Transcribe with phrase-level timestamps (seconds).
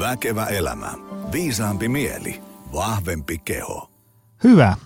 [0.00, 0.92] Väkevä elämä.
[1.32, 2.42] Viisaampi mieli.
[2.72, 3.90] Vahvempi keho.
[4.44, 4.76] Hyvä.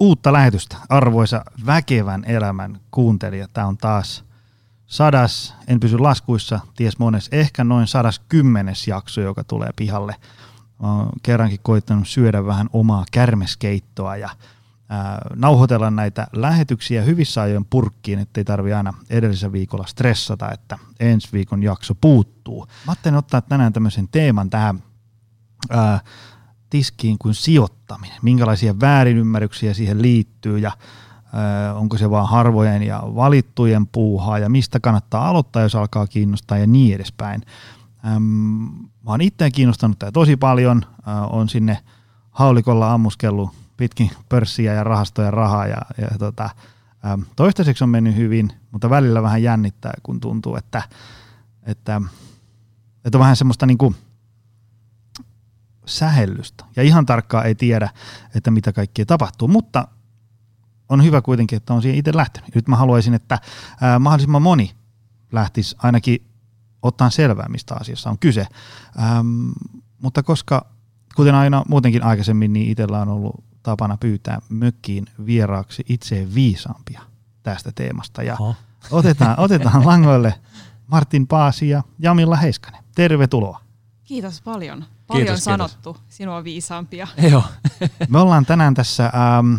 [0.00, 3.48] Uutta lähetystä, arvoisa väkevän elämän kuuntelija.
[3.48, 4.24] Tämä on taas
[4.86, 10.16] sadas, en pysy laskuissa, ties mones, ehkä noin sadas kymmenes jakso, joka tulee pihalle.
[10.80, 14.30] Olen kerrankin koittanut syödä vähän omaa kärmeskeittoa ja
[15.34, 21.62] nauhoitella näitä lähetyksiä hyvissä ajoin purkkiin, ettei tarvi aina edellisellä viikolla stressata, että ensi viikon
[21.62, 22.66] jakso puuttuu.
[22.66, 24.82] Mä ajattelin ottaa tänään tämmöisen teeman tähän
[25.70, 26.00] ää,
[26.70, 28.18] tiskiin kuin sijoittaminen.
[28.22, 30.72] Minkälaisia väärinymmärryksiä siihen liittyy ja
[31.32, 36.58] ää, onko se vaan harvojen ja valittujen puuhaa ja mistä kannattaa aloittaa, jos alkaa kiinnostaa
[36.58, 37.42] ja niin edespäin.
[38.06, 38.22] Äm,
[39.04, 41.78] mä oon itseä kiinnostanut tämä tosi paljon, äh, on sinne
[42.30, 46.50] haulikolla ammuskellut pitkin pörssiä ja rahastoja rahaa ja, ja tota,
[47.36, 50.82] toistaiseksi on mennyt hyvin, mutta välillä vähän jännittää, kun tuntuu, että,
[51.62, 52.00] että,
[53.04, 53.94] että on vähän semmoista niinku
[55.86, 57.88] sähellystä ja ihan tarkkaan ei tiedä,
[58.34, 59.88] että mitä kaikkea tapahtuu, mutta
[60.88, 62.54] on hyvä kuitenkin, että on siihen itse lähtenyt.
[62.54, 63.38] Nyt mä haluaisin, että
[64.00, 64.70] mahdollisimman moni
[65.32, 66.26] lähtisi ainakin
[66.82, 68.46] ottaa selvää, mistä asiassa on kyse.
[69.02, 69.50] Ähm,
[70.02, 70.66] mutta koska,
[71.14, 77.00] kuten aina muutenkin aikaisemmin, niin itsellä on ollut tapana pyytää mökkiin vieraaksi itse viisaampia
[77.42, 78.22] tästä teemasta.
[78.22, 78.54] Ja Oho.
[78.90, 80.34] otetaan, otetaan langoille
[80.86, 82.84] Martin Paasi ja Jamilla Heiskanen.
[82.94, 83.60] Tervetuloa.
[84.04, 84.84] Kiitos paljon.
[85.06, 85.96] Paljon Kiitos, sanottu.
[86.08, 87.08] Sinua viisaampia.
[87.30, 87.44] Joo.
[88.08, 89.54] Me ollaan tänään tässä ähm,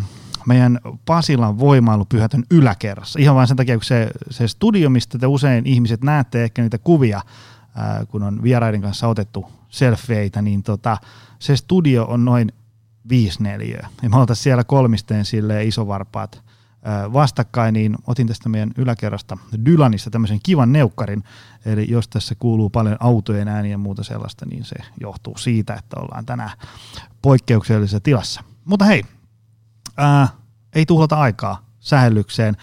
[0.46, 3.18] meidän Pasilan voimailupyhätön yläkerrassa.
[3.18, 6.78] Ihan vain sen takia, kun se, se studio, mistä te usein ihmiset näette ehkä niitä
[6.78, 10.96] kuvia, äh, kun on vieraiden kanssa otettu selfieitä, niin tota,
[11.38, 12.52] se studio on noin
[13.08, 13.88] viisi neliöä.
[14.02, 16.42] Ja me oltaisiin siellä kolmisteen sille isovarpaat
[17.12, 21.24] vastakkain, niin otin tästä meidän yläkerrasta Dylanista tämmöisen kivan neukkarin.
[21.64, 26.00] Eli jos tässä kuuluu paljon autojen ääniä ja muuta sellaista, niin se johtuu siitä, että
[26.00, 26.50] ollaan tänään
[27.22, 28.44] poikkeuksellisessa tilassa.
[28.64, 29.02] Mutta hei,
[29.96, 30.28] ää,
[30.74, 32.56] ei tuhlata aikaa sähellykseen.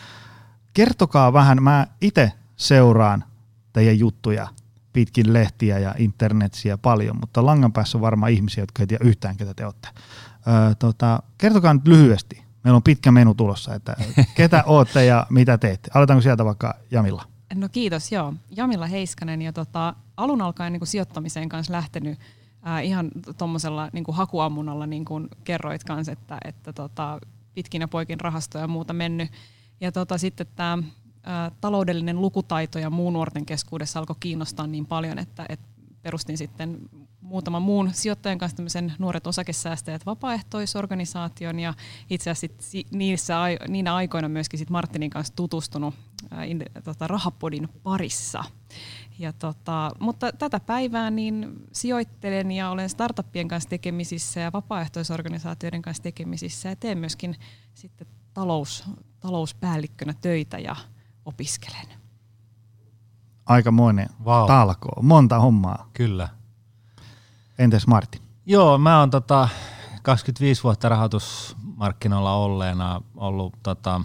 [0.74, 3.24] Kertokaa vähän, mä itse seuraan
[3.74, 4.48] teidän juttuja
[4.94, 9.38] pitkin lehtiä ja internetsiä paljon, mutta langan päässä on varmaan ihmisiä, jotka ei tiedä yhtään,
[9.38, 9.90] ketä te olette.
[10.48, 13.96] Öö, tota, kertokaa nyt lyhyesti, meillä on pitkä menu tulossa, että
[14.36, 15.92] ketä ootte ja mitä teette.
[15.94, 17.24] Aloitaanko sieltä vaikka Jamilla?
[17.56, 18.34] No kiitos, joo.
[18.56, 22.20] Jamilla Heiskanen ja tota, alun alkaen niin kuin sijoittamiseen kanssa lähtenyt
[22.62, 27.20] ää, ihan tuommoisella niin hakuammunalla, niin kuin kerroit kanssa, että, että tota,
[27.54, 29.32] pitkin ja poikin rahastoja ja muuta mennyt.
[29.82, 30.84] Ja tota, sitten tämä
[31.62, 35.66] taloudellinen lukutaito ja muu nuorten keskuudessa alkoi kiinnostaa niin paljon, että, että
[36.02, 36.80] perustin sitten
[37.30, 41.74] muutaman muun sijoittajan kanssa tämmöisen nuoret osakesäästäjät vapaaehtoisorganisaation ja
[42.10, 45.96] itse asiassa sit niissä, ai- niinä aikoina myöskin sit Martinin kanssa tutustunut
[46.32, 48.44] ää, in, tota, rahapodin parissa.
[49.20, 56.04] Ja tota, mutta tätä päivää niin sijoittelen ja olen startuppien kanssa tekemisissä ja vapaaehtoisorganisaatioiden kanssa
[56.04, 57.36] tekemisissä ja teen myöskin
[57.74, 58.84] sitten talous,
[59.20, 60.76] talouspäällikkönä töitä ja
[61.26, 61.88] opiskelen.
[63.46, 64.48] Aikamoinen Vau.
[64.48, 65.90] talkoo, monta hommaa.
[65.94, 66.39] Kyllä.
[67.60, 68.22] Entäs Martin?
[68.46, 69.50] Joo, mä oon tota
[70.04, 74.02] 25 vuotta rahoitusmarkkinoilla olleena ollut tota,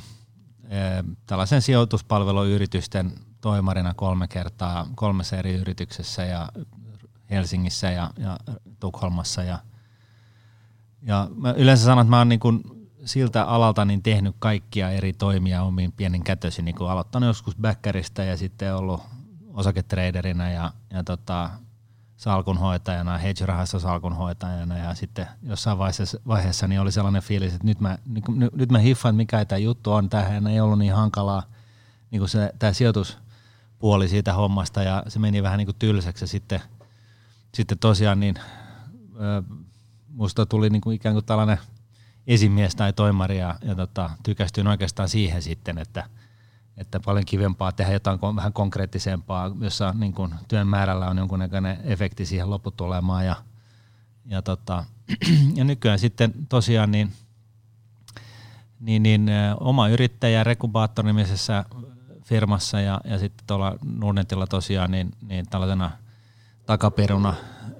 [0.68, 0.78] e,
[1.26, 6.48] tällaisen sijoituspalveluyritysten toimarina kolme kertaa kolmessa eri yrityksessä ja
[7.30, 8.38] Helsingissä ja, ja
[8.80, 9.42] Tukholmassa.
[9.42, 9.58] Ja,
[11.02, 12.62] ja mä yleensä sanon, että mä oon niin kuin
[13.04, 18.22] siltä alalta niin tehnyt kaikkia eri toimia omiin pienin kätöisin, niin kuin aloittanut joskus backerista
[18.22, 19.02] ja sitten ollut
[19.52, 21.50] osaketraderina ja, ja tota,
[22.16, 27.98] salkunhoitajana, hedge-rahassa salkunhoitajana ja sitten jossain vaiheessa, vaiheessa niin oli sellainen fiilis, että nyt mä,
[28.26, 30.08] kuin, nyt mä hiffaan, mikä tämä juttu on.
[30.08, 31.42] Tämähän ei ollut niin hankalaa,
[32.10, 36.60] niin kuin se, tämä sijoituspuoli siitä hommasta ja se meni vähän niin kuin tylsäksi sitten,
[37.54, 38.34] sitten tosiaan niin
[39.20, 39.42] ö,
[40.08, 41.58] musta tuli niin kuin ikään kuin tällainen
[42.26, 46.08] esimies tai toimari ja, ja tota, tykästyin oikeastaan siihen sitten, että,
[46.76, 52.26] että paljon kivempaa tehdä jotain vähän konkreettisempaa, jossa niin kun työn määrällä on jonkunnäköinen efekti
[52.26, 53.36] siihen lopputulemaan ja,
[54.26, 54.84] ja, tota,
[55.56, 57.12] ja nykyään sitten tosiaan niin,
[58.80, 61.64] niin, niin oma yrittäjä Rekubaattor nimisessä
[62.24, 65.90] firmassa ja, ja sitten tuolla Nordnetilla tosiaan niin, niin tällaisena
[66.66, 67.34] takaperuna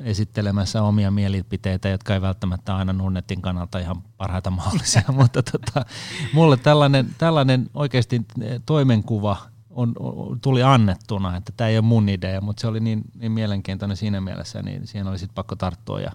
[0.05, 5.87] esittelemässä omia mielipiteitä, jotka ei välttämättä aina Nordnetin kannalta ihan parhaita mahdollisia, mutta tota,
[6.33, 8.23] mulle tällainen, tällainen oikeasti
[8.67, 9.37] toimenkuva
[9.71, 9.95] on,
[10.43, 14.21] tuli annettuna, että tämä ei ole mun idea, mutta se oli niin, niin mielenkiintoinen siinä
[14.21, 16.13] mielessä, niin siihen oli sitten pakko tarttua ja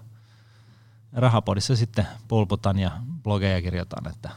[1.12, 2.90] Rahapodissa sitten pulputan ja
[3.22, 4.30] blogeja kirjoitan, että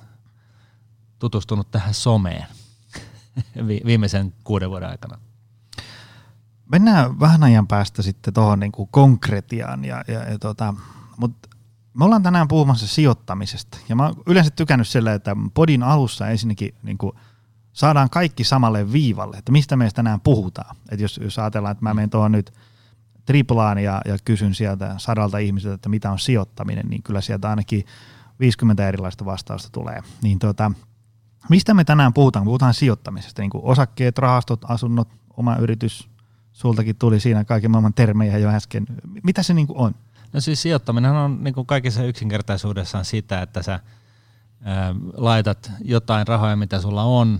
[1.19, 2.45] tutustunut tähän someen
[3.67, 5.17] vi- viimeisen kuuden vuoden aikana.
[6.71, 10.73] Mennään vähän ajan päästä sitten tuohon niin konkretiaan, ja, ja, ja tota,
[11.17, 11.49] mutta
[11.93, 16.75] me ollaan tänään puhumassa sijoittamisesta, ja mä oon yleensä tykännyt sillä, että podin alussa ensinnäkin
[16.83, 17.13] niin kuin
[17.73, 20.75] saadaan kaikki samalle viivalle, että mistä meistä tänään puhutaan.
[20.91, 22.53] Että jos, jos ajatellaan, että mä menen tuohon nyt
[23.25, 27.85] triplaan ja, ja kysyn sieltä sadalta ihmiseltä, että mitä on sijoittaminen, niin kyllä sieltä ainakin
[28.39, 30.01] 50 erilaista vastausta tulee.
[30.21, 30.71] Niin tota,
[31.49, 32.45] mistä me tänään puhutaan?
[32.45, 36.09] Puhutaan sijoittamisesta, niin kuin osakkeet, rahastot, asunnot, oma yritys.
[36.53, 38.85] Sultakin tuli siinä kaiken maailman termejä jo äsken.
[39.23, 39.95] Mitä se niin kuin on?
[40.33, 43.79] No siis sijoittaminen on niin kuin kaikissa yksinkertaisuudessaan sitä, että sä
[44.61, 47.39] ää, laitat jotain rahoja, mitä sulla on,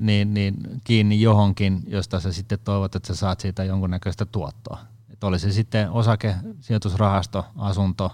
[0.00, 0.54] niin, niin
[0.84, 4.78] kiinni johonkin, josta sä sitten toivot, että sä saat siitä jonkunnäköistä tuottoa.
[5.10, 8.12] Että oli se sitten osake, sijoitusrahasto, asunto,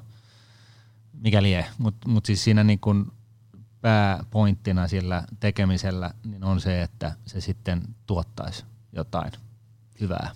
[1.12, 1.66] mikä lie.
[1.78, 3.12] Mutta mut siis siinä niin kun
[3.80, 9.32] pääpointtina sillä tekemisellä niin on se, että se sitten tuottaisi jotain
[10.00, 10.30] hyvää,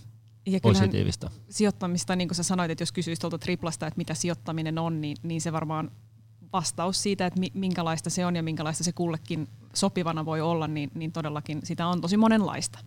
[0.46, 1.30] ja positiivista.
[1.50, 5.16] Sijoittamista, niin kuin sä sanoit, että jos kysyisit tuolta triplasta, että mitä sijoittaminen on, niin,
[5.22, 5.90] niin se varmaan
[6.52, 11.12] vastaus siitä, että minkälaista se on ja minkälaista se kullekin sopivana voi olla, niin, niin
[11.12, 12.78] todellakin sitä on tosi monenlaista.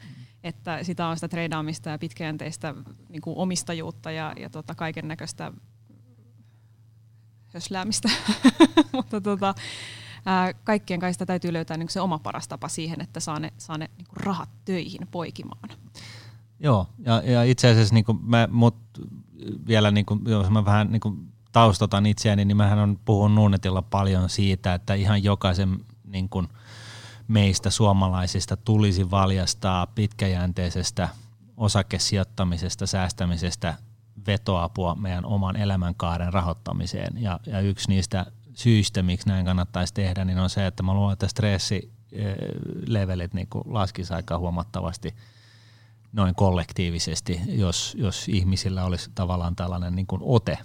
[0.43, 2.75] Että sitä on sitä treidaamista ja pitkäjänteistä
[3.09, 5.51] niin kuin omistajuutta ja, ja tota, kaiken näköistä
[7.53, 8.09] hösläämistä.
[8.93, 9.55] Mutta tota,
[10.25, 13.53] ää, kaikkien kai sitä täytyy löytää niin se oma paras tapa siihen, että saa ne,
[13.57, 15.69] saa ne niin rahat töihin poikimaan.
[16.59, 18.75] Joo, ja, ja itse asiassa niin mä, mut
[19.67, 23.81] vielä niin kuin, jos mä vähän niin kuin taustotan itseäni, niin mähän on puhunut Nuunetilla
[23.81, 26.47] paljon siitä, että ihan jokaisen niin kuin
[27.27, 31.09] meistä suomalaisista tulisi valjastaa pitkäjänteisestä
[31.57, 33.73] osakesijoittamisesta, säästämisestä
[34.27, 37.21] vetoapua meidän oman elämänkaaren rahoittamiseen.
[37.21, 41.13] Ja, ja yksi niistä syistä, miksi näin kannattaisi tehdä, niin on se, että mä luulen,
[41.13, 45.15] että stressilevelit niin laskisi aika huomattavasti
[46.13, 50.57] noin kollektiivisesti, jos, jos ihmisillä olisi tavallaan tällainen niin kuin ote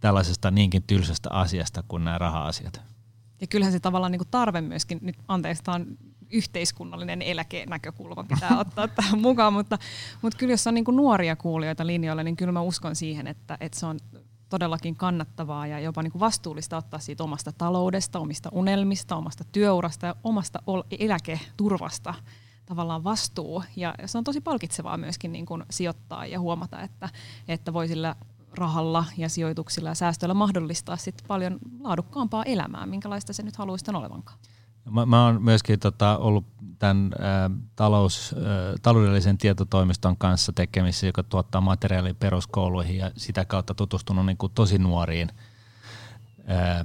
[0.00, 2.80] tällaisesta niinkin tylsästä asiasta kuin nämä raha-asiat.
[3.40, 5.86] Ja kyllähän se tavallaan niin kuin tarve myöskin, nyt anteeksi, tämä on
[6.30, 9.78] yhteiskunnallinen eläkenäkökulma pitää ottaa tähän mukaan, mutta,
[10.22, 13.56] mutta kyllä jos on niin kuin nuoria kuulijoita linjoilla, niin kyllä mä uskon siihen, että,
[13.60, 13.98] että se on
[14.48, 20.06] todellakin kannattavaa ja jopa niin kuin vastuullista ottaa siitä omasta taloudesta, omista unelmista, omasta työurasta
[20.06, 20.58] ja omasta
[20.98, 22.14] eläketurvasta
[22.72, 23.62] tavallaan vastuu.
[23.76, 27.08] Ja se on tosi palkitsevaa myöskin niin kuin sijoittaa ja huomata, että,
[27.48, 28.16] että voi sillä
[28.54, 34.38] rahalla ja sijoituksilla ja säästöillä mahdollistaa sit paljon laadukkaampaa elämää, minkälaista se nyt haluaisi olevankaan.
[34.90, 36.44] Mä, mä oon myöskin tota, ollut
[36.78, 38.36] tämän ä, talous, ä,
[38.82, 44.78] taloudellisen tietotoimiston kanssa tekemisissä, joka tuottaa materiaalia peruskouluihin ja sitä kautta tutustunut niin kuin tosi
[44.78, 45.28] nuoriin
[46.50, 46.84] ä,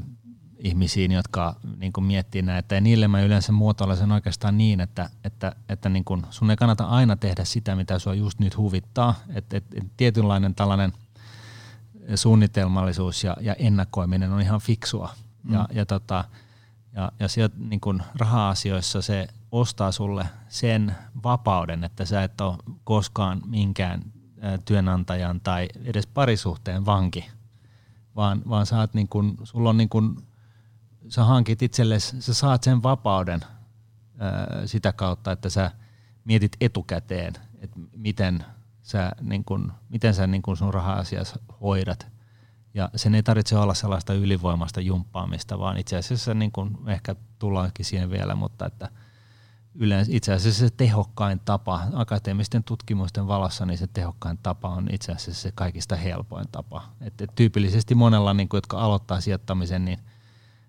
[0.59, 2.75] ihmisiin, jotka niin kuin miettii näitä.
[2.75, 6.57] Ja niille mä yleensä muotoilen sen oikeastaan niin, että, että, että niin kuin sun ei
[6.57, 9.15] kannata aina tehdä sitä, mitä sua just nyt huvittaa.
[9.33, 10.94] Että et, et tietynlainen tällainen–
[12.15, 15.09] suunnitelmallisuus ja, ja ennakoiminen on ihan fiksua.
[15.44, 15.54] Mm.
[15.54, 16.24] Ja, ja, tota,
[16.94, 22.57] ja, ja sieltä niin kun raha-asioissa se ostaa sulle sen vapauden, että sä et ole
[22.83, 24.01] koskaan minkään
[24.65, 27.30] työnantajan tai edes parisuhteen vanki,
[28.15, 30.24] vaan, vaan sä oot niin kun, sulla on niin kun,
[31.09, 33.39] sä hankit itsellesi, sä saat sen vapauden
[34.65, 35.71] sitä kautta, että sä
[36.25, 38.45] mietit etukäteen, että miten
[38.81, 42.08] sä, niin kun, miten sä niin kun sun raha-asiassa hoidat.
[42.74, 47.86] Ja sen ei tarvitse olla sellaista ylivoimasta jumppaamista, vaan itse asiassa niin kun ehkä tullaankin
[47.86, 48.89] siihen vielä, mutta että
[49.75, 55.12] yleensä itse asiassa se tehokkain tapa, akateemisten tutkimusten valossa, niin se tehokkain tapa on itse
[55.12, 56.84] asiassa se kaikista helpoin tapa.
[57.01, 60.00] Et, et tyypillisesti monella, niin kun, jotka aloittaa sijoittamisen, niin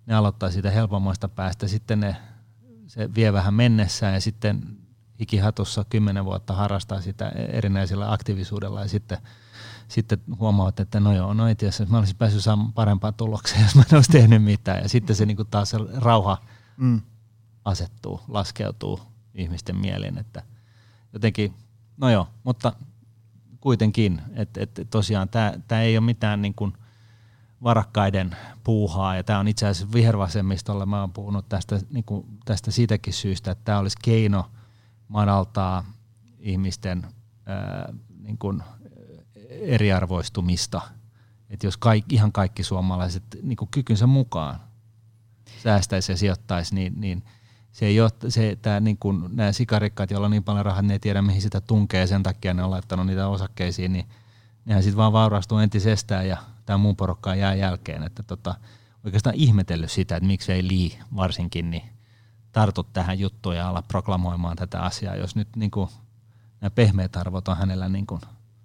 [0.09, 2.17] ne aloittaa siitä helpommasta päästä, sitten ne,
[2.87, 4.79] se vie vähän mennessään ja sitten
[5.19, 9.19] ikihatussa kymmenen vuotta harrastaa sitä erinäisellä aktiivisuudella ja sitten,
[9.89, 13.75] sitten huomaat, että no joo, no itse asiassa mä olisin päässyt saamaan parempaa tuloksia, jos
[13.75, 14.83] mä en olisi tehnyt mitään.
[14.83, 16.39] Ja sitten se niin kuin taas se rauha
[16.77, 17.01] mm.
[17.65, 19.01] asettuu, laskeutuu
[19.35, 20.43] ihmisten mieliin, että
[21.13, 21.55] jotenkin,
[21.97, 22.73] no joo, mutta
[23.61, 25.29] kuitenkin, että, että tosiaan
[25.69, 26.73] tämä ei ole mitään niin kuin
[27.63, 32.71] varakkaiden puuhaa, ja tämä on itse asiassa vihervasemmistolle, mä oon puhunut tästä, niin kuin, tästä
[32.71, 34.45] siitäkin syystä, että tämä olisi keino–
[35.09, 35.85] madaltaa
[36.39, 37.07] ihmisten
[37.47, 38.63] ää, niin kuin
[39.49, 40.81] eriarvoistumista.
[41.51, 44.61] Että jos kaikki, ihan kaikki suomalaiset niin kuin kykynsä mukaan
[45.63, 47.25] säästäisi ja sijoittaisi, niin, niin
[47.73, 50.93] se ei ole, se, tää, niin kuin, nämä sikarikkaat, joilla on niin paljon rahaa, ne
[50.93, 54.07] ei tiedä mihin sitä tunkee sen takia ne on laittanut niitä osakkeisiin, niin
[54.65, 56.37] nehän sitten vaan vaurastuu entisestään ja
[56.69, 58.03] tämä muun porukka jää jälkeen.
[58.03, 58.55] Että tota,
[59.05, 61.83] oikeastaan ihmetellyt sitä, että miksei Lee varsinkin, niin
[62.53, 65.89] tartu tähän juttuun ja ala proklamoimaan tätä asiaa, jos nyt niin kuin
[66.61, 68.21] nämä pehmeät arvot on hänellä niin kuin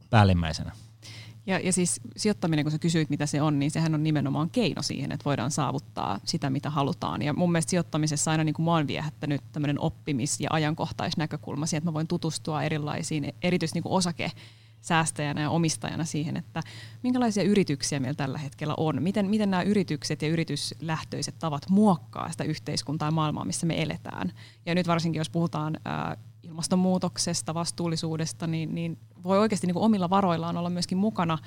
[0.10, 0.72] päällimmäisenä.
[1.46, 4.82] Ja, ja siis sijoittaminen, kun sä kysyit, mitä se on, niin sehän on nimenomaan keino
[4.82, 7.22] siihen, että voidaan saavuttaa sitä, mitä halutaan.
[7.22, 11.78] Ja mun mielestä sijoittamisessa aina niin kuin mä oon viehättänyt tämmöinen oppimis- ja ajankohtaisnäkökulma siihen,
[11.78, 14.32] että mä voin tutustua erilaisiin, erityisesti niin osake
[14.84, 16.62] säästäjänä ja omistajana siihen, että
[17.04, 19.04] minkälaisia yrityksiä meillä tällä hetkellä on.
[19.04, 24.32] Miten, miten nämä yritykset ja yrityslähtöiset tavat muokkaa sitä yhteiskuntaa ja maailmaa, missä me eletään.
[24.66, 30.10] Ja nyt varsinkin, jos puhutaan ää, ilmastonmuutoksesta, vastuullisuudesta, niin, niin voi oikeasti niin kuin omilla
[30.10, 31.38] varoillaan olla myöskin mukana,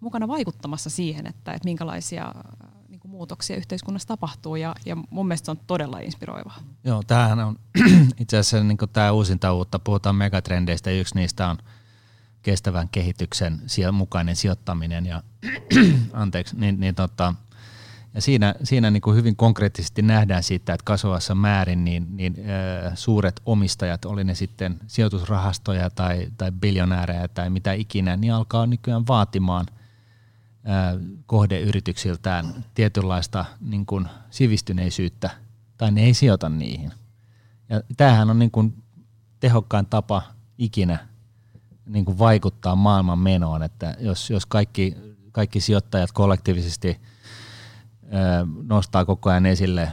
[0.00, 2.34] mukana vaikuttamassa siihen, että, että minkälaisia
[2.88, 6.58] niin kuin muutoksia yhteiskunnassa tapahtuu ja, ja mun mielestä se on todella inspiroivaa.
[6.84, 7.56] Joo, tämähän on
[8.20, 11.58] itse asiassa niin tämä uusinta uutta, puhutaan megatrendeistä yksi niistä on
[12.42, 13.60] kestävän kehityksen
[13.92, 15.22] mukainen sijoittaminen ja
[16.12, 17.34] anteeksi, niin, niin tota,
[18.14, 22.92] ja siinä, siinä niin kuin hyvin konkreettisesti nähdään siitä, että kasvavassa määrin niin, niin äh,
[22.94, 29.06] suuret omistajat, oli ne sitten sijoitusrahastoja tai, tai biljonäärejä tai mitä ikinä, niin alkaa nykyään
[29.06, 35.30] vaatimaan äh, kohdeyrityksiltään tietynlaista niin kuin sivistyneisyyttä
[35.76, 36.92] tai ne ei sijoita niihin.
[37.68, 38.82] Ja tämähän on niin kuin
[39.40, 40.22] tehokkain tapa
[40.58, 41.07] ikinä
[41.88, 44.96] niin kuin vaikuttaa maailman menoon, että jos, jos kaikki,
[45.32, 47.00] kaikki sijoittajat kollektiivisesti–
[48.62, 49.92] nostaa koko ajan esille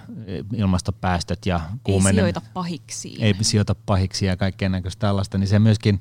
[0.53, 2.15] ilmastopäästöt ja kuumenen.
[2.15, 3.15] Ei sijoita pahiksi.
[3.19, 5.99] Ei sijoita pahiksi ja kaikkea näköistä tällaista, niin se myöskin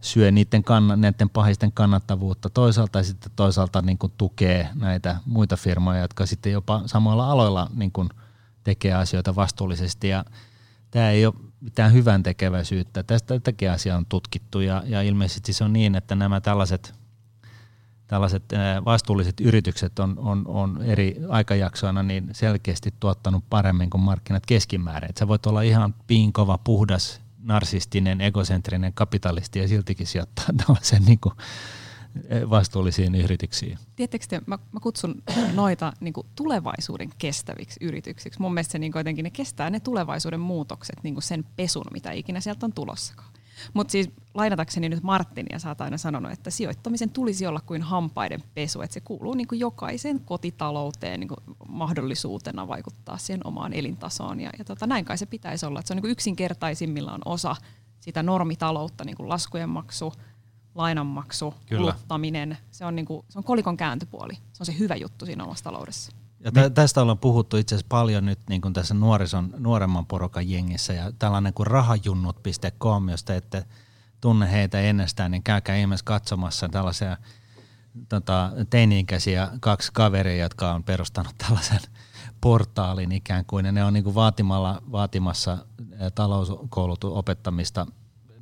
[0.00, 5.56] syö niiden, kann- niiden pahisten kannattavuutta toisaalta ja sitten toisaalta niin kuin tukee näitä muita
[5.56, 8.08] firmoja, jotka sitten jopa samoilla aloilla niin kuin
[8.64, 10.24] tekee asioita vastuullisesti ja
[10.90, 11.34] tämä ei ole
[11.66, 13.02] mitään hyvän tekeväisyyttä.
[13.02, 16.94] Tästä tätäkin asiaa on tutkittu ja, ja ilmeisesti se on niin, että nämä tällaiset–
[18.06, 18.42] tällaiset
[18.84, 25.10] vastuulliset yritykset on, on, on eri aikajaksoina niin selkeästi tuottanut paremmin kuin markkinat keskimäärin.
[25.10, 31.20] Et sä voit olla ihan piinkova, puhdas, narsistinen, egocentrinen kapitalisti ja siltikin sijoittaa tällaisen niin
[31.20, 31.34] kuin
[32.50, 33.78] vastuullisiin yrityksiin.
[33.96, 35.22] Tiedättekö te, mä, mä kutsun
[35.54, 38.40] noita niin kuin tulevaisuuden kestäviksi yrityksiksi.
[38.40, 42.12] Mun mielestä se niin jotenkin ne kestää ne tulevaisuuden muutokset, niin kuin sen pesun, mitä
[42.12, 43.28] ikinä sieltä on tulossakaan.
[43.74, 48.42] Mutta siis lainatakseni nyt Martinia, sä oot aina sanonut, että sijoittamisen tulisi olla kuin hampaiden
[48.54, 54.40] pesu, että se kuuluu niin kuin jokaisen kotitalouteen niin kuin mahdollisuutena vaikuttaa siihen omaan elintasoon.
[54.40, 57.56] Ja, ja tota, näin kai se pitäisi olla, että se on niin kuin yksinkertaisimmillaan osa
[58.00, 60.12] sitä normitaloutta, niin kuin laskujen maksu,
[60.76, 61.92] lainanmaksu, Kyllä.
[61.92, 62.58] kuluttaminen.
[62.70, 64.34] Se on, niin kuin, se on kolikon kääntöpuoli.
[64.34, 66.12] Se on se hyvä juttu siinä omassa taloudessa.
[66.40, 70.50] Ja tä- tästä ollaan puhuttu itse asiassa paljon nyt niin kuin tässä nuorison, nuoremman porukan
[70.50, 73.64] jengissä ja tällainen kuin rahajunnut.com, jos te ette
[74.20, 77.16] tunne heitä ennestään, niin käykää ihmeessä katsomassa tällaisia
[78.08, 81.80] tota, teini-ikäisiä kaksi kaveria, jotka on perustanut tällaisen
[82.40, 85.58] portaalin ikään kuin, ja ne on niin kuin vaatimalla, vaatimassa
[86.14, 87.86] talouskoulutun opettamista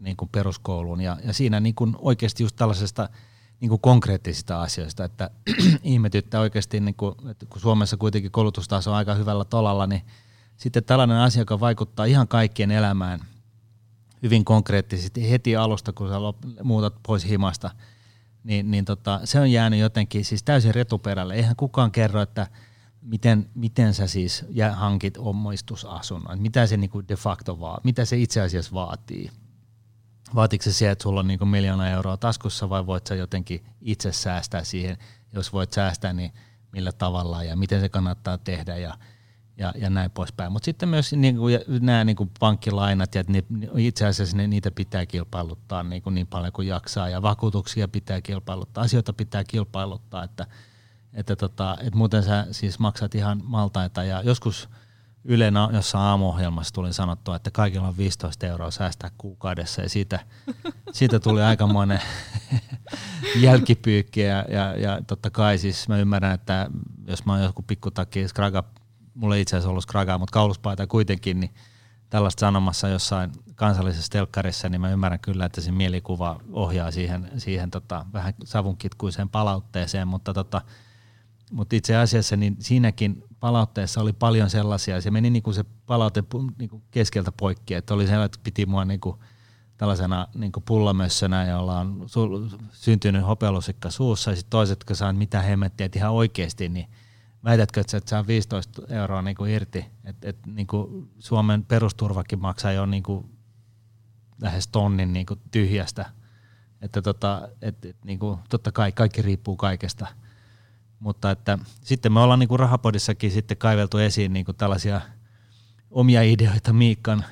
[0.04, 3.08] niin kuin peruskouluun, ja, ja siinä niin kuin oikeasti just tällaisesta–
[3.64, 5.30] niin kuin konkreettisista asioista, että
[5.82, 10.02] ihmetyttää oikeasti, niin kuin, että kun Suomessa kuitenkin koulutustaso on aika hyvällä tolalla, niin
[10.56, 13.20] sitten tällainen asia, joka vaikuttaa ihan kaikkien elämään
[14.22, 16.14] hyvin konkreettisesti heti alusta, kun sä
[16.62, 17.70] muutat pois himasta,
[18.44, 21.34] niin, niin tota, se on jäänyt jotenkin siis täysin retuperälle.
[21.34, 22.46] Eihän kukaan kerro, että
[23.02, 28.16] miten, miten sä siis hankit omistusasunnon, mitä se niin kuin de facto vaatii, mitä se
[28.18, 29.30] itse asiassa vaatii
[30.34, 34.12] Vaatiko se se, että sulla on niin miljoona euroa taskussa vai voit sä jotenkin itse
[34.12, 34.96] säästää siihen?
[35.32, 36.32] Jos voit säästää, niin
[36.72, 38.98] millä tavalla ja miten se kannattaa tehdä ja,
[39.56, 40.52] ja, ja näin poispäin.
[40.52, 43.44] Mutta sitten myös niin kuin, nämä niin kuin pankkilainat, ja ne,
[43.76, 48.20] itse asiassa ne, niitä pitää kilpailuttaa niin, kuin niin paljon kuin jaksaa ja vakuutuksia pitää
[48.20, 50.46] kilpailuttaa, asioita pitää kilpailuttaa, että,
[51.12, 54.68] että, tota, että muuten sä siis maksat ihan maltaita ja joskus–
[55.24, 60.20] Ylen jossain aamuohjelmassa tuli sanottua, että kaikilla on 15 euroa säästää kuukaudessa ja siitä,
[60.92, 62.00] siitä tuli aikamoinen
[63.36, 66.68] jälkipyykki ja, ja, ja, totta kai siis mä ymmärrän, että
[67.06, 68.64] jos mä oon joku pikkutakki skraga,
[69.14, 71.54] mulla ei itse asiassa ollut skraga, mutta kauluspaita kuitenkin, niin
[72.10, 77.70] tällaista sanomassa jossain kansallisessa telkkarissa, niin mä ymmärrän kyllä, että se mielikuva ohjaa siihen, siihen
[77.70, 80.62] tota, vähän savunkitkuiseen palautteeseen, mutta tota,
[81.52, 86.24] mutta itse asiassa niin siinäkin palautteessa oli paljon sellaisia, se meni niinku se palaute
[86.58, 89.18] niinku keskeltä poikki, että oli sellainen, että piti mua niinku
[89.76, 95.42] tällaisena niinku pullamössönä, jolla on su- syntynyt hopealusikka suussa, ja sitten toiset, jotka saa mitä
[95.42, 96.86] hemmettiä, että ihan oikeasti, niin
[97.44, 102.72] väitätkö, että sä et saa 15 euroa niinku irti, että et, niinku Suomen perusturvakin maksaa
[102.72, 103.30] jo niinku
[104.40, 106.10] lähes tonnin niinku tyhjästä,
[106.80, 110.06] että tota, et, et, niinku, totta kai kaikki riippuu kaikesta–
[111.04, 115.00] mutta että sitten me ollaan niin Rahapodissakin sitten kaiveltu esiin niin kuin tällaisia
[115.90, 117.24] omia ideoita Miikkan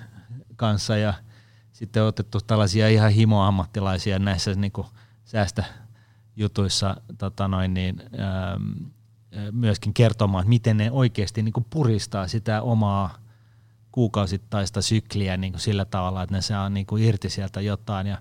[0.56, 1.14] kanssa ja
[1.72, 4.86] sitten otettu tällaisia ihan himoammattilaisia näissä niin kuin
[5.24, 8.62] säästöjutuissa tota noin, niin, ähm,
[9.52, 13.18] myöskin kertomaan, että miten ne oikeasti niin kuin puristaa sitä omaa
[13.92, 18.06] kuukausittaista sykliä niin kuin sillä tavalla, että ne saa niin kuin irti sieltä jotain.
[18.06, 18.18] Ja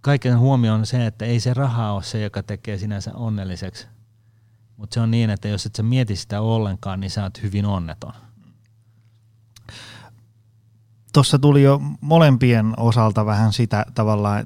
[0.00, 3.86] kaiken huomioon on se, että ei se raha ole se, joka tekee sinänsä onnelliseksi.
[4.82, 7.66] Mutta se on niin, että jos et sä mieti sitä ollenkaan, niin sä oot hyvin
[7.66, 8.12] onneton.
[11.12, 14.40] Tuossa tuli jo molempien osalta vähän sitä tavallaan,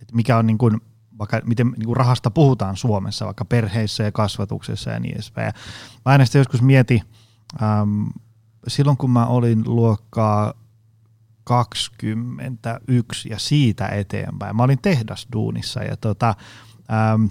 [0.00, 0.80] että mikä on niin kuin,
[1.18, 5.52] vaikka miten niin kuin rahasta puhutaan Suomessa, vaikka perheissä ja kasvatuksessa ja niin edespäin.
[6.06, 7.02] Mä aina joskus mieti,
[7.62, 8.06] ähm,
[8.68, 10.54] silloin kun mä olin luokkaa
[11.44, 14.56] 21 ja siitä eteenpäin.
[14.56, 16.34] Mä olin tehdasduunissa ja tota,
[16.92, 17.26] ähm,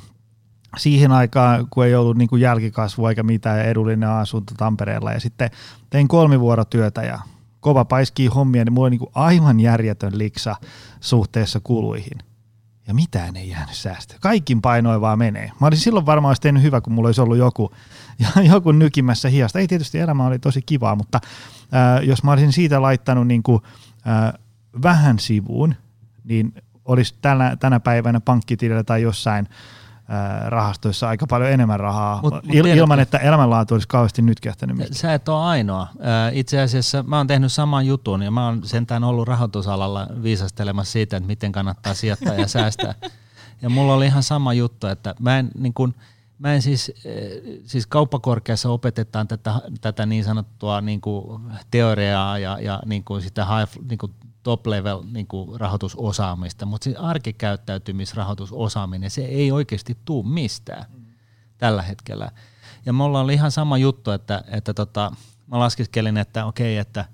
[0.77, 5.19] siihen aikaan, kun ei ollut niin kuin jälkikasvua eikä mitään ja edullinen asunto Tampereella ja
[5.19, 5.49] sitten
[5.89, 7.19] tein kolmivuorotyötä ja
[7.59, 10.55] kova paiskii hommia, niin mulla oli niin aivan järjetön liksa
[10.99, 12.17] suhteessa kuluihin.
[12.87, 14.17] Ja mitään ei jäänyt säästöä.
[14.21, 15.51] Kaikkin painoin vaan menee.
[15.61, 17.71] Mä olisin silloin varmaan olisi tehnyt hyvä, kun mulla olisi ollut joku,
[18.53, 19.59] joku nykimässä hiasta.
[19.59, 23.61] Ei tietysti elämä oli tosi kivaa, mutta äh, jos mä olisin siitä laittanut niin kuin,
[24.07, 24.33] äh,
[24.83, 25.75] vähän sivuun,
[26.23, 26.53] niin
[26.85, 29.47] olisi tänä, tänä päivänä pankkitilillä tai jossain
[30.47, 34.77] rahastoissa aika paljon enemmän rahaa, mut, mut il, ilman että elämänlaatu olisi kauheasti nyt kähtänyt
[34.77, 34.93] mitään.
[34.93, 35.87] Sä et ole ainoa.
[36.31, 41.17] Itse asiassa mä oon tehnyt saman jutun ja mä oon sentään ollut rahoitusalalla viisastelemassa siitä,
[41.17, 42.95] että miten kannattaa sijoittaa ja säästää.
[43.61, 45.93] Ja mulla oli ihan sama juttu, että mä en, niin kun,
[46.39, 46.91] mä en siis,
[47.65, 53.45] siis kauppakorkeassa opetetaan tätä, tätä niin sanottua niin kuin teoriaa ja, ja niin kuin sitä
[53.45, 54.13] high, niin kuin
[54.47, 61.05] top-level niin kuin rahoitusosaamista, mutta se arkikäyttäytymisrahoitusosaaminen, se ei oikeasti tuu mistään mm.
[61.57, 62.31] tällä hetkellä.
[62.85, 65.11] Ja mulla oli ihan sama juttu, että, että tota,
[65.47, 67.05] mä laskiskelin, että okei, että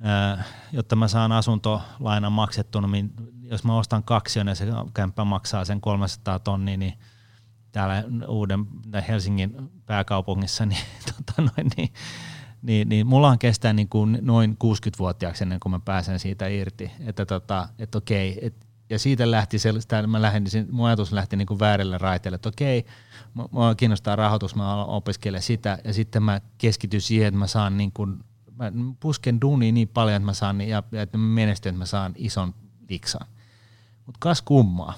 [0.00, 5.64] ää, jotta mä saan asuntolainan maksettuna, niin jos mä ostan kaksi ja se kämppä maksaa
[5.64, 6.94] sen 300 tonnia, niin
[7.72, 8.66] täällä uuden
[9.08, 10.84] Helsingin pääkaupungissa, niin,
[11.16, 11.92] tota noin, niin
[12.62, 16.90] niin, niin mullahan kestää niin kuin noin 60-vuotiaaksi ennen kuin mä pääsen siitä irti.
[17.00, 21.46] Että tota, et okei, et, ja siitä lähti sellaista, mä lähdin, mun ajatus lähti niin
[21.46, 22.86] kuin väärille raiteille, että okei,
[23.50, 27.92] mua kiinnostaa rahoitus, mä opiskelen sitä, ja sitten mä keskityn siihen, että mä saan niin
[27.92, 28.24] kuin,
[28.56, 31.86] mä pusken duunia niin paljon, että mä saan, ja, ja että mä menestyn, että mä
[31.86, 32.54] saan ison
[32.88, 33.26] liksan.
[34.06, 34.94] Mutta kas kummaa,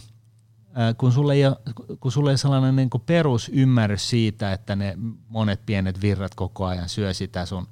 [0.96, 1.56] kun sulle ei ole,
[2.00, 6.88] kun sulle ei ole sellainen niin perusymmärrys siitä, että ne monet pienet virrat koko ajan
[6.88, 7.66] syö sitä sun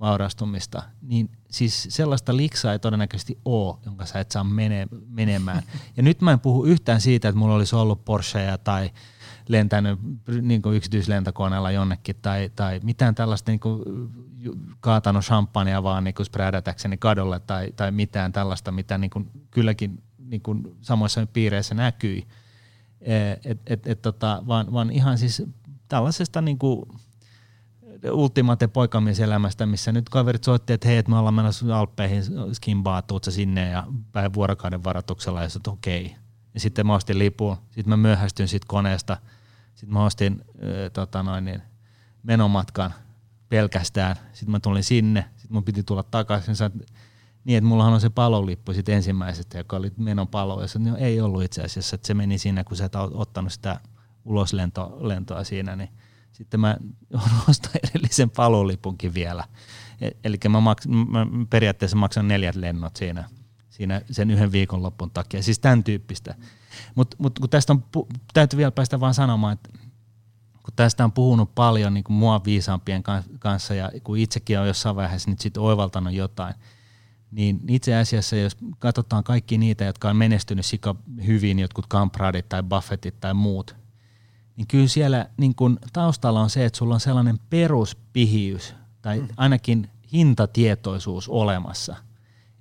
[0.00, 5.62] vaurastumista, niin siis sellaista liksaa ei todennäköisesti ole, jonka sä et saa mene, menemään.
[5.96, 8.90] Ja nyt mä en puhu yhtään siitä, että mulla olisi ollut Porscheja tai
[9.48, 9.98] lentänyt
[10.42, 13.82] niin yksityislentokoneella jonnekin tai, tai mitään tällaista niin kuin,
[14.80, 20.42] kaatanut champagnea vaan niin kuin kadolle tai, tai mitään tällaista, mitä niin kuin, kylläkin niin
[20.42, 22.26] kuin samoissa piireissä näkyi,
[23.44, 25.42] et, et, et, tota, vaan, vaan ihan siis
[25.88, 26.82] tällaisesta niin kuin
[28.12, 33.24] ultimate poikamieselämästä, missä nyt kaverit soitti, että hei, että me ollaan menossa Alppeihin skimbaa, tuut
[33.30, 36.06] sinne ja päivän vuorokauden varatuksella, ja että okei.
[36.06, 36.16] Okay.
[36.54, 39.16] Ja sitten mä ostin lipun, sitten mä myöhästyin siitä koneesta,
[39.74, 41.62] sitten mä ostin äh, tota noin, niin,
[42.22, 42.94] menomatkan
[43.48, 46.54] pelkästään, sitten mä tulin sinne, sitten mun piti tulla takaisin,
[47.44, 50.96] niin, että mullahan on se palolippu sitten ensimmäisestä, joka oli menon palo, ja se no,
[50.96, 53.80] ei ollut itse asiassa, että se meni siinä, kun sä et ottanut sitä
[54.24, 55.88] uloslentoa siinä, niin
[56.32, 56.76] sitten mä
[57.48, 59.44] ostan edellisen palolipunkin vielä.
[60.00, 63.28] E, Eli mä, maks, mä periaatteessa maksan neljät lennot siinä,
[63.70, 66.34] siinä sen yhden viikonloppun takia, siis tämän tyyppistä.
[66.94, 67.84] Mutta mut, kun tästä on,
[68.34, 69.70] täytyy vielä päästä vaan sanomaan, että
[70.62, 73.02] kun tästä on puhunut paljon niin kuin mua viisaampien
[73.38, 76.54] kanssa ja kun itsekin on jossain vaiheessa nyt sitten oivaltanut jotain–
[77.30, 80.94] niin itse asiassa jos katsotaan kaikki niitä, jotka on menestynyt sika
[81.26, 83.76] hyvin, jotkut Kampradit tai Buffettit tai muut,
[84.56, 89.28] niin kyllä siellä niin kun taustalla on se, että sulla on sellainen peruspihiys tai mm.
[89.36, 91.96] ainakin hintatietoisuus olemassa.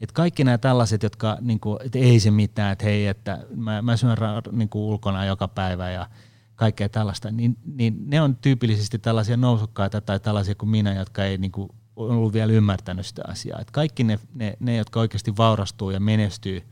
[0.01, 3.81] Et kaikki nämä tällaiset, jotka, niin kuin, että ei se mitään, että hei, että mä,
[3.81, 4.17] mä syön
[4.51, 6.09] niin kuin ulkona joka päivä ja
[6.55, 11.37] kaikkea tällaista, niin, niin ne on tyypillisesti tällaisia nousukkaita tai tällaisia kuin minä, jotka ei
[11.37, 11.69] niin kuin,
[12.07, 13.59] ollut vielä ymmärtänyt sitä asiaa.
[13.59, 16.63] Et kaikki ne, ne, ne, jotka oikeasti vaurastuu ja menestyy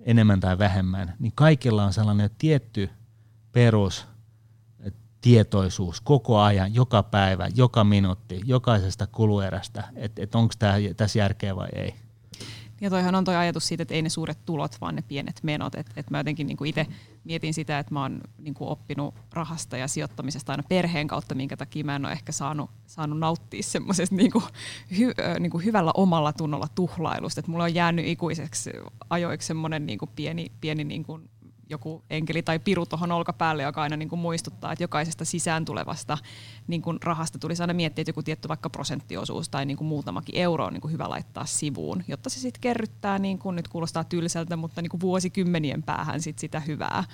[0.00, 2.90] enemmän tai vähemmän, niin kaikilla on sellainen tietty
[3.52, 4.06] perus
[5.20, 10.54] tietoisuus koko ajan, joka päivä, joka minuutti, jokaisesta kuluerästä, että et, onko
[10.96, 11.94] tässä järkeä vai ei.
[12.80, 15.74] Ja toihan on toi ajatus siitä, että ei ne suuret tulot, vaan ne pienet menot.
[15.74, 16.86] Et, et mä jotenkin niinku itse
[17.24, 21.84] mietin sitä, että mä oon niinku oppinut rahasta ja sijoittamisesta aina perheen kautta, minkä takia
[21.84, 24.42] mä en ole ehkä saanut, saanut nauttia semmoisesta niinku,
[24.98, 27.40] hy, niinku hyvällä omalla tunnolla tuhlailusta.
[27.40, 28.70] Et mulla on jäänyt ikuiseksi
[29.10, 31.20] ajoiksi semmoinen niinku pieni, pieni niinku
[31.70, 36.18] joku enkeli tai piru tuohon olkapäälle, joka aina niin kuin muistuttaa, että jokaisesta sisään tulevasta
[36.66, 40.36] niin kuin rahasta tulisi aina miettiä, että joku tietty vaikka prosenttiosuus tai niin kuin muutamakin
[40.36, 44.04] euro on niin kuin hyvä laittaa sivuun, jotta se sitten kerryttää, niin kuin nyt kuulostaa
[44.04, 47.04] tylsältä, mutta niin kuin vuosikymmenien päähän sit sitä hyvää.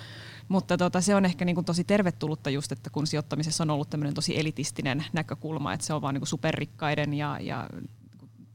[0.47, 3.89] Mutta tota, se on ehkä niin kuin tosi tervetullutta just, että kun sijoittamisessa on ollut
[3.89, 7.69] tämmöinen tosi elitistinen näkökulma, että se on vaan niin kuin superrikkaiden ja, ja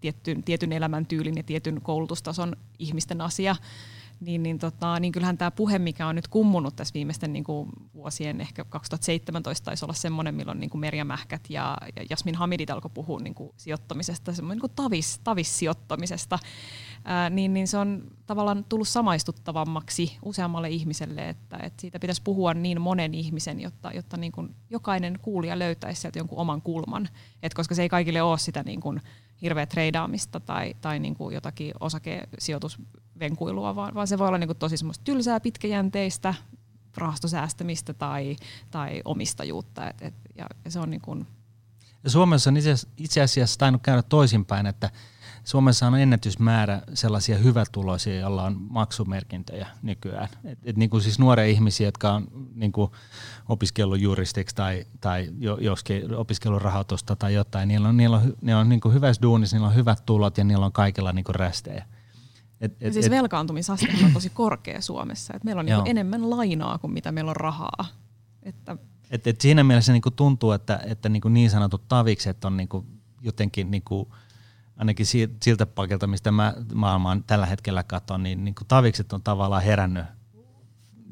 [0.01, 3.57] tietyn, tietyn elämäntyylin ja tietyn koulutustason ihmisten asia,
[4.21, 7.69] niin, niin, tota, niin kyllähän tämä puhe, mikä on nyt kummunut tässä viimeisten niin kuin
[7.95, 12.71] vuosien, ehkä 2017 taisi olla semmoinen, milloin niin kuin Merja Mähkät ja, ja Jasmin Hamidit
[12.71, 16.39] alkoi puhua niin kuin sijoittamisesta, semmoinen niin kuin tavis, tavissijoittamisesta,
[17.05, 22.55] ää, niin, niin se on tavallaan tullut samaistuttavammaksi useammalle ihmiselle, että, että siitä pitäisi puhua
[22.55, 27.09] niin monen ihmisen, jotta, jotta niin kuin jokainen kuulija löytäisi sieltä jonkun oman kulman,
[27.43, 29.01] Et koska se ei kaikille ole sitä niin kuin
[29.43, 34.59] hirveä treidaamista tai, tai niin kuin jotakin osakesijoitusvenkuilua, vaan, vaan se voi olla niin kuin
[34.59, 36.35] tosi semmoista tylsää, pitkäjänteistä
[36.97, 38.37] rahastosäästämistä tai,
[38.71, 39.91] tai omistajuutta.
[39.91, 41.27] Et, et, ja, ja se on niin kuin...
[42.07, 44.91] Suomessa on itse, itse asiassa tainnut käydä toisinpäin, että
[45.49, 50.29] Suomessa on ennätysmäärä sellaisia hyvätuloisia, joilla on maksumerkintöjä nykyään.
[50.45, 52.91] Et, et niin kuin siis nuoria ihmisiä, jotka on niin kuin
[53.49, 55.31] opiskellut juristiksi tai, tai
[55.61, 59.57] joskin opiskellut rahoitusta tai jotain, niillä on, niillä on, niillä on niin kuin hyvässä duunissa,
[59.57, 61.85] niillä on hyvät tulot ja niillä on kaikilla niin kuin rästejä.
[62.61, 65.35] Et, et, siis et, velkaantumisaste on tosi korkea Suomessa.
[65.37, 67.85] Et meillä on niin enemmän lainaa kuin mitä meillä on rahaa.
[68.43, 68.77] Että
[69.11, 72.57] et, et siinä mielessä niin kuin tuntuu, että, että niin, kuin niin sanotut tavikset on
[72.57, 72.87] niin kuin
[73.23, 74.09] jotenkin niin kuin–
[74.79, 75.07] ainakin
[75.43, 80.05] siltä pakelta, mistä mä maailmaan tällä hetkellä katson, niin, niin kuin tavikset on tavallaan herännyt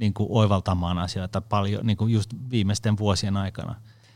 [0.00, 3.74] niin kuin oivaltamaan asioita paljon niin kuin just viimeisten vuosien aikana.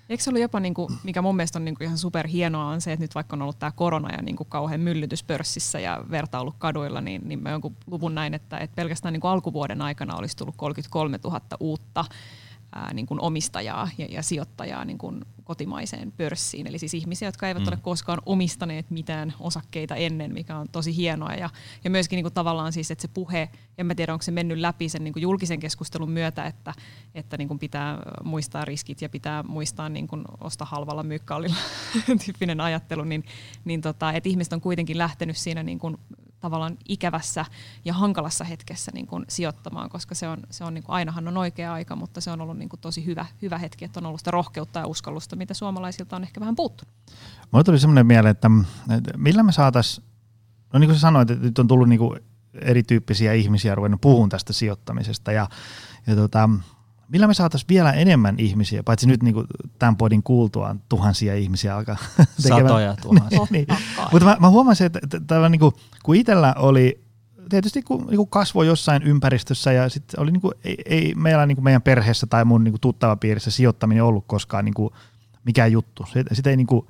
[0.08, 2.80] Eikö se ollut jopa, niin kuin, mikä mun mielestä on niin kuin ihan superhienoa, on
[2.80, 6.04] se, että nyt vaikka on ollut tämä korona ja niin kuin kauhean myllytys pörssissä ja
[6.10, 10.16] vertailu kaduilla, niin, niin mä jonkun luvun näin, että, että pelkästään niin kuin alkuvuoden aikana
[10.16, 12.04] olisi tullut 33 000 uutta
[12.72, 16.66] ää, niin kuin omistajaa ja, ja sijoittajaa niin kuin kotimaiseen pörssiin.
[16.66, 17.68] Eli siis ihmisiä, jotka eivät mm.
[17.68, 21.34] ole koskaan omistaneet mitään osakkeita ennen, mikä on tosi hienoa.
[21.34, 21.50] Ja,
[21.84, 24.58] ja myöskin niin kuin tavallaan siis, että se puhe, en mä tiedä onko se mennyt
[24.58, 26.74] läpi sen niin kuin julkisen keskustelun myötä, että,
[27.14, 31.56] että niin kuin pitää muistaa riskit ja pitää muistaa niin kuin osta halvalla myykkaalilla
[32.24, 33.24] tyyppinen ajattelu, niin,
[33.64, 35.96] niin tota, että ihmiset on kuitenkin lähtenyt siinä niin kuin
[36.40, 37.44] tavallaan ikävässä
[37.84, 41.36] ja hankalassa hetkessä niin kuin sijoittamaan, koska se on, se on niin kuin, ainahan on
[41.36, 44.20] oikea aika, mutta se on ollut niin kuin tosi hyvä, hyvä hetki, että on ollut
[44.20, 46.94] sitä rohkeutta ja uskallusta, mitä suomalaisilta on ehkä vähän puuttunut.
[47.50, 48.50] Mulle tuli semmoinen mieleen, että,
[49.16, 50.06] millä me saataisiin,
[50.72, 52.20] no niin kuin sä sanoit, että nyt on tullut niin kuin
[52.54, 55.48] erityyppisiä ihmisiä ruvennut puhumaan tästä sijoittamisesta ja,
[56.06, 56.50] ja tota,
[57.10, 59.46] millä me saataisiin vielä enemmän ihmisiä, paitsi nyt niin kuin
[59.78, 61.96] tämän podin kuultuaan tuhansia ihmisiä alkaa
[62.42, 62.62] tekemään.
[62.62, 63.46] Satoja tuhansia.
[63.50, 63.78] niin, niin.
[64.12, 67.04] Mutta mä, mä huomasin, että, että, että niin kuin, kun itsellä oli
[67.50, 71.46] tietysti kun niin kuin kasvoi jossain ympäristössä ja sitten oli niin kuin, ei, ei meillä
[71.46, 74.94] niin kuin meidän perheessä tai mun niin kuin tuttavapiirissä sijoittaminen ollut koskaan niin kuin
[75.44, 76.04] mikään juttu.
[76.32, 76.86] Sitä ei niin kuin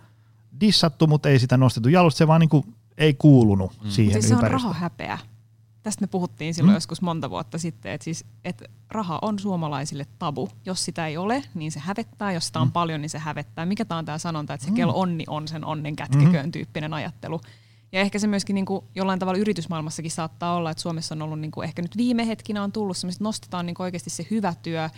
[0.60, 2.64] dissattu, mutta ei sitä nostettu jalusta, se vaan niin kuin
[2.98, 3.90] ei kuulunut mm.
[3.90, 4.60] siihen siis ympäristöön.
[4.60, 5.18] Se on rahahäpeä
[5.82, 6.76] tästä me puhuttiin silloin mm.
[6.76, 10.48] joskus monta vuotta sitten, että, siis, että raha on suomalaisille tabu.
[10.66, 12.32] Jos sitä ei ole, niin se hävettää.
[12.32, 12.72] Jos sitä on mm.
[12.72, 13.66] paljon, niin se hävettää.
[13.66, 14.76] Mikä tämä on tämä sanonta, että se mm.
[14.76, 16.52] kello onni on sen onnen kätkeköön mm.
[16.52, 17.40] tyyppinen ajattelu.
[17.92, 21.40] Ja ehkä se myöskin niin kuin jollain tavalla yritysmaailmassakin saattaa olla, että Suomessa on ollut
[21.40, 24.54] niin kuin ehkä nyt viime hetkinä on tullut semmoista, nostetaan niin kuin oikeasti se hyvä
[24.62, 24.90] työ,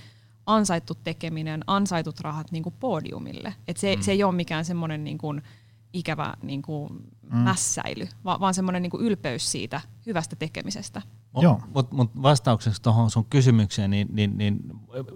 [0.47, 3.55] ansaittu tekeminen, ansaitut rahat niin kuin podiumille.
[3.69, 4.03] Et se, mm.
[4.03, 5.43] se ei ole mikään semmoinen niin kuin,
[5.93, 7.39] ikävä niin kuin mm.
[7.39, 11.03] mässäily, vaan, vaan semmoinen niin ylpeys siitä hyvästä tekemisestä.
[11.41, 11.61] Joo.
[11.75, 14.61] Mutta mut vastaukseksi tuohon sun kysymykseen, niin, niin, niin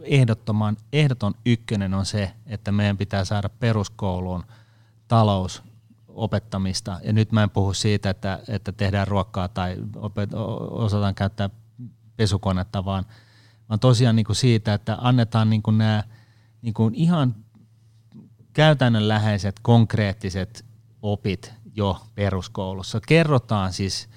[0.03, 4.45] ehdottoman, ehdoton ykkönen on se, että meidän pitää saada peruskouluun
[5.09, 5.63] talous
[6.09, 7.01] opettamista.
[7.05, 10.31] Ja nyt mä en puhu siitä, että, että tehdään ruokkaa tai opet,
[10.71, 11.51] osataan käyttää
[12.17, 13.05] pesukonetta, vaan,
[13.69, 16.05] vaan tosiaan niin kuin siitä, että annetaan niin kuin nämä
[16.63, 17.35] niin kuin ihan
[18.53, 20.66] käytännönläheiset, konkreettiset
[21.13, 23.01] opit jo peruskoulussa.
[23.09, 24.09] Kerrotaan siis,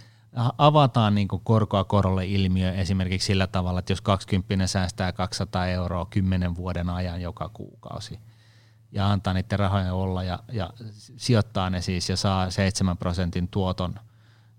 [0.58, 6.06] avataan niin kuin korkoa korolle ilmiö esimerkiksi sillä tavalla, että jos 20 säästää 200 euroa
[6.10, 8.19] 10 vuoden ajan joka kuukausi
[8.91, 10.69] ja antaa niiden rahoja olla ja, ja
[11.17, 13.95] sijoittaa ne siis ja saa 7 prosentin tuoton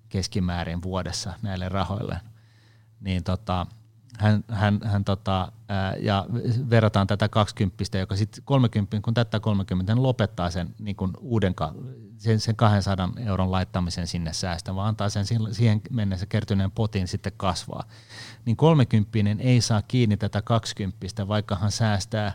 [0.09, 2.21] keskimäärin vuodessa näille rahoille,
[3.01, 3.67] niin tota,
[4.19, 6.27] hän, hän, hän tota, ää, ja
[6.71, 11.55] verrataan tätä 20, joka sitten 30, kun täyttää 30, hän lopettaa sen niin kuin uuden,
[12.21, 17.33] sen, sen 200 euron laittamisen sinne säästä, vaan antaa sen siihen mennessä kertyneen potin sitten
[17.37, 17.85] kasvaa.
[18.45, 22.33] Niin 30 ei saa kiinni tätä 20, vaikka hän säästää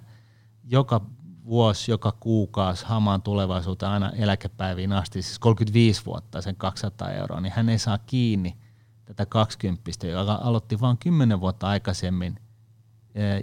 [0.63, 1.01] joka
[1.45, 7.53] vuosi, joka kuukausi hamaan tulevaisuuteen aina eläkepäiviin asti, siis 35 vuotta sen 200 euroa, niin
[7.55, 8.57] hän ei saa kiinni
[9.05, 12.39] tätä 20, joka aloitti vain 10 vuotta aikaisemmin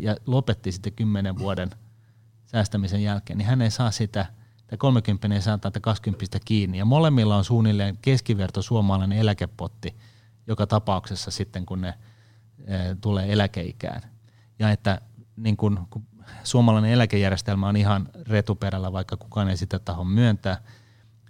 [0.00, 1.70] ja lopetti sitten 10 vuoden
[2.44, 4.26] säästämisen jälkeen, niin hän ei saa sitä,
[4.72, 6.78] tai 30 ei saa tätä 20 kiinni.
[6.78, 9.96] Ja molemmilla on suunnilleen keskiverto suomalainen eläkepotti
[10.46, 11.94] joka tapauksessa sitten, kun ne
[13.00, 14.02] tulee eläkeikään.
[14.58, 15.00] Ja että
[15.37, 16.02] niin kun, kun
[16.44, 20.62] suomalainen eläkejärjestelmä on ihan retuperällä, vaikka kukaan ei sitä taho myöntää,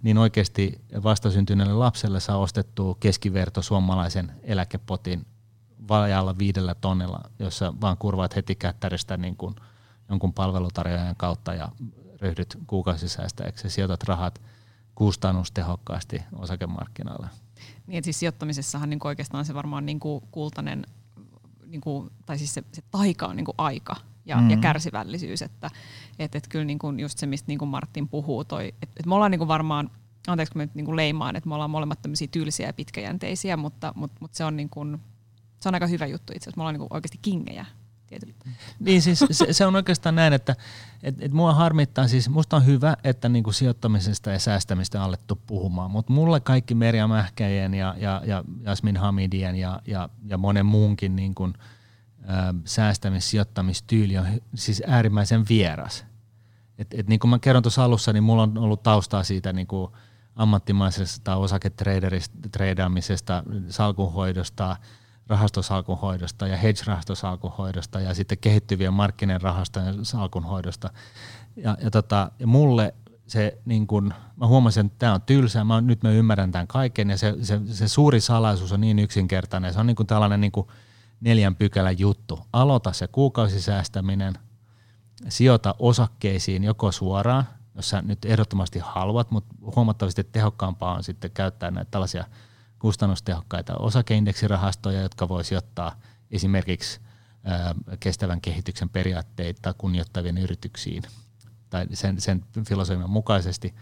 [0.03, 5.25] niin oikeasti vastasyntyneelle lapselle saa ostettua keskiverto suomalaisen eläkepotin
[5.87, 9.55] vajalla viidellä tonnilla, jossa vaan kurvaat heti kättäristä niin kuin
[10.09, 11.69] jonkun palvelutarjoajan kautta ja
[12.23, 14.41] ryhdyt kuukausisäästäjäksi ja sijoitat rahat
[14.95, 17.27] kustannustehokkaasti osakemarkkinoille.
[17.87, 20.85] Niin, että siis sijoittamisessahan niin oikeastaan se varmaan niin kuin kultainen,
[21.65, 24.49] niin kuin, tai siis se, se taika on niin kuin aika ja, mm.
[24.49, 25.69] ja kärsivällisyys, että
[26.19, 29.05] et, et kyllä niin kuin just se, mistä niin kuin Martin puhuu, toi, että et
[29.05, 29.89] me ollaan niin kuin varmaan,
[30.27, 33.57] anteeksi kun mä nyt niin kuin leimaan, että me ollaan molemmat tämmöisiä tylsiä ja pitkäjänteisiä,
[33.57, 35.01] mutta, mutta, mutta se on niin kuin,
[35.59, 36.57] se on aika hyvä juttu itse asiassa.
[36.57, 37.65] Me ollaan niin oikeasti kingejä.
[38.79, 40.55] Niin siis se, se, on oikeastaan näin, että
[41.03, 45.39] et, et mua harmittaa, siis musta on hyvä, että niinku sijoittamisesta ja säästämistä on alettu
[45.47, 50.65] puhumaan, mutta mulle kaikki Merja Mähkäjien ja, ja, ja Jasmin Hamidien ja, ja, ja monen
[50.65, 51.49] muunkin niinku,
[52.65, 56.05] säästämis- sijoittamistyyli on siis äärimmäisen vieras.
[56.77, 59.67] Et, et niin kuin mä kerron tuossa alussa, niin mulla on ollut taustaa siitä niin
[59.67, 59.91] kuin
[60.35, 64.77] ammattimaisesta osaketreidaamisesta, salkunhoidosta,
[65.27, 70.89] rahastosalkunhoidosta ja hedge-rahastosalkunhoidosta ja sitten kehittyvien markkinen rahastojen salkunhoidosta.
[71.55, 72.93] Ja, ja, tota, ja mulle
[73.27, 77.09] se, niin kun, mä huomasin, että tämä on tylsää, mä, nyt mä ymmärrän tämän kaiken
[77.09, 80.67] ja se, se, se suuri salaisuus on niin yksinkertainen, se on niin tällainen niin kuin
[81.21, 82.39] neljän pykälän juttu.
[82.53, 84.33] Aloita se kuukausisäästäminen,
[85.29, 87.43] sijoita osakkeisiin joko suoraan,
[87.75, 92.25] jos sä nyt ehdottomasti haluat, mutta huomattavasti tehokkaampaa on sitten käyttää näitä tällaisia–
[92.83, 95.95] kustannustehokkaita osakeindeksirahastoja, jotka voisi ottaa
[96.31, 96.99] esimerkiksi
[97.99, 101.03] kestävän kehityksen periaatteita kunnioittavien yrityksiin
[101.69, 103.75] tai sen, sen filosofian mukaisesti.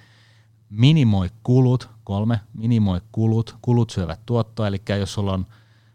[0.69, 5.47] Minimoi kulut, kolme, minimoi kulut, kulut syövät tuottoa, eli jos sulla on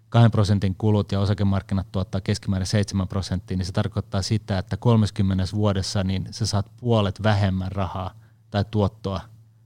[0.09, 5.45] 2 prosentin kulut ja osakemarkkinat tuottaa keskimäärin 7 prosenttia, niin se tarkoittaa sitä, että 30
[5.55, 8.15] vuodessa niin sä saat puolet vähemmän rahaa
[8.51, 9.21] tai tuottoa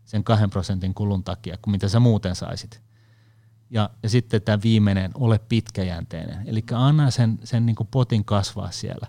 [0.04, 2.89] sen 2 prosentin kulun takia kuin mitä sä muuten saisit.
[3.70, 6.42] Ja, ja sitten tämä viimeinen, ole pitkäjänteinen.
[6.46, 9.06] Eli anna sen, sen niin potin kasvaa siellä,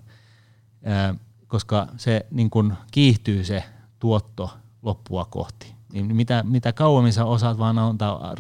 [0.84, 1.16] ää,
[1.48, 3.64] koska se niin kuin kiihtyy se
[4.00, 5.76] tuotto loppua kohti.
[5.94, 8.34] Niin mitä, mitä kauemmin sä osaat vaan antaa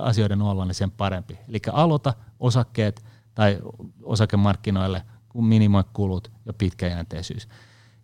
[0.00, 1.38] asioiden olla, niin sen parempi.
[1.48, 3.58] Eli aloita osakkeet tai
[4.02, 7.48] osakemarkkinoille, kun minimoi kulut ja pitkäjänteisyys.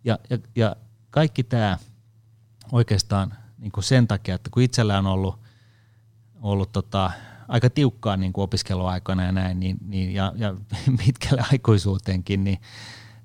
[0.03, 0.75] Ja, ja, ja
[1.09, 1.77] kaikki tämä
[2.71, 5.39] oikeastaan niin sen takia, että kun itsellä on ollut,
[6.41, 7.11] ollut tota,
[7.47, 10.55] aika tiukkaa niin kuin opiskeluaikana ja näin, niin, niin, ja, ja
[11.05, 12.61] pitkälle aikuisuuteenkin, niin,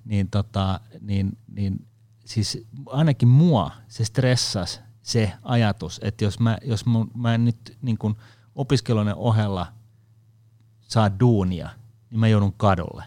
[0.04, 1.86] niin, tota, niin, niin
[2.24, 7.78] siis ainakin mua se stressas se ajatus, että jos mä, jos mä, mä en nyt
[7.82, 8.16] niin kuin
[8.54, 9.66] opiskelujen ohella
[10.80, 11.68] saa duunia,
[12.10, 13.04] niin mä joudun kadulle.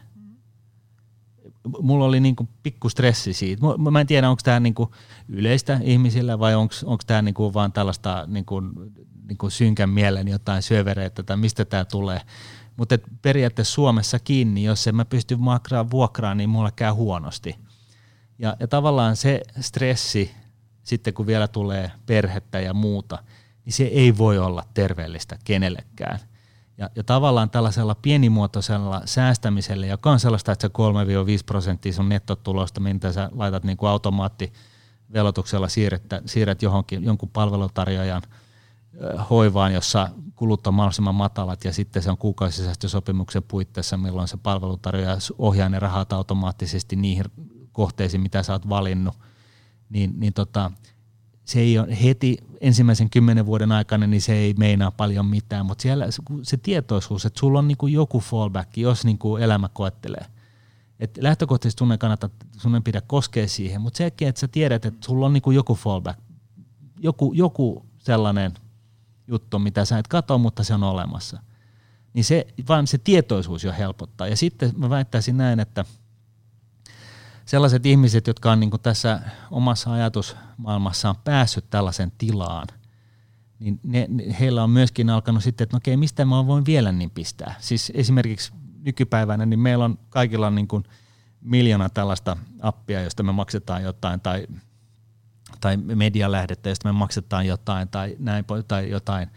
[1.81, 3.61] Mulla oli niin kuin pikku stressi siitä.
[3.91, 4.89] Mä en tiedä, onko tämä niin kuin
[5.29, 8.71] yleistä ihmisillä vai onko tämä niin kuin vaan tällaista niin kuin
[9.27, 12.21] niin kuin synkän mielen jotain syövereitä tai mistä tämä tulee.
[12.77, 17.55] Mutta periaatteessa Suomessa kiinni, jos en mä pysty makraan vuokraan, niin mulla käy huonosti.
[18.39, 20.31] Ja, ja tavallaan se stressi,
[20.83, 23.23] sitten kun vielä tulee perhettä ja muuta,
[23.65, 26.19] niin se ei voi olla terveellistä kenellekään.
[26.77, 30.73] Ja, ja tavallaan tällaisella pienimuotoisella säästämisellä, joka on sellaista, että se
[31.39, 38.21] 3-5 prosenttia sun nettotulosta, mitä sä laitat niin automaattivelotuksella siirrettä, siirret johonkin jonkun palvelutarjoajan–
[39.29, 45.17] hoivaan, jossa kulut on mahdollisimman matalat ja sitten se on kuukausisäästösopimuksen puitteissa, milloin se palvelutarjoaja
[45.37, 47.25] ohjaa ne rahat automaattisesti niihin
[47.71, 49.17] kohteisiin, mitä sä oot valinnut,
[49.89, 50.71] niin, niin tota,
[51.45, 55.81] se ei ole heti ensimmäisen kymmenen vuoden aikana, niin se ei meinaa paljon mitään, mutta
[55.81, 56.07] siellä
[56.43, 60.25] se tietoisuus, että sulla on kuin joku fallback, jos niin kuin elämä koettelee.
[60.99, 64.85] Et lähtökohtaisesti sun ei kannata, sun ei pidä koskea siihen, mutta sekin, että sä tiedät,
[64.85, 66.19] että sulla on kuin joku fallback,
[66.99, 68.53] joku, joku sellainen
[69.27, 71.39] juttu, mitä sä et katso, mutta se on olemassa.
[72.13, 74.27] niin se, vaan se tietoisuus jo helpottaa.
[74.27, 75.85] Ja sitten mä väittäisin näin, että
[77.45, 79.19] sellaiset ihmiset, jotka on niin tässä
[79.51, 82.67] omassa ajatusmaailmassaan päässyt tällaisen tilaan,
[83.59, 84.07] niin ne,
[84.39, 87.55] heillä on myöskin alkanut sitten, että no okei, mistä mä voin vielä niin pistää.
[87.59, 88.53] Siis esimerkiksi
[88.85, 90.83] nykypäivänä, niin meillä on kaikilla niin kuin
[91.41, 94.47] miljoona tällaista appia, josta me maksetaan jotain, tai,
[95.61, 99.29] tai medialähdettä, josta me maksetaan jotain, tai, näin, tai jotain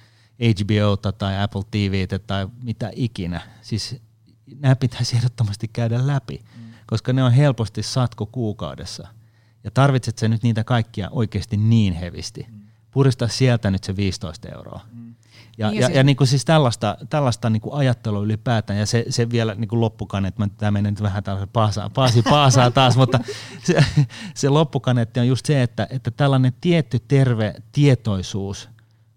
[0.43, 3.41] HBOta tai Apple TVtä tai mitä ikinä.
[3.63, 4.03] Siis
[4.61, 6.66] nämä pitäisi ehdottomasti käydä läpi, mm.
[6.87, 9.09] Koska ne on helposti satko kuukaudessa.
[9.65, 12.47] Ja tarvitset sä nyt niitä kaikkia oikeasti niin hevisti.
[12.51, 12.61] Mm.
[12.91, 14.81] Purista sieltä nyt se 15 euroa.
[14.93, 15.15] Mm.
[15.59, 18.87] Ja, niin ja, ja, ja niin kuin siis tällaista, tällaista niin kuin ajattelua ylipäätään, ja
[18.87, 22.97] se, se vielä niin kuin loppukaneetti, tämä menee nyt vähän tällaisen paasa, paasi paasaa taas,
[23.03, 23.19] mutta
[23.65, 23.85] se,
[24.35, 28.69] se loppukaneetti on just se, että, että tällainen tietty terve tietoisuus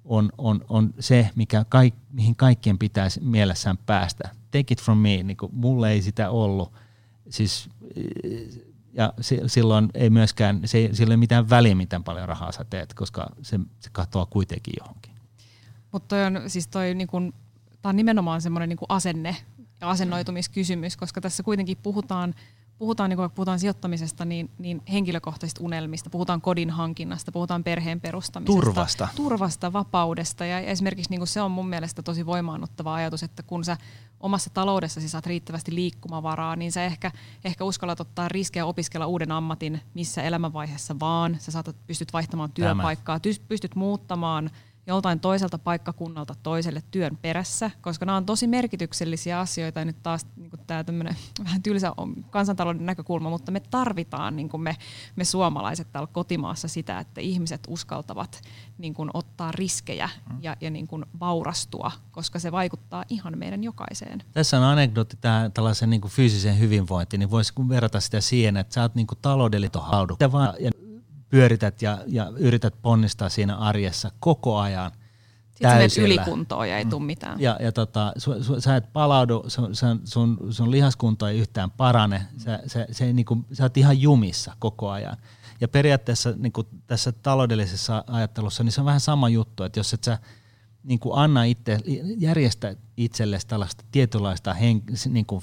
[0.06, 4.30] on, on, on se, mikä kaik, mihin kaikkien pitäisi mielessään päästä.
[4.52, 6.74] Take it from me, niin kuin mulle ei sitä ollut.
[7.30, 7.70] Siis,
[8.94, 9.14] ja
[9.48, 12.94] silloin ei myöskään, se ei, sillä ei ole mitään väliä, miten paljon rahaa sä teet,
[12.94, 15.12] koska se, se katoaa kuitenkin johonkin.
[15.92, 17.18] Mutta on siis toi niinku,
[17.82, 19.36] tää on nimenomaan semmoinen niinku asenne
[19.82, 22.36] ja asennoitumiskysymys, koska tässä kuitenkin puhutaan
[22.80, 28.66] puhutaan, niin kun puhutaan sijoittamisesta, niin, niin henkilökohtaisista unelmista, puhutaan kodin hankinnasta, puhutaan perheen perustamisesta.
[28.66, 29.08] Turvasta.
[29.16, 30.46] Turvasta, vapaudesta.
[30.46, 33.78] Ja esimerkiksi niin se on mun mielestä tosi voimaannuttava ajatus, että kun sä
[34.20, 37.12] omassa taloudessasi saat riittävästi liikkumavaraa, niin sä ehkä,
[37.46, 41.38] ehkä uskallat ottaa riskejä opiskella uuden ammatin missä elämänvaiheessa vaan.
[41.40, 43.40] Sä saatat, pystyt vaihtamaan työpaikkaa, Tämä.
[43.48, 44.50] pystyt muuttamaan–
[44.90, 49.80] joltain toiselta paikkakunnalta toiselle työn perässä, koska nämä on tosi merkityksellisiä asioita.
[49.80, 50.84] Ja nyt taas niin tämä
[51.46, 51.94] vähän tylsä
[52.30, 54.76] kansantalouden näkökulma, mutta me tarvitaan niin me,
[55.16, 58.42] me suomalaiset täällä kotimaassa sitä, että ihmiset uskaltavat
[58.78, 60.38] niin kuin, ottaa riskejä mm.
[60.42, 64.24] ja, ja niin kuin, vaurastua, koska se vaikuttaa ihan meidän jokaiseen.
[64.32, 68.74] Tässä on anekdootti tähän tällaisen niin kuin fyysiseen hyvinvointiin, niin voisi verrata sitä siihen, että
[68.74, 70.18] sä oot niin taloudellinen haudu.
[70.60, 70.72] Ja
[71.30, 74.92] pyörität ja, ja yrität ponnistaa siinä arjessa koko ajan
[75.60, 77.40] sitten Sitten ylikuntoon ja ei tule mitään.
[77.40, 79.70] Ja, ja tota, su, su, sä et palaudu, sun,
[80.04, 84.56] sun, sun lihaskunto ei yhtään parane, sä, sä, se, niin kuin, sä oot ihan jumissa
[84.60, 85.18] koko ajan.
[85.62, 89.94] Ja periaatteessa niin kuin tässä taloudellisessa ajattelussa niin se on vähän sama juttu, että jos
[89.94, 90.18] et sä
[90.84, 91.80] niin kuin anna itse,
[92.18, 95.42] järjestä itsellesi tällaista tietynlaista hen, niin kuin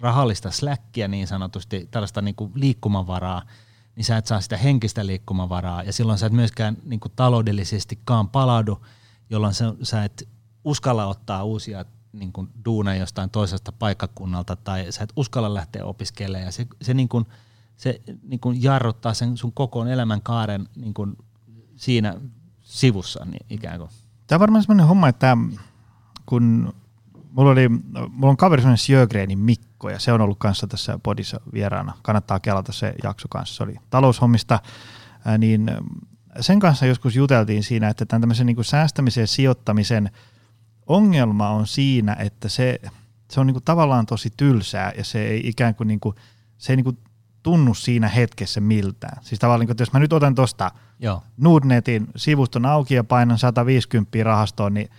[0.00, 3.42] rahallista släkkiä niin sanotusti, tällaista niin kuin liikkumavaraa,
[3.98, 8.28] niin sä et saa sitä henkistä liikkumavaraa ja silloin sä et myöskään niin kuin taloudellisestikaan
[8.28, 8.86] palaudu,
[9.30, 10.28] jolloin sä, sä et
[10.64, 16.46] uskalla ottaa uusia niin kuin duuneja jostain toisesta paikkakunnalta tai sä et uskalla lähteä opiskelemaan
[16.46, 17.26] ja se, se, niin kuin,
[17.76, 21.16] se niin kuin jarruttaa sen sun koko elämänkaaren niin kuin
[21.76, 22.14] siinä
[22.60, 23.90] sivussa niin ikään kuin.
[24.26, 25.36] Tämä on varmaan sellainen homma, että
[26.26, 26.74] kun
[27.32, 31.40] mulla, oli, mulla on kaveri sellainen Sjögrenin Mikko ja se on ollut kanssa tässä podissa
[31.52, 31.92] vieraana.
[32.02, 33.54] Kannattaa kelata se jakso kanssa.
[33.56, 34.60] Se oli taloushommista,
[35.38, 35.70] niin
[36.40, 40.10] sen kanssa joskus juteltiin siinä, että tämän tämmöisen niin kuin säästämisen ja sijoittamisen
[40.86, 42.80] ongelma on siinä, että se,
[43.30, 46.16] se on niin kuin tavallaan tosi tylsää ja se ei ikään kuin, niin kuin
[46.58, 46.98] se ei niin kuin
[47.42, 49.24] tunnu siinä hetkessä miltään.
[49.24, 50.70] Siis tavallaan, niin kuin, että jos mä nyt otan tuosta
[51.36, 54.90] Nordnetin sivuston auki ja painan 150 rahastoon, niin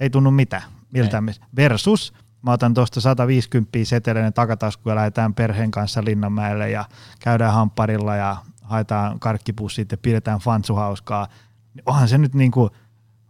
[0.00, 1.22] ei tunnu mitään miltä
[1.56, 6.84] Versus mä otan tuosta 150 seteleinen takatasku ja lähdetään perheen kanssa Linnanmäelle ja
[7.20, 11.28] käydään hampparilla ja haetaan karkkipussit ja pidetään fansuhauskaa,
[11.74, 12.70] niin onhan se nyt niin kuin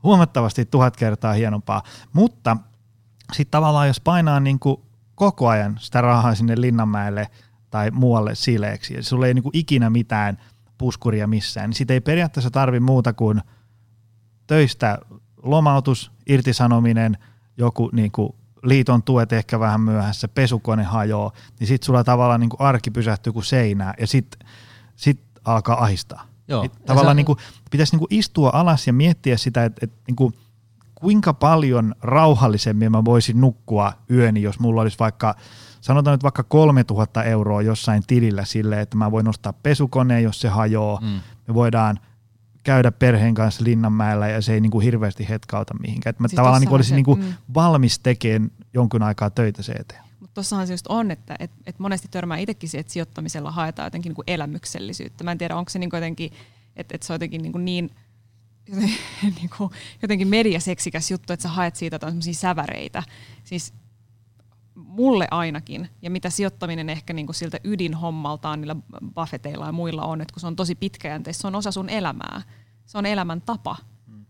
[0.02, 1.82] huomattavasti tuhat kertaa hienompaa.
[2.12, 2.56] Mutta
[3.32, 4.76] sitten tavallaan jos painaa niin kuin
[5.14, 7.30] koko ajan sitä rahaa sinne Linnanmäelle
[7.70, 10.38] tai muualle sileeksi, ja sulla ei niin kuin ikinä mitään
[10.78, 13.40] puskuria missään, niin sitä ei periaatteessa tarvi muuta kuin
[14.46, 14.98] töistä
[15.42, 17.18] lomautus, irtisanominen,
[17.58, 22.50] joku niin kuin liiton tuet ehkä vähän myöhässä, pesukone hajoaa, niin sitten sulla tavallaan niin
[22.50, 24.48] kuin arki pysähtyy kuin seinää, ja sitten
[24.96, 26.24] sit alkaa ahistaa.
[26.48, 26.64] Joo.
[26.64, 27.38] Et tavallaan niin kuin,
[27.70, 30.34] pitäisi niin kuin istua alas ja miettiä sitä, että, että niin kuin,
[30.94, 35.34] kuinka paljon rauhallisemmin mä voisin nukkua yöni, jos mulla olisi vaikka,
[35.80, 40.48] sanotaan nyt vaikka 3000 euroa jossain tilillä sille, että mä voin nostaa pesukoneen, jos se
[40.48, 41.00] hajoaa.
[41.00, 41.20] Mm.
[41.48, 42.00] Me voidaan
[42.68, 46.10] käydä perheen kanssa Linnanmäellä ja se ei niin kuin hirveästi hetkauta mihinkään.
[46.10, 47.34] Että mä siis tavallaan niin olisin se, niin kuin mm.
[47.54, 52.08] valmis tekemään jonkun aikaa töitä se eteen tuossahan se just on, että et, et monesti
[52.10, 55.24] törmää itsekin siihen, että sijoittamisella haetaan jotenkin niin kuin elämyksellisyyttä.
[55.24, 56.32] Mä en tiedä, onko se niin jotenkin,
[56.76, 57.90] että et se on jotenkin niin, kuin niin
[59.22, 59.70] niin kuin,
[60.02, 63.02] jotenkin mediaseksikäs juttu, että sä haet siitä jotain säväreitä.
[63.44, 63.74] Siis
[64.84, 68.76] mulle ainakin, ja mitä sijoittaminen ehkä niin kuin siltä ydinhommaltaan niillä
[69.14, 72.42] Buffetteilla ja muilla on, että kun se on tosi pitkäjänteistä, se on osa sun elämää.
[72.86, 73.76] Se on elämän tapa.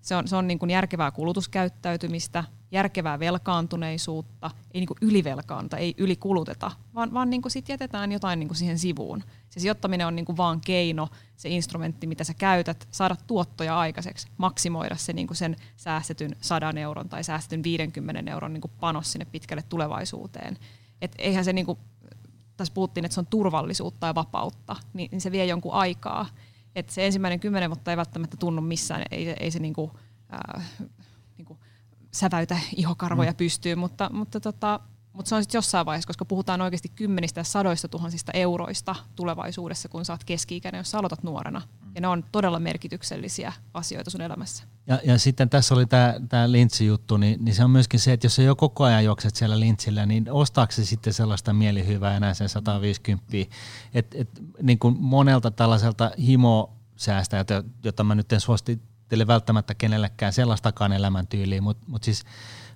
[0.01, 6.71] Se on, se on niin kuin järkevää kulutuskäyttäytymistä, järkevää velkaantuneisuutta, ei niin ylivelkaanta, ei ylikuluteta,
[6.95, 9.25] vaan, vaan niin sitten jätetään jotain niin siihen sivuun.
[9.51, 14.97] Se sijoittaminen on niin vaan keino, se instrumentti, mitä sä käytät, saada tuottoja aikaiseksi, maksimoida
[14.97, 20.59] se niin sen säästetyn 100 euron tai säästetyn 50 euron niin panos sinne pitkälle tulevaisuuteen.
[21.03, 21.79] Et eihän se, niin kuin,
[22.57, 26.27] tässä puhuttiin, että se on turvallisuutta ja vapautta, niin, niin se vie jonkun aikaa.
[26.75, 29.91] Et se ensimmäinen kymmenen vuotta ei välttämättä tunnu missään, ei, ei se niin kuin,
[30.33, 30.65] äh,
[32.13, 33.37] säväytä ihokarvoja mm.
[33.37, 34.81] pystyyn, mutta, mutta, tota,
[35.13, 39.89] mutta se on sitten jossain vaiheessa, koska puhutaan oikeasti kymmenistä ja sadoista tuhansista euroista tulevaisuudessa,
[39.89, 41.63] kun oot keski-ikäinen, jos sä aloitat nuorena.
[41.95, 44.65] Ja ne on todella merkityksellisiä asioita sun elämässä.
[44.87, 45.87] Ja, ja sitten tässä oli
[46.29, 49.37] tämä lintsijuttu, niin, niin se on myöskin se, että jos sä jo koko ajan juokset
[49.37, 53.27] siellä lintsillä, niin ostaako se sitten sellaista mielihyvää enää sen 150?
[53.95, 54.29] että et,
[54.63, 58.41] niin kuin monelta tällaiselta himosäästäjältä, jota mä nyt en
[59.09, 62.25] suosittele välttämättä kenellekään sellaistakaan elämäntyyliä, mutta mut siis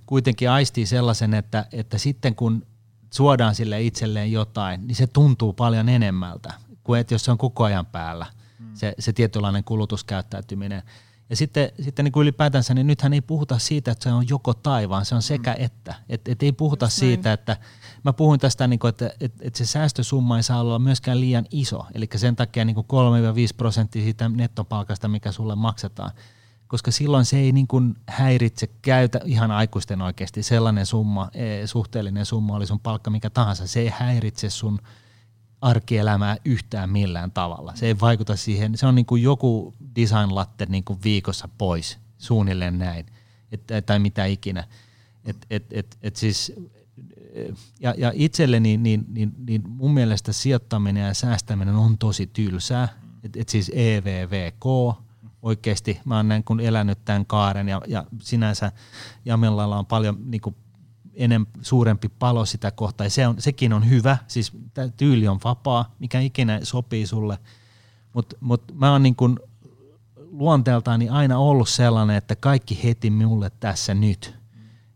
[0.06, 2.66] kuitenkin aistii sellaisen, että, että sitten kun
[3.10, 6.54] suodaan sille itselleen jotain, niin se tuntuu paljon enemmältä
[6.84, 8.26] kuin että jos se on koko ajan päällä,
[8.58, 8.74] mm.
[8.74, 10.82] se, se tietynlainen kulutuskäyttäytyminen.
[11.30, 14.54] Ja sitten, sitten niin kuin ylipäätänsä, niin nythän ei puhuta siitä, että se on joko
[14.54, 15.64] tai, vaan se on sekä mm.
[15.64, 15.94] että.
[16.08, 17.34] Et, et ei puhuta Just siitä, näin.
[17.34, 17.56] että
[18.04, 21.46] mä puhuin tästä, niin kuin, että, että, että se säästösumma ei saa olla myöskään liian
[21.50, 21.86] iso.
[21.94, 22.80] Eli sen takia niin 3-5
[23.56, 26.10] prosenttia siitä nettopalkasta, mikä sulle maksetaan,
[26.66, 32.26] koska silloin se ei niin kuin häiritse käytä ihan aikuisten oikeasti sellainen summa, e, suhteellinen
[32.26, 34.78] summa oli sun palkka mikä tahansa, se ei häiritse sun
[35.60, 37.72] arkielämää yhtään millään tavalla.
[37.74, 41.98] Se ei vaikuta siihen, se on niin kuin joku design latte niin kuin viikossa pois,
[42.18, 43.06] suunnilleen näin,
[43.52, 44.64] et, tai mitä ikinä.
[45.24, 46.52] Et, et, et, et siis,
[47.80, 52.88] ja, ja itselleni niin, niin, niin mun mielestä sijoittaminen ja säästäminen on tosi tylsää.
[53.22, 54.96] Et, et siis EVVK,
[55.42, 58.72] oikeasti mä oon näin kun elänyt tämän kaaren ja, ja sinänsä
[59.24, 60.56] Jamellalla on paljon niin kuin
[61.14, 65.94] enem, suurempi palo sitä kohtaa se on, sekin on hyvä, siis tämä tyyli on vapaa,
[65.98, 67.38] mikä ikinä sopii sulle,
[68.12, 69.38] mutta mut mä oon niin kuin
[70.30, 74.41] luonteeltaani aina ollut sellainen, että kaikki heti mulle tässä nyt.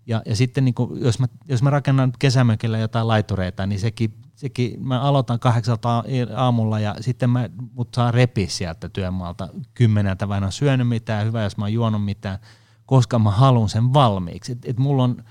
[0.07, 4.15] Ja, ja sitten niin kuin, jos, mä, jos mä rakennan kesämökillä jotain laitureita, niin sekin
[4.37, 6.05] sekin, mä aloitan kahdeksalta
[6.37, 11.27] aamulla ja sitten mä, mut saa repi sieltä työmaalta kymmeneltä, vai en ole syönyt mitään,
[11.27, 12.39] hyvä jos mä oon juonut mitään,
[12.87, 14.53] koska mä haluan sen valmiiksi.
[14.53, 15.25] Et, et mulla, on,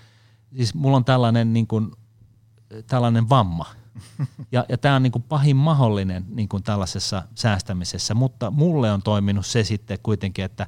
[0.56, 1.92] siis mulla on tällainen, niin kuin,
[2.88, 3.66] tällainen vamma.
[4.52, 9.02] Ja, ja tämä on niin kuin pahin mahdollinen niin kuin tällaisessa säästämisessä, mutta mulle on
[9.02, 10.68] toiminut se sitten kuitenkin, että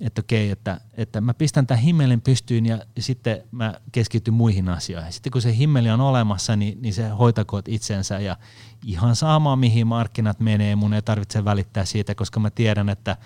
[0.00, 5.12] että okei, että, että mä pistän tämän himmelin pystyyn ja sitten mä keskityn muihin asioihin.
[5.12, 8.36] Sitten kun se himmeli on olemassa, niin, niin se hoitakoot itsensä ja
[8.84, 13.16] ihan sama mihin markkinat menee, mun ei tarvitse välittää siitä, koska mä tiedän, että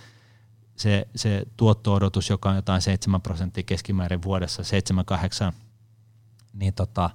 [0.77, 4.63] se, se tuotto-odotus, joka on jotain 7 prosenttia keskimäärin vuodessa,
[5.51, 5.53] 7-8,
[6.53, 7.11] niin tota,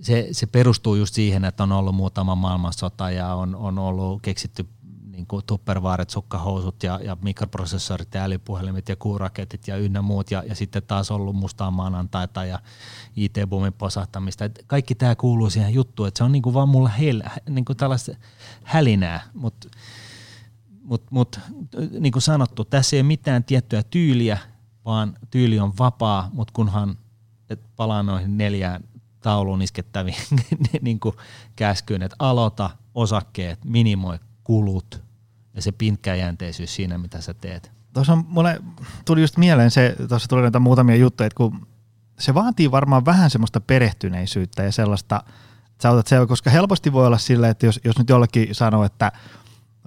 [0.00, 4.66] se, se perustuu just siihen, että on ollut muutama maailmansota ja on, on ollut keksitty
[5.22, 10.42] niin kuin tupperwaaret, sukkahousut ja, ja mikroprosessorit ja älypuhelimet ja kuuraketit ja ynnä muut ja,
[10.46, 12.58] ja sitten taas ollut mustaa maanantaita ja
[13.16, 14.44] IT-boomin posahtamista.
[14.44, 17.64] Et kaikki tämä kuuluu siihen juttuun, että se on niin kuin vaan mulla heil, niin
[17.64, 18.12] kuin tällaista
[18.64, 19.68] hälinää, mutta
[20.84, 21.40] mut, mut,
[22.00, 24.38] niin kuin sanottu, tässä ei ole mitään tiettyä tyyliä,
[24.84, 26.98] vaan tyyli on vapaa, mutta kunhan
[27.50, 28.84] et palaa noihin neljään
[29.20, 30.16] tauluun iskettäviin
[30.82, 31.14] niin kuin
[31.56, 35.11] käskyyn, että aloita osakkeet, minimoi kulut
[35.54, 37.72] ja se pitkäjänteisyys siinä, mitä sä teet.
[37.92, 38.62] Tuossa mulle
[39.04, 41.66] tuli just mieleen se, tuossa tuli näitä muutamia juttuja, että kun
[42.18, 45.22] se vaatii varmaan vähän semmoista perehtyneisyyttä ja sellaista,
[45.70, 48.84] että sä otat selvä, koska helposti voi olla sillä, että jos, jos nyt jollekin sanoo,
[48.84, 49.12] että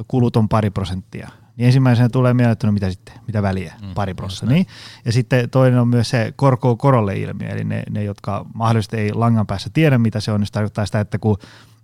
[0.08, 3.94] kulut on pari prosenttia, niin ensimmäisenä tulee mieleen, että no mitä sitten, mitä väliä, mm,
[3.94, 4.56] pari prosenttia.
[4.56, 4.68] Niin?
[5.06, 9.14] Ja sitten toinen on myös se korko korolle ilmiö, eli ne, ne, jotka mahdollisesti ei
[9.14, 11.38] langan päässä tiedä, mitä se on, niin se tarkoittaa sitä, että kun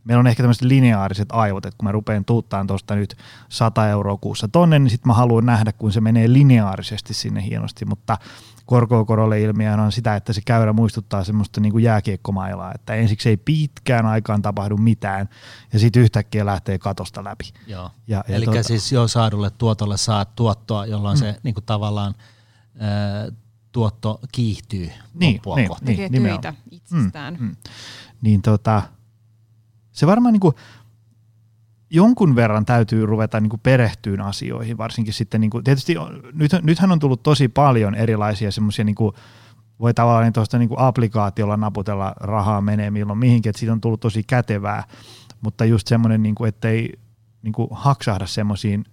[0.03, 3.15] meillä on ehkä tämmöiset lineaariset aivot, että kun mä rupean tuuttaan tuosta nyt
[3.49, 7.85] 100 euroa kuussa tonne, niin sitten mä haluan nähdä, kun se menee lineaarisesti sinne hienosti,
[7.85, 8.17] mutta
[8.65, 13.37] korkokorolle ilmiö on sitä, että se käyrä muistuttaa semmoista niin kuin jääkiekkomailaa, että ensiksi ei
[13.37, 15.29] pitkään aikaan tapahdu mitään
[15.73, 17.51] ja sitten yhtäkkiä lähtee katosta läpi.
[17.67, 17.91] Joo.
[18.07, 21.19] Ja, ja Eli tuota, siis jo saadulle tuotolle saat tuottoa, jolloin mm.
[21.19, 22.15] se niin kuin tavallaan
[22.79, 23.31] ää,
[23.71, 25.85] tuotto kiihtyy niin, loppua niin, kohti.
[25.85, 27.33] Tekee niin, töitä itsestään.
[27.33, 27.55] Mm, mm.
[28.21, 28.81] Niin tota,
[29.91, 30.55] se varmaan niin kuin,
[31.89, 35.95] jonkun verran täytyy ruveta niin kuin perehtyyn asioihin, varsinkin sitten, niin kuin, tietysti
[36.33, 38.95] nyt, nythän on tullut tosi paljon erilaisia semmoisia, niin
[39.79, 43.81] voi tavallaan niin tuosta niin kuin applikaatiolla naputella rahaa menee milloin mihinkin, että siitä on
[43.81, 44.83] tullut tosi kätevää,
[45.41, 46.93] mutta just semmoinen, niin kuin, ettei
[47.41, 48.85] niin kuin haksahda semmoisiin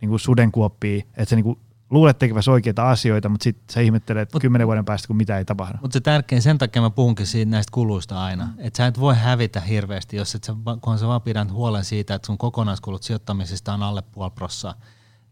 [0.00, 1.58] niin sudenkuoppiin, että se niin kuin
[1.90, 5.44] luulet tekeväsi oikeita asioita, mutta sitten sä ihmettelet Mut, kymmenen vuoden päästä, kun mitä ei
[5.44, 5.78] tapahdu.
[5.82, 8.52] Mutta se tärkein, sen takia mä puhunkin siitä näistä kuluista aina, mm.
[8.58, 12.14] että sä et voi hävitä hirveästi, jos et sä, kunhan sä vaan pidät huolen siitä,
[12.14, 14.74] että sun kokonaiskulut sijoittamisesta on alle puoli prossaa,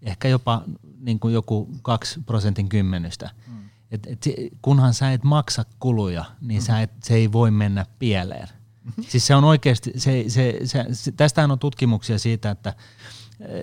[0.03, 0.63] ehkä jopa
[1.01, 3.31] niin kuin joku kaksi prosentin kymmenystä.
[3.47, 3.55] Mm.
[3.91, 4.27] Et, et,
[4.63, 6.65] kunhan sä et maksa kuluja, niin mm.
[6.65, 8.49] sä et, se ei voi mennä pieleen.
[8.85, 9.05] Mm-hmm.
[9.09, 12.75] Siis se on oikeasti, se, se, se, se, tästähän on tutkimuksia siitä, että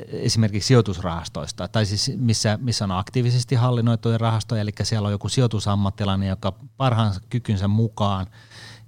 [0.07, 6.29] esimerkiksi sijoitusrahastoista, tai siis missä, missä on aktiivisesti hallinnoituja rahastoja, eli siellä on joku sijoitusammattilainen,
[6.29, 8.27] joka parhaansa kykynsä mukaan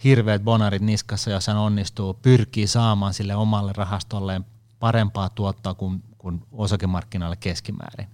[0.04, 4.46] hirveät bonarit niskassa, jos hän onnistuu, pyrkii saamaan sille omalle rahastolleen
[4.80, 8.08] parempaa tuottaa kuin, kuin osakemarkkinoille keskimäärin.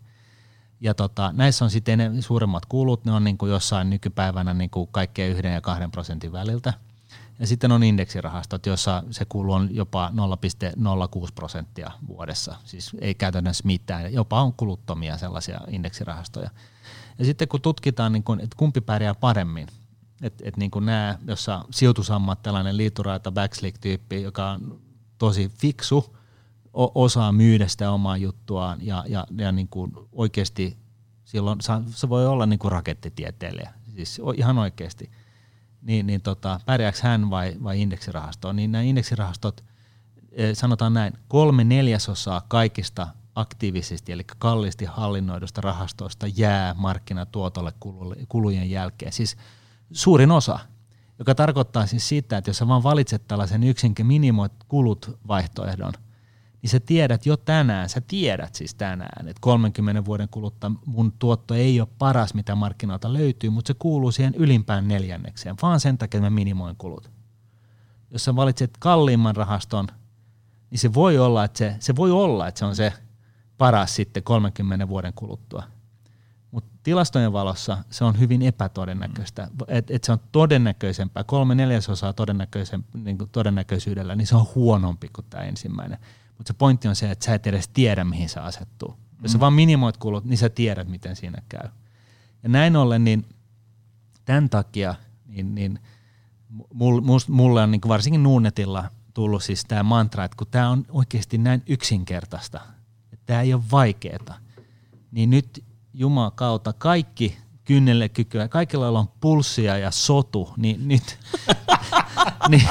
[0.82, 4.90] Ja tota, näissä on sitten suuremmat kulut, ne on niin kuin jossain nykypäivänä niin kuin
[4.92, 6.74] kaikkea yhden ja kahden prosentin väliltä–
[7.40, 10.12] ja sitten on indeksirahastot, joissa se kulu on jopa
[11.22, 12.56] 0,06 prosenttia vuodessa.
[12.66, 14.14] Siis ei käytännössä mitään.
[14.14, 16.50] Jopa on kuluttomia sellaisia indeksirahastoja.
[17.20, 19.68] Ja sitten kun tutkitaan, niin kun, että kumpi pärjää paremmin,
[20.22, 24.80] että et niin nämä, jossa sijoitusammattilainen liituraita backslick-tyyppi, joka on
[25.18, 26.18] tosi fiksu,
[26.74, 30.78] osaa myydä sitä omaa juttuaan ja, ja, ja niin kuin oikeasti
[31.26, 31.60] silloin
[31.90, 35.12] se voi olla niin kuin rakettitieteilijä, siis ihan oikeasti–
[35.82, 39.64] niin, niin tota, pärjääkö hän vai, vai indeksirahastoon, niin nämä indeksirahastot,
[40.32, 47.74] e, sanotaan näin, kolme neljäsosaa kaikista aktiivisesti, eli kalliisti hallinnoidusta rahastoista jää markkinatuotolle
[48.30, 49.14] kulujen jälkeen.
[49.14, 49.38] Siis
[49.92, 50.60] suurin osa,
[51.20, 55.94] joka tarkoittaa siis sitä, että jos sä vaan valitset tällaisen yksinkin minimoit kulut vaihtoehdon–
[56.62, 61.54] niin sä tiedät jo tänään, sä tiedät siis tänään, että 30 vuoden kuluttua mun tuotto
[61.54, 66.22] ei ole paras, mitä markkinoilta löytyy, mutta se kuuluu siihen ylimpään neljännekseen, vaan sen takia,
[66.22, 67.12] mä minimoin kulut.
[68.12, 69.88] Jos sä valitset kalliimman rahaston,
[70.70, 72.94] niin se voi olla, että se, se, voi olla, että se on se
[73.58, 75.64] paras sitten 30 vuoden kuluttua.
[76.52, 82.86] Mutta tilastojen valossa se on hyvin epätodennäköistä, että et se on todennäköisempää, kolme neljäsosaa todennäköisen,
[82.94, 86.00] niin todennäköisyydellä, niin se on huonompi kuin tämä ensimmäinen.
[86.38, 88.98] Mutta se pointti on se, että sä et edes tiedä, mihin se asettuu.
[89.22, 89.40] Jos sä mm.
[89.40, 91.70] vaan minimoit kulut, niin sä tiedät, miten siinä käy.
[92.44, 93.26] Ja näin ollen, niin
[94.26, 95.80] tämän takia niin, niin
[97.28, 101.64] mulle on niin varsinkin Nuunetilla tullut siis tämä mantra, että kun tämä on oikeasti näin
[101.68, 102.62] yksinkertaista,
[103.14, 104.38] että tämä ei ole vaikeaa,
[105.12, 105.64] niin nyt
[105.94, 107.38] Jumalan kautta kaikki
[107.68, 111.20] kynnelle kykyä, kaikilla joilla on pulssia ja sotu, niin nyt,
[112.50, 112.68] niin,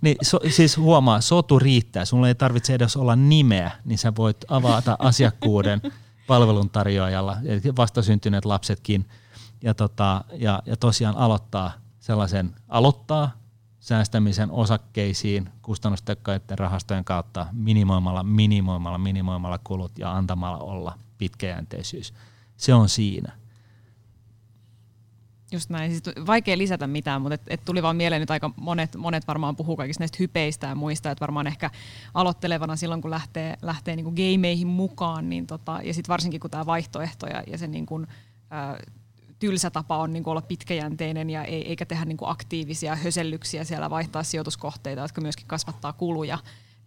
[0.00, 2.04] niin so, siis huomaa, sotu riittää.
[2.04, 5.80] Sulla ei tarvitse edes olla nimeä, niin sä voit avata asiakkuuden
[6.26, 7.36] palveluntarjoajalla,
[7.76, 9.06] vastasyntyneet lapsetkin,
[9.62, 13.30] ja, tota, ja, ja tosiaan aloittaa sellaisen, aloittaa
[13.80, 22.14] säästämisen osakkeisiin kustannustekkaiden rahastojen kautta minimoimalla, minimoimalla, minimoimalla kulut ja antamalla olla pitkäjänteisyys.
[22.56, 23.39] Se on siinä.
[25.52, 25.90] Just näin.
[25.90, 29.56] Siis vaikea lisätä mitään, mutta et, et tuli vaan mieleen nyt aika monet, monet varmaan
[29.56, 31.70] puhuu kaikista näistä hypeistä ja muista, että varmaan ehkä
[32.14, 36.66] aloittelevana silloin, kun lähtee, lähtee niinku gameihin mukaan, niin tota, ja sitten varsinkin kun tämä
[36.66, 38.06] vaihtoehto ja, ja se niinku,
[38.50, 38.78] ää,
[39.38, 44.22] tylsä tapa on niin olla pitkäjänteinen ja ei, eikä tehdä niin aktiivisia hösellyksiä siellä vaihtaa
[44.22, 46.38] sijoituskohteita, jotka myöskin kasvattaa kuluja,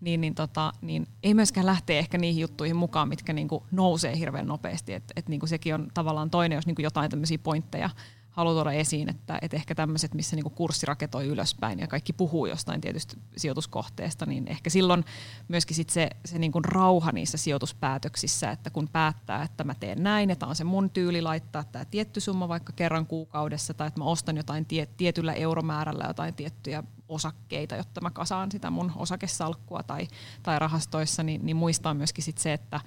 [0.02, 4.48] niin, niin, tota, niin ei myöskään lähteä ehkä niihin juttuihin mukaan, mitkä niin nousee hirveän
[4.48, 4.94] nopeasti.
[4.94, 7.90] Et, et niin sekin on tavallaan toinen, jos niin jotain tämmöisiä pointteja
[8.34, 12.46] haluaa tuoda esiin, että, että ehkä tämmöiset, missä niinku kurssi raketoi ylöspäin ja kaikki puhuu
[12.46, 15.06] jostain tietystä sijoituskohteesta, niin ehkä silloin
[15.48, 20.30] myöskin sit se, se niinku rauha niissä sijoituspäätöksissä, että kun päättää, että mä teen näin,
[20.30, 24.06] että on se mun tyyli laittaa tämä tietty summa vaikka kerran kuukaudessa, tai että mä
[24.06, 30.08] ostan jotain tie, tietyllä euromäärällä jotain tiettyjä osakkeita, jotta mä kasaan sitä mun osakesalkkua tai,
[30.44, 32.82] tai rahastoissa, niin, niin muistaa myöskin sit se, että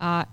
[0.00, 0.26] ää,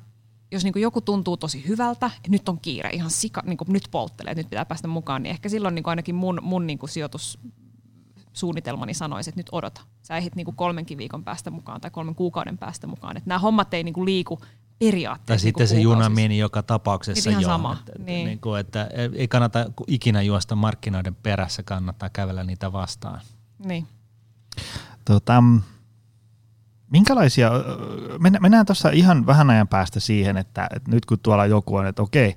[0.52, 4.32] jos niin joku tuntuu tosi hyvältä, että nyt on kiire, ihan sika, niin nyt polttelee,
[4.32, 9.30] että nyt pitää päästä mukaan, niin ehkä silloin niin ainakin mun, mun niin sijoitussuunnitelmani sanoisi,
[9.30, 9.82] että nyt odota.
[10.02, 13.18] Sä ehdit niin kolmenkin viikon päästä mukaan tai kolmen kuukauden päästä mukaan.
[13.18, 14.40] Että nämä hommat ei niin liiku
[14.80, 15.28] periaatteessa.
[15.28, 17.42] Tai niin sitten se juna meni joka tapauksessa jo.
[17.42, 17.78] Sama.
[17.80, 18.28] Että, niin.
[18.28, 23.22] Niin kuin, että ei kannata ikinä juosta markkinoiden perässä, kannattaa kävellä niitä vastaan.
[23.66, 23.88] Niin.
[25.06, 25.44] Tota,
[26.92, 27.52] Minkälaisia,
[28.40, 32.02] mennään tuossa ihan vähän ajan päästä siihen, että, että nyt kun tuolla joku on, että
[32.02, 32.36] okei,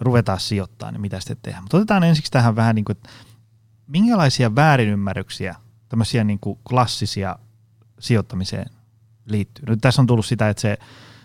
[0.00, 1.64] ruvetaan sijoittaa, niin mitä sitten tehdään.
[1.64, 3.08] Mutta otetaan ensiksi tähän vähän niin kuin, että
[3.86, 5.54] minkälaisia väärinymmärryksiä,
[5.88, 7.38] tämmöisiä niin kuin klassisia
[7.98, 8.70] sijoittamiseen
[9.24, 9.64] liittyy.
[9.66, 10.78] Nyt tässä on tullut sitä, että se,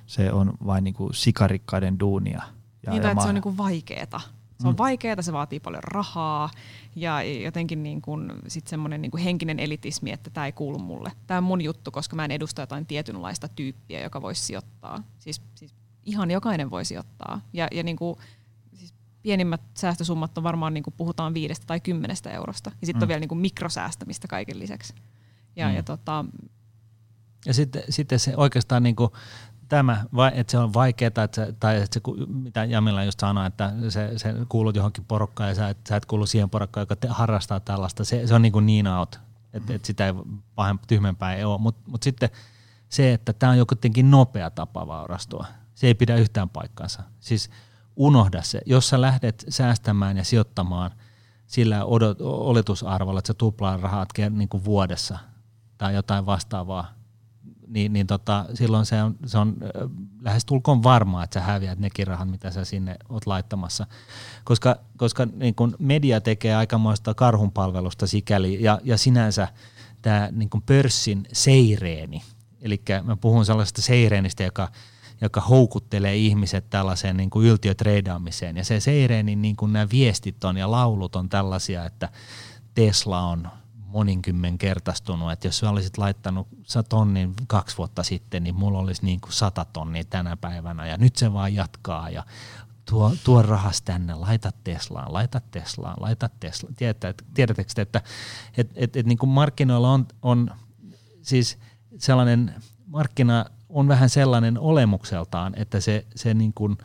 [0.05, 2.41] se on vain niin kuin sikarikkaiden duunia.
[2.85, 4.21] Ja, niin, ja että se on niin kuin vaikeeta.
[4.63, 4.77] Se on mm.
[4.77, 6.49] vaikeaa, se vaatii paljon rahaa
[6.95, 11.11] ja jotenkin niin kuin sit semmoinen niin kuin henkinen elitismi, että tämä ei kuulu mulle.
[11.27, 15.03] Tämä on mun juttu, koska mä en edusta jotain tietynlaista tyyppiä, joka voisi sijoittaa.
[15.19, 17.41] Siis, siis ihan jokainen voi sijoittaa.
[17.53, 18.15] Ja, ja niin kuin,
[18.73, 22.71] siis pienimmät säästösummat on varmaan, niin kuin puhutaan viidestä tai kymmenestä eurosta.
[22.81, 23.03] Ja sitten mm.
[23.03, 24.93] on vielä niin kuin mikrosäästämistä kaiken lisäksi.
[25.55, 25.75] Ja, mm.
[25.75, 26.25] ja, tota,
[27.45, 29.11] ja sitten, sitten se oikeastaan niin kuin
[29.73, 33.73] tämä, että se on vaikeaa, että se, tai että se, mitä Jamila just sanoi, että
[33.89, 37.07] se, se kuulut johonkin porukkaan ja sä et, sä et kuulu siihen porukkaan, joka te,
[37.07, 39.19] harrastaa tällaista, se, se on niin kuin niin out,
[39.53, 40.13] että, että sitä ei
[40.55, 42.29] pahempi tyhmempää ei ole, mutta mut sitten
[42.89, 45.45] se, että tämä on jotenkin nopea tapa vaurastua,
[45.75, 47.03] se ei pidä yhtään paikkaansa.
[47.19, 47.49] Siis
[47.95, 50.91] unohda se, jos sä lähdet säästämään ja sijoittamaan
[51.47, 55.19] sillä odot, oletusarvolla, että sä tuplaa rahat niin kuin vuodessa
[55.77, 57.02] tai jotain vastaavaa,
[57.73, 59.55] niin, niin tota, silloin se on, se on
[60.21, 63.87] lähes tulkoon varmaa, että sä häviät nekin rahat, mitä sä sinne oot laittamassa.
[64.43, 69.47] Koska, koska niin kun media tekee aikamoista karhunpalvelusta sikäli, ja, ja sinänsä
[70.01, 72.21] tämä niin pörssin seireeni,
[72.61, 74.69] eli mä puhun sellaisesta seireenistä, joka,
[75.21, 78.57] joka houkuttelee ihmiset tällaiseen niin kuin yltiötreidaamiseen.
[78.57, 82.09] Ja se seireenin niin kuin nämä viestit on ja laulut on tällaisia, että
[82.75, 83.47] Tesla on
[83.93, 86.47] monikymmenkertaistunut, että jos sä olisit laittanut
[86.89, 90.87] tonnin kaksi vuotta sitten, niin mulla olisi niin kuin sata tonnia tänä päivänä.
[90.87, 92.23] Ja nyt se vaan jatkaa ja
[92.89, 96.75] tuo, tuo rahas tänne, laita Teslaan, laita Teslaan, laita Teslaan.
[96.75, 98.01] Tiedätte, tiedättekö te, että
[98.57, 100.51] et, et, et, niin kuin markkinoilla on, on
[101.21, 101.59] siis
[101.97, 106.77] sellainen, markkina on vähän sellainen olemukseltaan, että se, se niin kuin,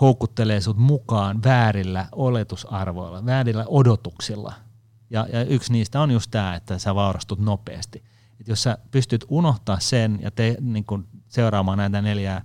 [0.00, 4.52] houkuttelee sut mukaan väärillä oletusarvoilla, väärillä odotuksilla–
[5.10, 8.04] ja, ja yksi niistä on just tämä, että sä vaurastut nopeasti.
[8.40, 12.44] Et jos sä pystyt unohtaa sen ja te, niin kun seuraamaan näitä neljää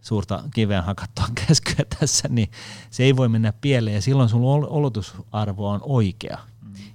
[0.00, 2.50] suurta kiveen hakattua käskyä tässä, niin
[2.90, 6.38] se ei voi mennä pieleen ja silloin sun olotusarvo on oikea.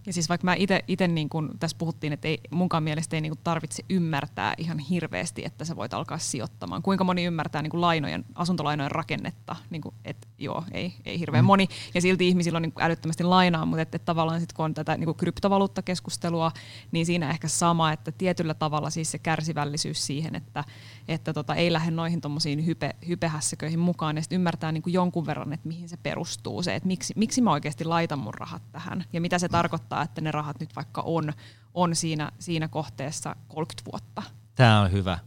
[0.06, 0.56] Ja siis vaikka mä
[0.88, 5.46] itse niin kun tässä puhuttiin, että ei, munkaan mielestä ei niin tarvitse ymmärtää ihan hirveästi,
[5.46, 6.82] että sä voit alkaa sijoittamaan.
[6.82, 11.48] Kuinka moni ymmärtää niin lainojen, asuntolainojen rakennetta, niin kuin, että joo, ei, ei hirveän mm.
[11.48, 11.68] moni.
[11.94, 14.98] Ja silti ihmisillä on niin älyttömästi lainaa, mutta että, että tavallaan sitten kun on tätä
[14.98, 16.52] niin kryptovaluuttakeskustelua,
[16.92, 20.64] niin siinä ehkä sama, että tietyllä tavalla siis se kärsivällisyys siihen, että,
[21.08, 25.54] että tota, ei lähde noihin tuommoisiin hype, hypehässäköihin mukaan, ja sitten ymmärtää niin jonkun verran,
[25.54, 29.22] että mihin se perustuu, se, että miksi, miksi mä oikeasti laitan mun rahat tähän, ja
[29.22, 29.52] mitä se mm.
[29.52, 31.34] tarkoittaa odottaa, että ne rahat nyt vaikka on,
[31.74, 34.24] on siinä, siinä kohteessa 30 vuotta.
[34.56, 35.20] Tämä on hyvä.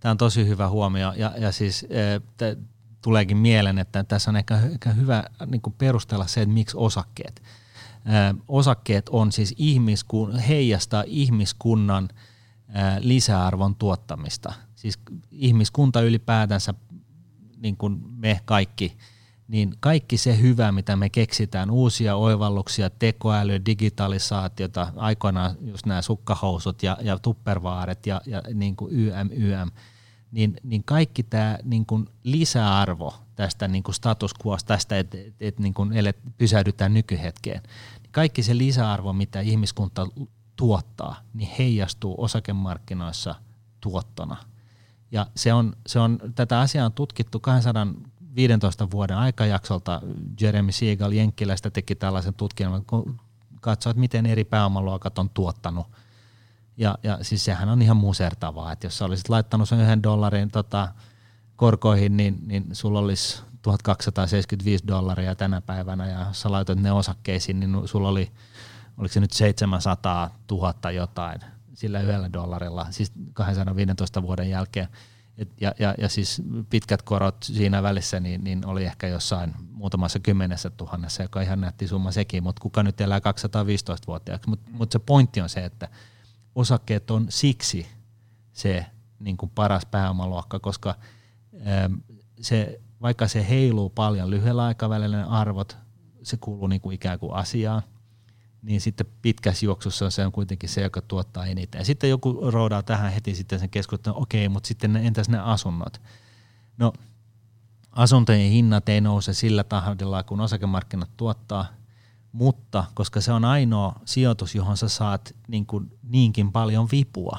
[0.00, 2.20] Tämä on tosi hyvä huomio ja, ja siis e,
[3.02, 7.42] tuleekin mieleen, että tässä on ehkä, ehkä hyvä niin perustella se, että miksi osakkeet.
[8.06, 12.08] E, osakkeet on siis ihmiskun, heijastaa ihmiskunnan
[12.68, 14.52] e, lisäarvon tuottamista.
[14.74, 14.98] Siis
[15.30, 16.74] ihmiskunta ylipäätänsä,
[17.56, 18.92] niin kuin me kaikki–
[19.48, 26.82] niin kaikki se hyvä, mitä me keksitään, uusia oivalluksia, tekoäly, digitalisaatiota, aikoinaan just nämä sukkahousut
[26.82, 29.70] ja, ja tuppervaaret ja, ja niin kuin YM, YM,
[30.30, 35.34] niin, niin kaikki tämä niin kuin lisäarvo tästä niin kuin status quosta, tästä, että et,
[35.40, 35.74] et, niin
[36.38, 37.62] pysähdytään nykyhetkeen,
[38.02, 40.06] niin kaikki se lisäarvo, mitä ihmiskunta
[40.56, 43.34] tuottaa, niin heijastuu osakemarkkinoissa
[43.80, 44.36] tuottona.
[45.10, 47.86] Ja se on, se on, tätä asiaa on tutkittu 200
[48.36, 50.02] 15 vuoden aikajaksolta
[50.40, 53.20] Jeremy Siegel Jenkkilästä teki tällaisen tutkimus, kun
[53.60, 55.86] katsoi, että miten eri pääomaluokat on tuottanut.
[56.76, 60.50] Ja, ja siis sehän on ihan musertavaa, että jos sä olisit laittanut sen yhden dollarin
[60.50, 60.88] tota,
[61.56, 67.60] korkoihin, niin, niin sulla olisi 1275 dollaria tänä päivänä, ja jos sä laitoit ne osakkeisiin,
[67.60, 68.32] niin sulla oli,
[68.98, 71.40] oliko se nyt 700 000 jotain
[71.74, 74.88] sillä yhdellä dollarilla, siis 215 vuoden jälkeen.
[75.38, 80.20] Et, ja, ja, ja siis pitkät korot siinä välissä niin, niin oli ehkä jossain muutamassa
[80.20, 84.50] kymmenessä tuhannessa, joka ihan nätti summa sekin, mutta kuka nyt elää 215-vuotiaaksi.
[84.50, 85.88] Mutta mut se pointti on se, että
[86.54, 87.86] osakkeet on siksi
[88.52, 88.86] se
[89.18, 90.94] niin kuin paras pääomaluokka, koska
[91.66, 91.94] ähm,
[92.40, 95.76] se, vaikka se heiluu paljon lyhyellä aikavälillä ne arvot,
[96.22, 97.82] se kuuluu niin kuin ikään kuin asiaan–
[98.66, 101.78] niin sitten pitkässä juoksussa se on kuitenkin se, joka tuottaa eniten.
[101.78, 106.00] Ja sitten joku roudaa tähän heti sitten sen keskustelun, okei, mutta sitten entäs ne asunnot?
[106.78, 106.92] No,
[107.92, 111.66] asuntojen hinnat ei nouse sillä tahdilla, kun osakemarkkinat tuottaa,
[112.32, 117.38] mutta koska se on ainoa sijoitus, johon sä saat niin kuin niinkin paljon vipua,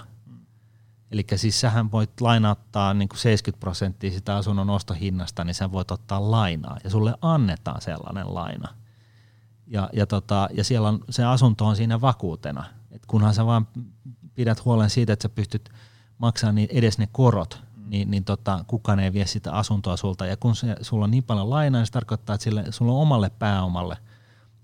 [1.12, 5.92] Eli siis sähän voit lainauttaa niin kuin 70 prosenttia sitä asunnon ostohinnasta, niin sä voit
[5.92, 8.74] ottaa lainaa ja sulle annetaan sellainen laina–
[9.68, 12.64] ja, ja, tota, ja siellä on, se asunto on siinä vakuutena.
[12.92, 13.68] Et kunhan sä vaan
[14.36, 15.70] pidät huolen siitä, että sä pystyt
[16.18, 17.90] maksamaan niin edes ne korot, mm.
[17.90, 20.26] niin, niin tota, kukaan ei vie sitä asuntoa sulta.
[20.26, 23.02] Ja kun se, sulla on niin paljon lainaa, niin se tarkoittaa, että sille, sulla on
[23.02, 23.98] omalle pääomalle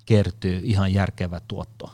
[0.06, 1.94] kertyy ihan järkevä tuotto.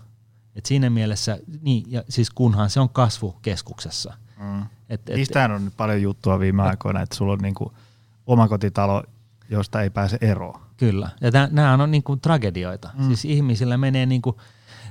[0.56, 4.14] Et siinä mielessä, niin, ja siis kunhan se on kasvukeskuksessa.
[4.40, 4.62] Mm.
[4.62, 7.74] Et, et, Niistähän on nyt paljon juttua viime aikoina, että sulla on niinku
[8.28, 9.04] omakotitalo,
[9.50, 10.62] josta ei pääse eroon.
[10.80, 11.10] Kyllä.
[11.22, 12.90] Ja nämä on niinku tragedioita.
[12.98, 13.08] Mm.
[13.08, 14.42] Siis ihmisillä menee niinku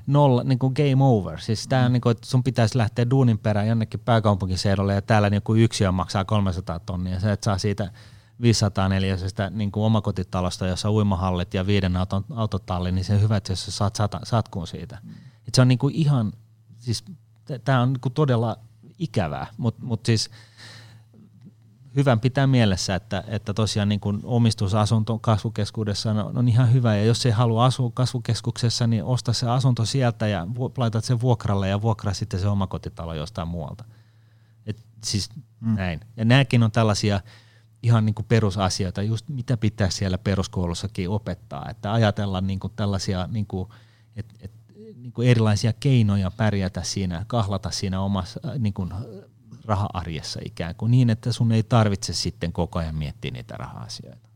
[0.07, 1.41] nolla, niinku game over.
[1.41, 5.55] Siis tää on niinku, että sun pitäisi lähteä duunin perään jonnekin pääkaupunkiseudulle ja täällä niinku
[5.55, 7.21] yksi on maksaa 300 tonnia.
[7.21, 7.91] Sä et saa siitä
[8.41, 13.53] 500 neliöisestä niin kuin omakotitalosta, jossa uimahallit ja viiden auton, autotalli, niin se hyvä, että
[13.53, 14.99] jos sä saat sata, satkuun siitä.
[15.03, 15.11] Mm.
[15.49, 16.33] Et se on niin kuin ihan,
[16.79, 17.05] siis
[17.65, 18.57] tämä on niin kuin todella
[18.99, 20.31] ikävää, mutta mut siis
[21.99, 27.05] hyvän pitää mielessä, että, että tosiaan niin kuin omistusasunto kasvukeskuudessa on, on ihan hyvä, ja
[27.05, 30.47] jos ei halua asua kasvukeskuksessa, niin osta se asunto sieltä ja
[30.77, 33.85] laitat sen vuokralle ja vuokraa sitten se omakotitalo jostain muualta.
[34.67, 35.31] Et siis
[35.61, 35.75] mm.
[35.75, 36.01] näin.
[36.17, 37.21] Ja nämäkin on tällaisia,
[37.83, 43.29] ihan niin kuin perusasioita, just mitä pitää siellä peruskoulussakin opettaa, että ajatella niin kuin tällaisia
[43.31, 43.69] niin kuin,
[44.17, 44.53] et, et,
[44.97, 48.93] niin kuin erilaisia keinoja pärjätä siinä, kahlata siinä omassa niin kuin
[49.69, 54.28] raha-arjessa ikään kuin niin, että sun ei tarvitse sitten koko ajan miettiä niitä raha-asioita.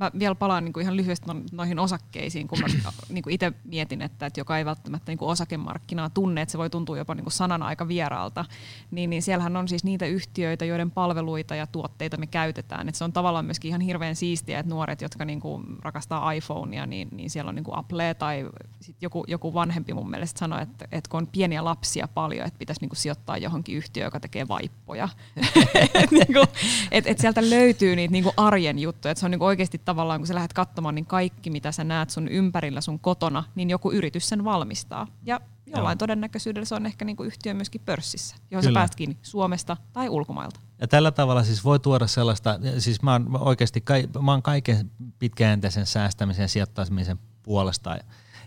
[0.00, 2.66] Mä vielä palaan niin kuin ihan lyhyesti no, noihin osakkeisiin, kun mä
[3.08, 6.58] niin kuin itse mietin, että, että joka ei välttämättä niin kuin osakemarkkinaa tunne, että se
[6.58, 8.44] voi tuntua jopa niin kuin sanana aika vieraalta,
[8.90, 12.88] niin, niin siellähän on siis niitä yhtiöitä, joiden palveluita ja tuotteita me käytetään.
[12.88, 16.86] Et se on tavallaan myöskin ihan hirveän siistiä, että nuoret, jotka niin kuin rakastaa iPhonea,
[16.86, 20.62] niin, niin siellä on niin kuin Apple tai sit joku, joku vanhempi mun mielestä sanoi,
[20.62, 24.20] että, että kun on pieniä lapsia paljon, että pitäisi niin kuin sijoittaa johonkin yhtiöön, joka
[24.20, 25.08] tekee vaippoja.
[25.94, 26.46] et, niin kuin,
[26.90, 29.78] et, et sieltä löytyy niitä niin kuin arjen juttuja, että se on niin kuin oikeasti
[29.90, 33.70] tavallaan, kun sä lähdet katsomaan, niin kaikki, mitä sä näet sun ympärillä sun kotona, niin
[33.70, 35.06] joku yritys sen valmistaa.
[35.22, 35.98] Ja jollain Joo.
[35.98, 38.78] todennäköisyydellä se on ehkä niin kuin yhtiö myöskin pörssissä, johon Kyllä.
[38.78, 40.60] sä pääst kiinni Suomesta tai ulkomailta.
[40.80, 43.84] Ja tällä tavalla siis voi tuoda sellaista, siis mä oon oikeasti,
[44.22, 47.98] mä oon kaiken pitkäjänteisen säästämisen ja sijoittamisen puolesta.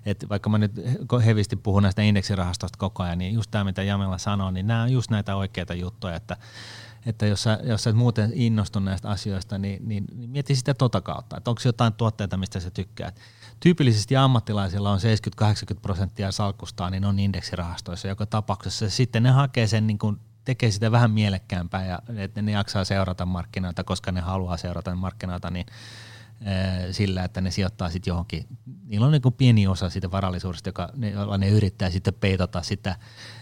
[0.06, 0.72] Et vaikka mä nyt
[1.26, 4.92] hevisti puhun näistä indeksirahastoista koko ajan, niin just tämä mitä Jamila sanoo, niin nämä on
[4.92, 6.38] just näitä oikeita juttuja, että
[7.06, 10.74] että jos sä, jos sä et muuten innostu näistä asioista, niin, niin, niin mieti sitä
[10.74, 13.20] tota kautta, että onko jotain tuotteita, mistä sä tykkäät.
[13.60, 15.00] Tyypillisesti ammattilaisilla on
[15.76, 18.90] 70-80 prosenttia salkustaan, niin on indeksirahastoissa joka tapauksessa.
[18.90, 23.26] Sitten ne hakee sen, niin kun tekee sitä vähän mielekkäämpää ja että ne jaksaa seurata
[23.26, 25.66] markkinoita, koska ne haluaa seurata markkinoita, niin
[26.92, 28.48] sillä, että ne sijoittaa sitten johonkin.
[28.86, 32.96] Niillä on niin pieni osa siitä varallisuudesta, joka, jolla ne yrittää sitten peitota sitä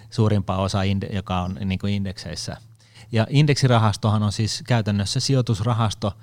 [0.09, 0.80] suurimpaa osa,
[1.14, 2.57] joka on niin kuin indekseissä–
[3.12, 6.18] ja indeksirahastohan on siis käytännössä sijoitusrahasto,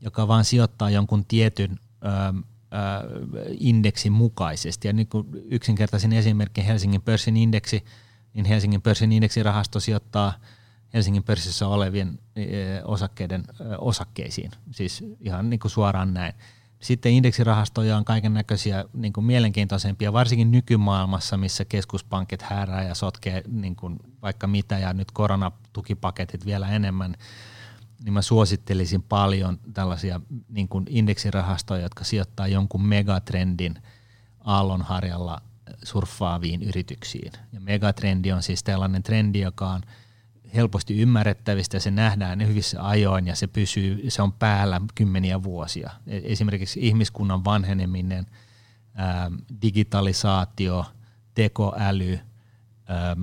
[0.00, 4.88] joka vaan sijoittaa jonkun tietyn ö, ö, indeksin mukaisesti.
[4.88, 7.84] Ja niin kuin yksinkertaisin esimerkki Helsingin pörssin indeksi,
[8.34, 10.32] niin Helsingin pörssin indeksirahasto sijoittaa
[10.94, 12.18] Helsingin pörssissä olevien
[12.84, 13.44] osakkeiden
[13.78, 16.34] osakkeisiin, siis ihan niin kuin suoraan näin.
[16.80, 23.76] Sitten indeksirahastoja on kaiken näköisiä niin mielenkiintoisempia, varsinkin nykymaailmassa, missä keskuspankit häärää ja sotkee niin
[23.76, 27.14] kuin vaikka mitä ja nyt koronatukipaketit vielä enemmän,
[28.04, 33.82] niin mä suosittelisin paljon tällaisia niin kuin indeksirahastoja, jotka sijoittaa jonkun megatrendin
[34.44, 35.42] aallonharjalla
[35.82, 37.32] surffaaviin yrityksiin.
[37.52, 39.82] Ja megatrendi on siis tällainen trendi, joka on–
[40.54, 45.90] helposti ymmärrettävistä, se nähdään hyvissä ajoin ja se pysyy, se on päällä kymmeniä vuosia.
[46.06, 48.26] E, esimerkiksi ihmiskunnan vanheneminen,
[48.94, 49.30] ää,
[49.62, 50.84] digitalisaatio,
[51.34, 52.18] tekoäly,
[52.86, 53.16] ää,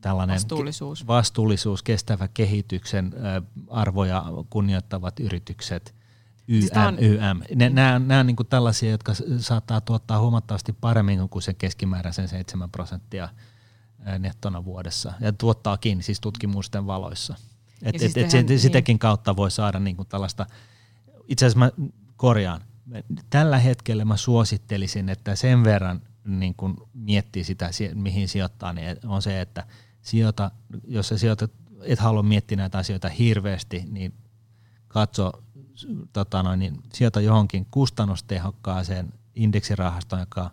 [0.00, 1.06] tällainen vastuullisuus.
[1.06, 5.94] vastuullisuus, kestävä kehityksen ää, arvoja kunnioittavat yritykset,
[6.48, 6.98] YM, siis on...
[6.98, 7.42] YM.
[7.54, 12.70] Ne, nämä, nämä on niin tällaisia, jotka saattaa tuottaa huomattavasti paremmin kuin se keskimääräisen 7
[12.70, 13.28] prosenttia–
[14.18, 17.34] nettona vuodessa ja tuottaakin siis tutkimusten valoissa.
[17.82, 18.98] Et, siis et, tehdään, et sitäkin niin.
[18.98, 20.46] kautta voi saada niinku tällaista,
[21.28, 21.70] itse asiassa mä
[22.16, 22.60] korjaan,
[23.30, 29.22] tällä hetkellä mä suosittelisin, että sen verran niin kun miettii sitä, mihin sijoittaa, niin on
[29.22, 29.66] se, että
[30.02, 30.50] sijoita,
[30.86, 34.14] jos sä sijoitat, et halua miettiä näitä asioita hirveästi, niin
[34.88, 35.32] katso,
[36.12, 40.50] tota noin, niin sijoita johonkin kustannustehokkaaseen indeksirahastoon, joka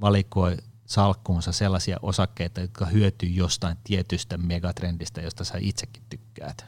[0.00, 0.56] valikoi
[0.88, 6.66] salkkuunsa sellaisia osakkeita, jotka hyötyy jostain tietystä megatrendistä, josta sä itsekin tykkäät.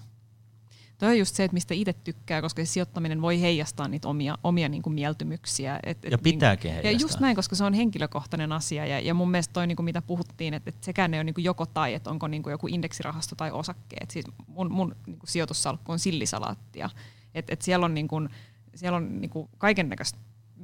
[0.99, 4.39] Tuo on just se, että mistä itse tykkää, koska se sijoittaminen voi heijastaa niitä omia,
[4.45, 5.81] omia niin kuin mieltymyksiä.
[5.83, 6.91] Et, et, ja pitääkin niin, heijastaa.
[6.91, 8.87] Ja just näin, koska se on henkilökohtainen asia.
[8.87, 11.35] Ja, ja mun mielestä toi, niin kuin mitä puhuttiin, että, että sekään ei ole niin
[11.35, 14.11] kuin joko tai, että onko niin kuin joku indeksirahasto tai osakkeet.
[14.11, 16.91] Siis mun, mun niin kuin sijoitussalkku on sillisalaattia.
[17.35, 18.29] Et, et siellä on, niin kuin,
[18.75, 20.19] siellä on niin kuin kaiken näköistä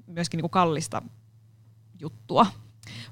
[0.07, 1.03] myöskin niin kuin kallista
[2.01, 2.47] juttua,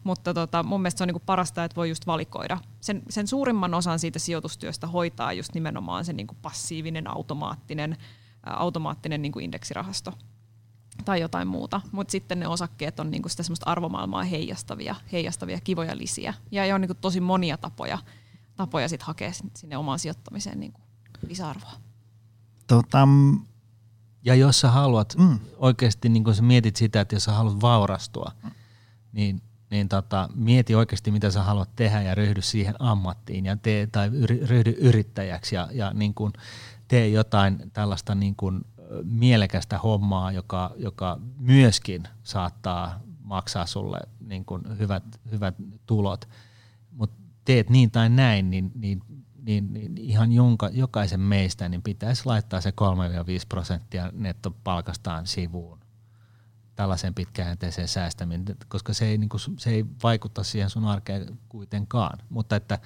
[0.04, 2.58] mutta tota, mun mielestä se on niinku parasta, että voi just valikoida.
[2.80, 7.96] Sen, sen suurimman osan siitä sijoitustyöstä hoitaa just nimenomaan se niinku passiivinen, automaattinen,
[8.46, 10.12] ää, automaattinen niinku indeksirahasto
[11.04, 11.80] tai jotain muuta.
[11.92, 16.34] Mutta sitten ne osakkeet on niinku sitä semmoista arvomaailmaa heijastavia, heijastavia kivoja lisiä.
[16.50, 17.98] Ja on niinku tosi monia tapoja,
[18.56, 20.80] tapoja sit hakea sinne omaan sijoittamiseen niinku
[21.28, 21.72] lisäarvoa.
[22.66, 23.08] Tota,
[24.24, 25.38] Ja jos sä haluat mm.
[25.56, 28.50] oikeasti, niin kun sä mietit sitä, että jos sä haluat vaurastua, mm.
[29.12, 29.42] niin,
[29.74, 34.10] niin tota, mieti oikeasti, mitä sä haluat tehdä ja ryhdy siihen ammattiin ja tee, tai
[34.46, 36.32] ryhdy yrittäjäksi ja, ja niin kun
[36.88, 38.64] tee jotain tällaista niin kun
[39.04, 45.54] mielekästä hommaa, joka, joka myöskin saattaa maksaa sulle niin kun hyvät, hyvät
[45.86, 46.28] tulot,
[46.90, 49.02] mutta teet niin tai näin, niin, niin
[49.46, 52.74] niin, niin ihan jonka, jokaisen meistä niin pitäisi laittaa se 3-5
[53.48, 55.83] prosenttia nettopalkastaan sivuun
[56.76, 62.18] tällaisen pitkäjänteiseen säästäminen, koska se ei, niin kuin, se ei vaikuta siihen sun arkeen kuitenkaan.
[62.28, 62.78] Mutta että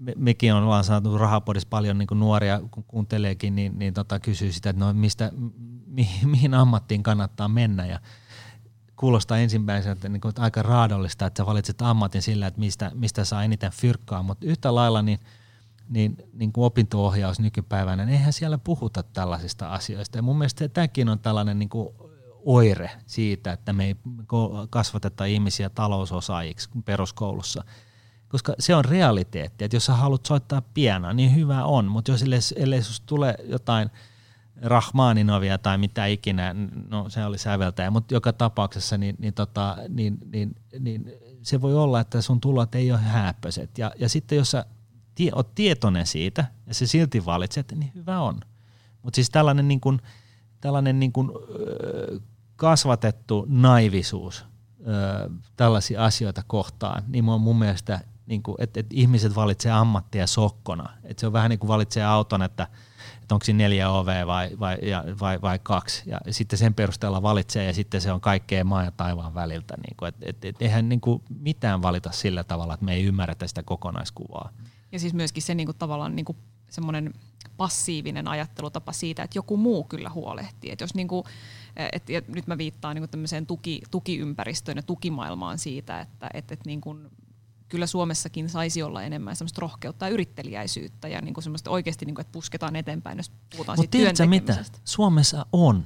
[0.00, 4.52] me, mekin ollaan saatu rahapodissa paljon niin kuin nuoria, kun kuunteleekin, niin, niin tota, kysyy
[4.52, 5.32] sitä, että no mistä,
[5.86, 7.86] mi, mihin ammattiin kannattaa mennä.
[7.86, 8.00] Ja
[8.96, 12.90] kuulostaa ensimmäisenä että, niin kuin, että aika raadollista, että sä valitset ammatin sillä, että mistä,
[12.94, 15.18] mistä saa eniten fyrkkaa, mutta yhtä lailla niin,
[15.88, 20.18] niin, niin kuin opinto-ohjaus nykypäivänä, niin eihän siellä puhuta tällaisista asioista.
[20.18, 21.88] Ja mun mielestä tämäkin on tällainen niin kuin
[22.44, 23.96] oire siitä, että me ei
[24.70, 27.64] kasvateta ihmisiä talousosaajiksi peruskoulussa.
[28.28, 32.22] Koska se on realiteetti, että jos sä haluat soittaa pianoa, niin hyvä on, mutta jos
[32.22, 33.90] ellei, ellei tulee jotain–
[34.62, 36.54] Rahmaninovia tai mitä ikinä,
[36.88, 41.12] no se oli säveltäjä, mutta joka tapauksessa niin, niin, tota, niin, niin, niin
[41.42, 43.78] se voi olla, että sun tulot ei ole hääppöiset.
[43.78, 44.64] Ja, ja sitten jos sä
[45.14, 48.40] tie, oot tietoinen siitä ja se silti valitset, niin hyvä on.
[49.02, 50.00] Mutta siis tällainen, niin kun,
[50.60, 51.32] tällainen niin kun,
[52.56, 54.44] kasvatettu naivisuus
[55.56, 60.90] tällaisia asioita kohtaan, niin mun, mielestä, niin kun, että, että ihmiset valitsee ammattia sokkona.
[61.04, 62.66] Että se on vähän niin kuin valitsee auton, että–
[63.30, 66.02] että onko siinä neljä OV vai, vai, ja, vai, vai kaksi.
[66.06, 69.74] Ja sitten sen perusteella valitsee ja sitten se on kaikkea maan ja taivaan väliltä.
[69.76, 73.04] Niin kuin, et, et, et, eihän niin kuin mitään valita sillä tavalla, että me ei
[73.04, 74.52] ymmärretä sitä kokonaiskuvaa.
[74.92, 76.38] Ja siis myöskin se niin kuin tavallaan niin kuin
[76.70, 77.14] semmoinen
[77.60, 80.70] passiivinen ajattelutapa siitä, että joku muu kyllä huolehtii.
[80.72, 81.24] Et jos niin kuin,
[81.92, 86.52] et, ja nyt mä viittaan niin kuin tämmöiseen tuki, tukiympäristöön ja tukimaailmaan siitä, että et,
[86.52, 87.10] et niin kuin
[87.68, 92.14] kyllä Suomessakin saisi olla enemmän semmoista rohkeutta ja yrittelijäisyyttä ja niin kuin semmoista oikeasti, niin
[92.14, 94.64] kuin, että pusketaan eteenpäin, jos puhutaan Mut siitä työn mitä?
[94.84, 95.84] Suomessa on,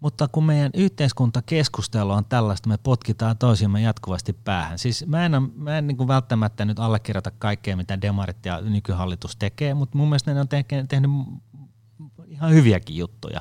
[0.00, 4.78] mutta kun meidän yhteiskuntakeskustelu on tällaista, me potkitaan toisiamme jatkuvasti päähän.
[4.78, 9.36] Siis mä en, mä en niin kuin välttämättä nyt allekirjoita kaikkea, mitä demarit ja nykyhallitus
[9.36, 10.48] tekee, mutta mun mielestä ne on
[10.88, 11.10] tehnyt
[12.26, 13.40] ihan hyviäkin juttuja.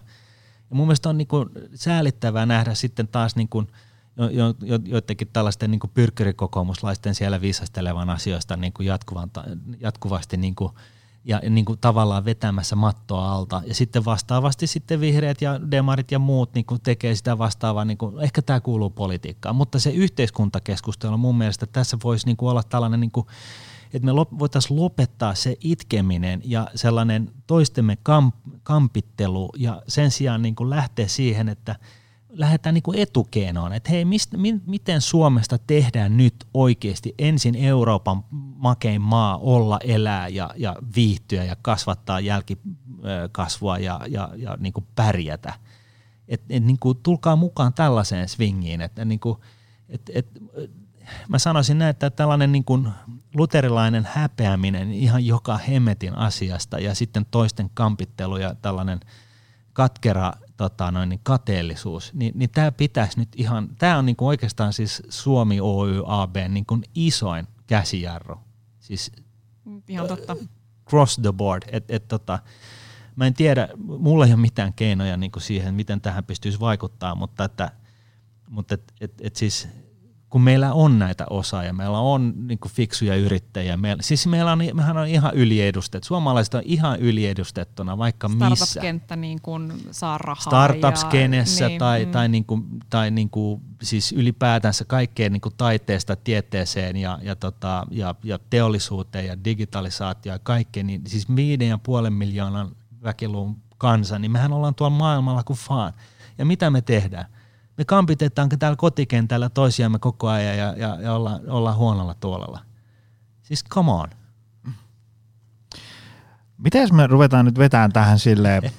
[0.69, 3.67] Ja mun mielestä on niin kuin säälittävää nähdä sitten taas niin kuin–
[4.17, 9.31] jo, jo, jo, joidenkin tällaisten niin pyrkkyrikokoomuslaisten siellä viisastelevan asioista niin kuin jatkuvan,
[9.79, 10.73] jatkuvasti niin kuin,
[11.25, 13.61] ja niin kuin tavallaan vetämässä mattoa alta.
[13.65, 17.97] Ja sitten vastaavasti sitten vihreät ja demarit ja muut niin kuin tekee sitä vastaavaa, niin
[17.97, 22.63] kuin, ehkä tämä kuuluu politiikkaan, mutta se yhteiskuntakeskustelu mun mielestä tässä voisi niin kuin olla
[22.63, 23.27] tällainen, niin kuin,
[23.93, 30.55] että me voitaisiin lopettaa se itkeminen ja sellainen toistemme kamp, kampittelu ja sen sijaan niin
[30.55, 31.75] kuin lähteä siihen, että–
[32.35, 38.23] lähdetään niin kuin etukeenoon, että hei, mistä, mi, miten Suomesta tehdään nyt oikeasti ensin Euroopan
[38.55, 44.85] makein maa olla, elää ja, ja viihtyä ja kasvattaa jälkikasvua ja, ja, ja niin kuin
[44.95, 45.53] pärjätä.
[46.27, 49.37] Et, et, niin kuin, tulkaa mukaan tällaiseen swingiin, että niin kuin,
[49.89, 50.27] et, et,
[51.27, 52.89] mä sanoisin näin, että tällainen niin kuin
[53.35, 58.99] luterilainen häpeäminen ihan joka hemmetin asiasta ja sitten toisten kampittelu ja tällainen
[59.73, 64.27] katkera tota, noin, niin kateellisuus, niin, niin tämä pitäisi nyt ihan, tämä on niin kuin
[64.27, 68.39] oikeastaan siis Suomi Oy AB niin kuin isoin käsijarru.
[68.79, 69.11] Siis,
[69.87, 70.35] ihan totta.
[70.89, 71.63] Cross the board.
[71.71, 72.39] Et, et, tota,
[73.15, 77.15] mä en tiedä, mulla ei ole mitään keinoja niin kuin siihen, miten tähän pystyisi vaikuttaa,
[77.15, 77.71] mutta että,
[78.49, 79.67] mutta et, et, et siis
[80.35, 84.59] kun meillä on näitä osaajia, meillä on niin kuin fiksuja yrittäjiä, meillä, siis meillä on,
[84.73, 88.65] mehän on ihan yliedustettu, suomalaiset on ihan yliedustettuna vaikka missä.
[88.65, 90.41] Startup-kenttä niin kuin saa rahaa.
[90.41, 92.11] Startups-kenessä niin, tai, mm.
[92.11, 97.35] tai, niin kuin, tai niin kuin, siis ylipäätänsä kaikkeen niin kuin taiteesta tieteeseen ja, ja,
[97.35, 102.71] tota, ja, ja teollisuuteen ja digitalisaatioon ja kaikkeen, niin siis viiden ja puolen miljoonan
[103.03, 105.93] väkiluun kansa, niin mehän ollaan tuolla maailmalla kuin faan.
[106.37, 107.34] Ja mitä me tehdään?
[107.77, 112.59] Me kampitetaan täällä kotikentällä toisiamme koko ajan ja, ja, ja ollaan, ollaan huonolla tuolella.
[113.43, 114.09] Siis come on.
[116.57, 118.71] Miten jos me ruvetaan nyt vetämään tähän silleen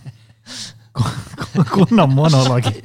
[1.74, 2.82] kunnon monologi.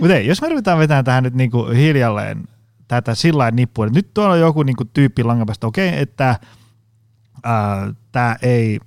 [0.00, 2.48] Mutta jos me ruvetaan vetämään tähän nyt niinku hiljalleen
[2.88, 6.40] tätä sillä nippua, nyt tuolla on joku niinku tyyppi langapäästä, okei, okay, että
[8.12, 8.80] tämä ei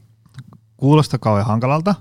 [0.77, 1.95] kuulosta kauhean hankalalta,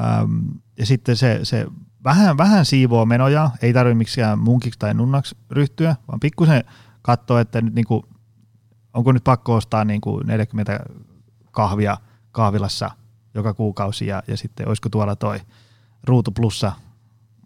[0.00, 0.40] ähm,
[0.78, 1.66] ja sitten se, se
[2.04, 6.64] vähän, vähän siivoo menoja, ei tarvitse miksikään munkiksi tai nunnaksi ryhtyä, vaan pikkusen
[7.02, 8.04] katsoa, että nyt niinku,
[8.94, 10.80] onko nyt pakko ostaa niinku 40
[11.50, 11.96] kahvia
[12.32, 12.90] kahvilassa
[13.34, 15.40] joka kuukausi ja, ja sitten olisiko tuolla toi
[16.04, 16.72] ruutu plussa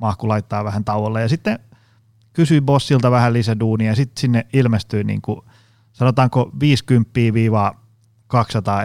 [0.01, 1.59] mahku laittaa vähän tauolle ja sitten
[2.33, 5.41] kysyi bossilta vähän lisäduunia ja sitten sinne ilmestyy niin kuin,
[5.93, 6.53] sanotaanko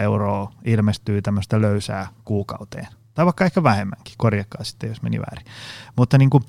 [0.02, 2.86] euroa ilmestyy tämmöistä löysää kuukauteen.
[3.18, 5.46] Tai vaikka ehkä vähemmänkin, korjakaa sitten, jos meni väärin.
[5.96, 6.44] Mutta niin kuin,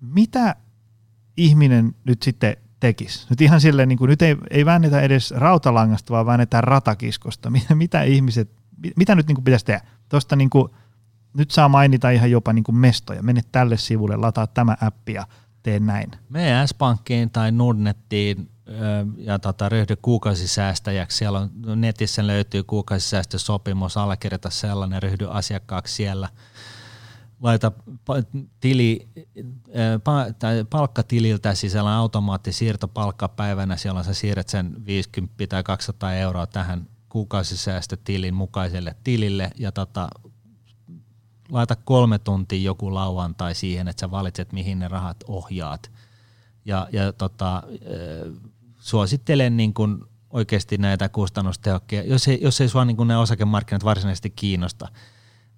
[0.00, 0.56] mitä
[1.36, 3.26] ihminen nyt sitten tekisi?
[3.30, 7.52] Nyt ihan silleen, niin kuin, nyt ei, ei väännetä edes rautalangasta, vaan väännetään ratakiskosta.
[7.74, 8.50] Mitä, ihmiset,
[8.96, 9.80] mitä nyt niin kuin pitäisi tehdä?
[10.08, 10.68] Tuosta niin kuin,
[11.36, 13.22] nyt saa mainita ihan jopa niin kuin mestoja.
[13.22, 15.26] Mene tälle sivulle, lataa tämä appi ja
[15.62, 16.10] tee näin.
[16.28, 18.50] Mene S-Pankkiin tai Nordnettiin
[19.16, 21.16] ja tota, ryhdy kuukausisäästäjäksi.
[21.16, 21.50] Siellä on,
[21.80, 26.28] netissä löytyy kuukausisäästösopimus, allekirjoita sellainen, ryhdy asiakkaaksi siellä.
[27.42, 27.72] Laita
[28.60, 29.08] tili,
[30.38, 38.34] tai palkkatililtä sisällä automaattisiirto palkkapäivänä, siellä sä siirrät sen 50 tai 200 euroa tähän kuukausisäästötilin
[38.34, 40.08] mukaiselle tilille ja tota,
[41.48, 45.90] laita kolme tuntia joku lauantai siihen, että sä valitset, mihin ne rahat ohjaat.
[46.64, 47.62] Ja, ja tota,
[48.88, 53.84] suosittelen niin kuin oikeasti näitä kustannustehokkia, jos ei, jos ei sua niin kuin nämä osakemarkkinat
[53.84, 54.88] varsinaisesti kiinnosta,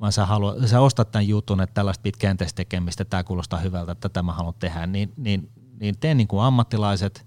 [0.01, 4.09] vaan sä, haluat, sä ostat tämän jutun, että tällaista pitkäjänteistä tekemistä, tämä kuulostaa hyvältä, että
[4.09, 5.51] tätä mä haluan tehdä, niin, niin,
[5.81, 7.26] niin tee niin kuin ammattilaiset,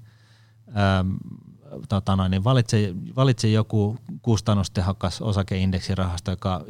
[0.68, 1.18] äm,
[1.90, 6.66] tota noin, niin valitse, valitse joku kustannustehokas osakeindeksirahasto, joka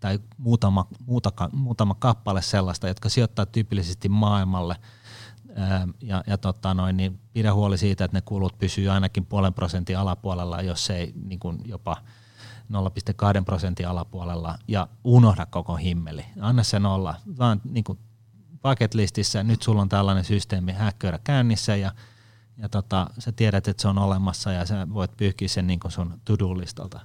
[0.00, 4.76] tai muutama, muutama, muutama kappale sellaista, jotka sijoittaa tyypillisesti maailmalle
[6.02, 9.98] ja, ja tota noin, niin pidä huoli siitä, että ne kulut pysyy ainakin puolen prosentin
[9.98, 11.96] alapuolella, jos ei niin kuin jopa
[12.72, 16.24] 0,2 prosentin alapuolella ja unohda koko himmeli.
[16.40, 17.98] Anna sen olla, vaan niin kuin
[18.62, 21.92] bucket listissä, nyt sulla on tällainen systeemi häkköydä käynnissä ja,
[22.56, 25.92] ja tota, sä tiedät, että se on olemassa ja sä voit pyyhkiä sen niin kuin
[25.92, 27.00] sun to-do-listalta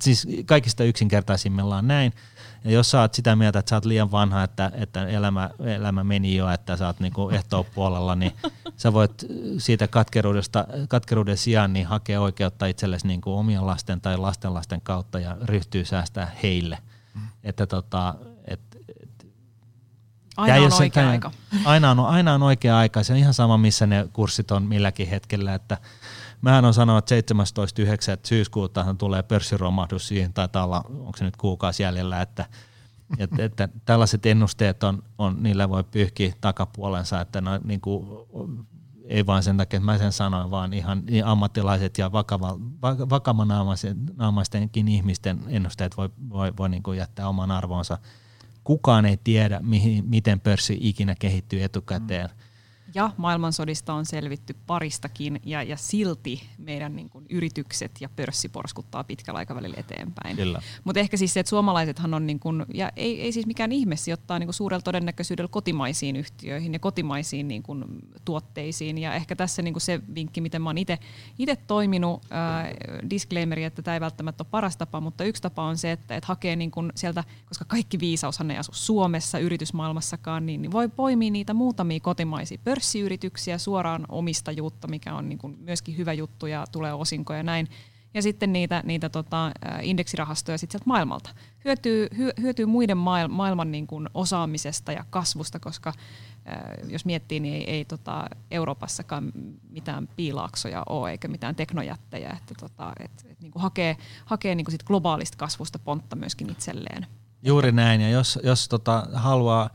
[0.00, 2.12] siis kaikista yksinkertaisimmillaan näin.
[2.64, 6.04] Ja jos sä oot sitä mieltä, että sä oot liian vanha, että, että elämä, elämä
[6.04, 7.30] meni jo, että sä oot niinku
[7.74, 8.32] puolella, niin
[8.76, 9.24] sä voit
[9.58, 15.36] siitä katkeruudesta, katkeruuden sijaan niin hakea oikeutta itsellesi niinku omien lasten tai lastenlasten kautta ja
[15.42, 16.78] ryhtyy säästää heille.
[17.14, 17.20] Mm.
[17.44, 18.60] Että tota, et,
[19.02, 19.26] et,
[20.36, 21.30] Aina on oikea tämän, aika.
[21.64, 23.02] Aina on, aina on oikea aika.
[23.02, 25.78] Se on ihan sama, missä ne kurssit on milläkin hetkellä, että–
[26.44, 28.20] Mähän on sanonut, että 17.9.
[28.22, 32.46] syyskuuta tulee pörssiromahdus siihen, taitaa olla, onko se nyt kuukausi jäljellä, että,
[33.18, 38.06] että, että tällaiset ennusteet on, on, niillä voi pyyhkiä takapuolensa, että no, niin kuin,
[39.04, 42.58] ei vain sen takia, että mä sen sanoin, vaan ihan niin ammattilaiset ja vakava,
[43.10, 47.98] vakavanaamaistenkin ihmisten ennusteet voi, voi, voi niin kuin jättää oman arvonsa.
[48.64, 52.26] Kukaan ei tiedä, mihin, miten pörssi ikinä kehittyy etukäteen.
[52.26, 52.53] Mm
[52.94, 59.04] ja maailmansodista on selvitty paristakin ja, ja silti meidän niin kuin, yritykset ja pörssi porskuttaa
[59.04, 60.36] pitkällä aikavälillä eteenpäin.
[60.84, 63.96] Mutta ehkä siis se, että suomalaisethan on, niin kuin, ja ei, ei siis mikään ihme
[63.96, 67.84] sijoittaa niin kuin suurella todennäköisyydellä kotimaisiin yhtiöihin ja kotimaisiin niin kuin,
[68.24, 68.98] tuotteisiin.
[68.98, 70.98] Ja ehkä tässä niin kuin se vinkki, miten mä oon itse
[71.66, 72.70] toiminut, äh,
[73.10, 76.26] disclaimeri, että tämä ei välttämättä ole paras tapa, mutta yksi tapa on se, että, että
[76.26, 81.30] hakee niin kuin sieltä, koska kaikki viisaushan ei asu Suomessa, yritysmaailmassakaan, niin, niin voi poimia
[81.30, 86.64] niitä muutamia kotimaisia pörssi pörssiyrityksiä, suoraan omistajuutta, mikä on niin kuin myöskin hyvä juttu ja
[86.72, 87.68] tulee osinkoja ja näin.
[88.14, 91.30] Ja sitten niitä, niitä tota, indeksirahastoja sitten sieltä maailmalta.
[91.64, 92.08] Hyötyy,
[92.40, 92.96] hyötyy muiden
[93.28, 95.92] maailman niin kuin osaamisesta ja kasvusta, koska
[96.88, 99.32] jos miettii, niin ei, ei tota, Euroopassakaan
[99.70, 104.64] mitään piilaaksoja ole eikä mitään teknojättejä, että tota, et, et, niin kuin hakee, hakee niin
[104.64, 107.06] kuin sit globaalista kasvusta pontta myöskin itselleen.
[107.42, 109.70] Juuri näin, ja jos, jos tota, haluaa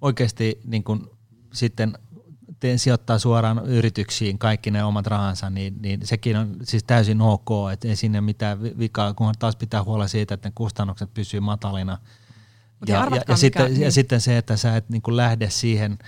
[0.00, 1.06] oikeasti niin kuin
[1.52, 1.98] sitten
[2.60, 7.48] te, sijoittaa suoraan yrityksiin kaikki ne omat rahansa, niin, niin sekin on siis täysin ok,
[7.72, 11.98] että ei sinne mitään vikaa, kunhan taas pitää huolella siitä, että ne kustannukset pysyy matalina.
[12.86, 13.82] Ja, ja, ja, ja, sitten, niin.
[13.82, 15.98] ja sitten se, että sä et niin kuin lähde siihen,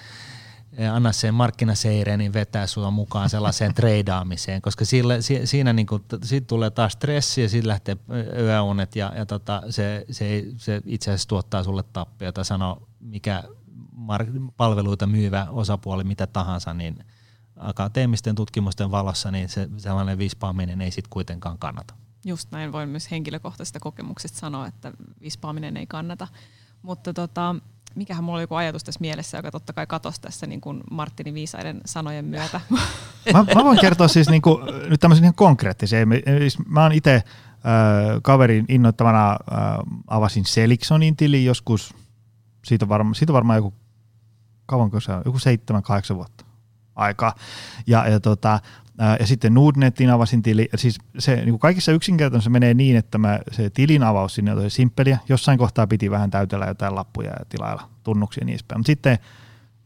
[0.77, 5.87] eh, anna sen markkinaseireen, niin vetää sua mukaan sellaiseen treidaamiseen, koska sille, si, siinä niin
[5.87, 7.97] kuin, siitä tulee taas stressi ja siitä lähtee
[8.39, 13.43] yöunet ja, ja tota, se, se, se itse asiassa tuottaa sulle tappiota, sano mikä
[14.57, 17.05] palveluita myyvä osapuoli, mitä tahansa, niin
[17.57, 21.95] akateemisten tutkimusten valossa niin se sellainen vispaaminen ei sitten kuitenkaan kannata.
[22.25, 26.29] Just näin voin myös henkilökohtaisesta kokemuksesta sanoa, että vispaaminen ei kannata.
[26.83, 27.55] Mutta tota,
[27.95, 31.35] mikähän mulla oli joku ajatus tässä mielessä, joka totta kai katosi tässä niin kuin Martinin
[31.35, 32.61] viisaiden sanojen myötä.
[33.33, 36.09] Mä, mä voin kertoa siis niin kuin, nyt tämmöisen ihan konkreettisen.
[36.67, 37.23] Mä oon itse äh,
[38.23, 39.39] kaverin innoittavana äh,
[40.07, 41.95] avasin Seliksonin tili joskus,
[42.65, 43.75] siitä on, varma, siitä on varmaan joku
[44.73, 46.45] kauanko se on, joku seitsemän, kahdeksan vuotta
[46.95, 47.35] aikaa.
[47.87, 48.61] Ja, ja tota,
[49.21, 50.69] ja sitten Nordnetin avasin tili.
[50.77, 54.57] Siis se niin kuin kaikissa yksinkertaisissa menee niin, että mä, se tilin avaus sinne on
[54.59, 55.19] tosi simppeliä.
[55.29, 58.79] Jossain kohtaa piti vähän täytellä jotain lappuja ja tilailla tunnuksia ja niin edespäin.
[58.79, 59.19] Mutta sitten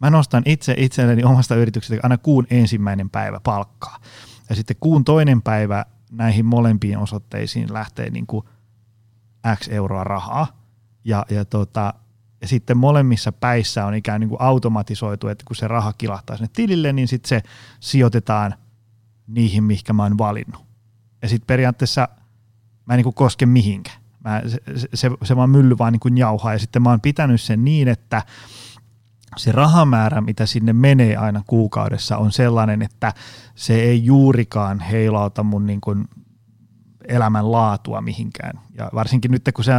[0.00, 3.98] mä nostan itse itselleni omasta yrityksestä aina kuun ensimmäinen päivä palkkaa.
[4.48, 8.46] Ja sitten kuun toinen päivä näihin molempiin osoitteisiin lähtee niin kuin
[9.56, 10.46] X euroa rahaa.
[11.04, 11.94] Ja, ja, tota,
[12.40, 16.50] ja sitten molemmissa päissä on ikään niin kuin automatisoitu, että kun se raha kilahtaa sinne
[16.52, 17.42] tilille, niin sitten se
[17.80, 18.54] sijoitetaan
[19.26, 20.64] niihin, mihinkä mä oon valinnut.
[21.22, 22.08] Ja sitten periaatteessa
[22.86, 24.00] mä en niin kuin koske mihinkään.
[24.24, 27.40] Mä, se, se, se vaan mylly vaan niin kuin jauhaa ja sitten mä oon pitänyt
[27.40, 28.22] sen niin, että
[29.36, 33.12] se rahamäärä, mitä sinne menee aina kuukaudessa, on sellainen, että
[33.54, 36.08] se ei juurikaan heilauta mun niin kuin
[37.08, 38.60] elämän laatua mihinkään.
[38.78, 39.72] Ja varsinkin nyt, kun se,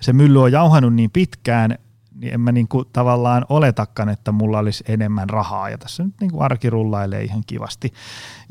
[0.00, 1.78] se mylly on jauhanut niin pitkään,
[2.20, 5.70] niin en mä niin kuin tavallaan oletakaan, että mulla olisi enemmän rahaa.
[5.70, 7.92] Ja tässä nyt niin kuin arki rullailee ihan kivasti.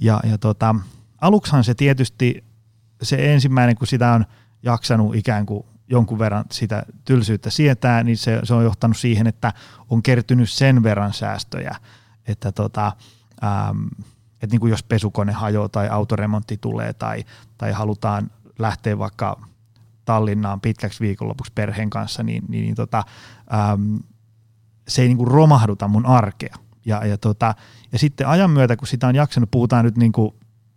[0.01, 0.75] Ja, ja tota,
[1.21, 2.43] aluksihan se tietysti,
[3.01, 4.25] se ensimmäinen, kun sitä on
[4.63, 9.53] jaksanut ikään kuin jonkun verran sitä tylsyyttä sietää, niin se, se on johtanut siihen, että
[9.89, 11.75] on kertynyt sen verran säästöjä,
[12.27, 12.91] että tota,
[13.43, 13.85] ähm,
[14.33, 17.23] että niin kuin jos pesukone hajoaa tai autoremontti tulee tai,
[17.57, 19.41] tai halutaan lähteä vaikka
[20.09, 23.03] Tallinnaan pitkäksi viikonlopuksi perheen kanssa, niin, niin, niin tota,
[23.53, 23.95] ähm,
[24.87, 26.55] se ei niin kuin romahduta mun arkea.
[26.85, 27.55] Ja, ja, tota,
[27.91, 30.31] ja sitten ajan myötä, kun sitä on jaksanut, puhutaan nyt niin kuin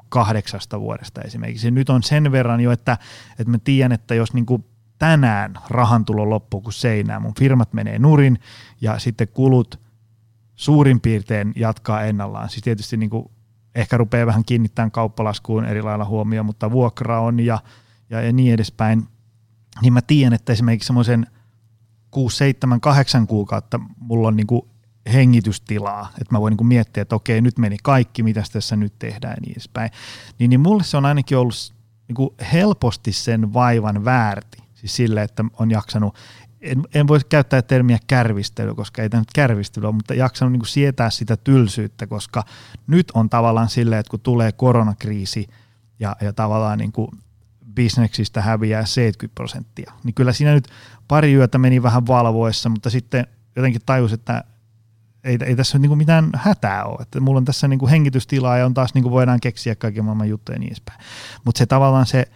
[0.08, 1.66] kahdeksasta vuodesta esimerkiksi.
[1.66, 2.98] Ja nyt on sen verran jo, että,
[3.30, 4.64] että mä tiedän, että jos niin kuin
[4.98, 8.38] tänään rahantulo loppuu kuin seinään, mun firmat menee nurin
[8.80, 9.80] ja sitten kulut
[10.54, 12.48] suurin piirtein jatkaa ennallaan.
[12.48, 13.30] Siis tietysti niin kuin
[13.74, 17.58] ehkä rupeaa vähän kiinnittämään kauppalaskuun eri lailla huomioon, mutta vuokra on ja,
[18.10, 19.11] ja, ja niin edespäin.
[19.80, 21.26] Niin mä tiedän, että esimerkiksi semmoisen
[22.10, 24.62] 6, 7, 8 kuukautta mulla on niin kuin
[25.12, 29.34] hengitystilaa, että mä voin niin miettiä, että okei, nyt meni kaikki, mitä tässä nyt tehdään
[29.36, 29.90] ja niin edespäin.
[30.38, 31.74] Niin, niin mulle se on ainakin ollut
[32.08, 34.58] niin kuin helposti sen vaivan väärti.
[34.74, 36.16] Siis sille, että on jaksanut,
[36.60, 40.60] en, en voi käyttää termiä kärvistely, koska ei tämä nyt kärvistely ole, mutta jaksanut niin
[40.60, 42.44] kuin sietää sitä tylsyyttä, koska
[42.86, 45.48] nyt on tavallaan silleen, että kun tulee koronakriisi
[46.00, 47.08] ja, ja tavallaan niin kuin
[47.74, 50.68] bisneksistä häviää 70 prosenttia, niin kyllä siinä nyt
[51.08, 54.44] pari yötä meni vähän valvoessa, mutta sitten jotenkin tajus, että
[55.24, 56.98] ei, ei tässä nyt niin mitään hätää ole.
[57.02, 60.04] Että mulla on tässä niin kuin hengitystilaa ja on taas niin kuin voidaan keksiä kaiken
[60.04, 61.00] maailman juttuja ja niin edespäin.
[61.44, 62.28] Mutta se tavallaan se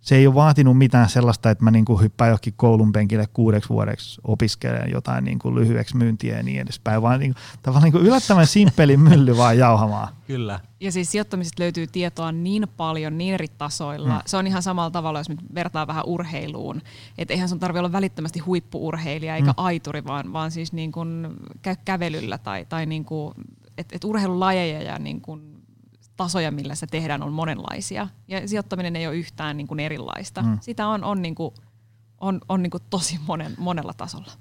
[0.00, 3.68] se ei ole vaatinut mitään sellaista, että mä niin kuin hyppään johonkin koulun penkille kuudeksi
[3.68, 7.92] vuodeksi opiskelemaan jotain niin kuin lyhyeksi myyntiä ja niin edespäin, vaan niin kuin, tavallaan niin
[7.92, 10.08] kuin yllättävän simppeli mylly vaan jauhamaan.
[10.26, 10.60] Kyllä.
[10.80, 14.14] Ja siis sijoittamisesta löytyy tietoa niin paljon, niin eri tasoilla.
[14.14, 14.20] Mm.
[14.26, 16.82] Se on ihan samalla tavalla, jos nyt vertaa vähän urheiluun.
[17.18, 19.54] Että eihän sun tarvitse olla välittömästi huippuurheilija eikä mm.
[19.56, 21.26] aituri, vaan, vaan siis niin kuin
[21.62, 23.34] käy kävelyllä tai, tai niin kuin,
[23.78, 25.57] et, et urheilulajeja ja niin kuin
[26.18, 28.08] tasoja, millä se tehdään, on monenlaisia.
[28.28, 30.42] Ja sijoittaminen ei ole yhtään niin kuin erilaista.
[30.42, 30.58] Mm.
[30.60, 31.54] Sitä on, on, niin kuin,
[32.20, 34.32] on, on niin kuin tosi monen, monella tasolla.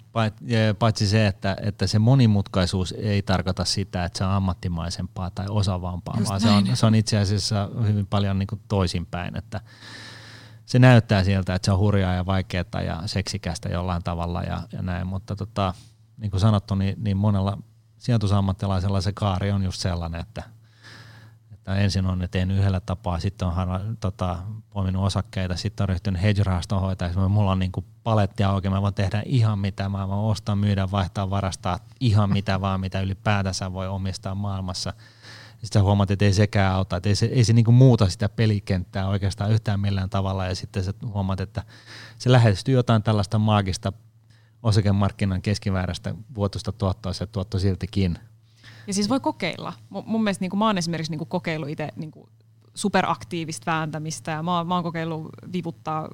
[0.79, 6.15] Paitsi se, että, että se monimutkaisuus ei tarkoita sitä, että se on ammattimaisempaa tai osaavampaa,
[6.17, 9.37] Just vaan se on, se on itse asiassa hyvin paljon niin kuin toisinpäin.
[9.37, 9.61] Että
[10.65, 14.81] se näyttää sieltä, että se on hurjaa ja vaikeaa ja seksikästä jollain tavalla ja, ja
[14.81, 15.73] näin, mutta tota,
[16.17, 17.57] niin kuin sanottu, niin, niin monella
[17.97, 20.43] sijoitusammattilaisella se kaari on just sellainen, että–
[21.75, 24.37] ensin on ne tehnyt yhdellä tapaa, sitten on tota,
[24.69, 27.19] poiminut osakkeita, sitten on ryhtynyt hedge-rahaston hoitajaksi.
[27.19, 30.91] Mulla on niin kuin paletti auki, mä voin tehdä ihan mitä, mä voin ostaa, myydä,
[30.91, 34.93] vaihtaa, varastaa ihan mitä vaan, mitä ylipäätänsä voi omistaa maailmassa.
[35.49, 38.29] Sitten sä huomaat, että ei sekään auta, että ei se, ei se kuin muuta sitä
[38.29, 41.63] pelikenttää oikeastaan yhtään millään tavalla, ja sitten sä huomaat, että
[42.17, 43.93] se lähestyy jotain tällaista maagista
[44.63, 48.19] osakemarkkinan keskivääräistä vuotuista tuottoa, se tuotto siltikin–
[48.87, 49.73] ja siis voi kokeilla.
[49.89, 52.29] M- mun mielestä niin kuin, mä oon esimerkiksi niin kuin, kokeillut itse niin kuin,
[52.73, 56.09] superaktiivista vääntämistä ja mä, mä oon kokeillut vivuttaa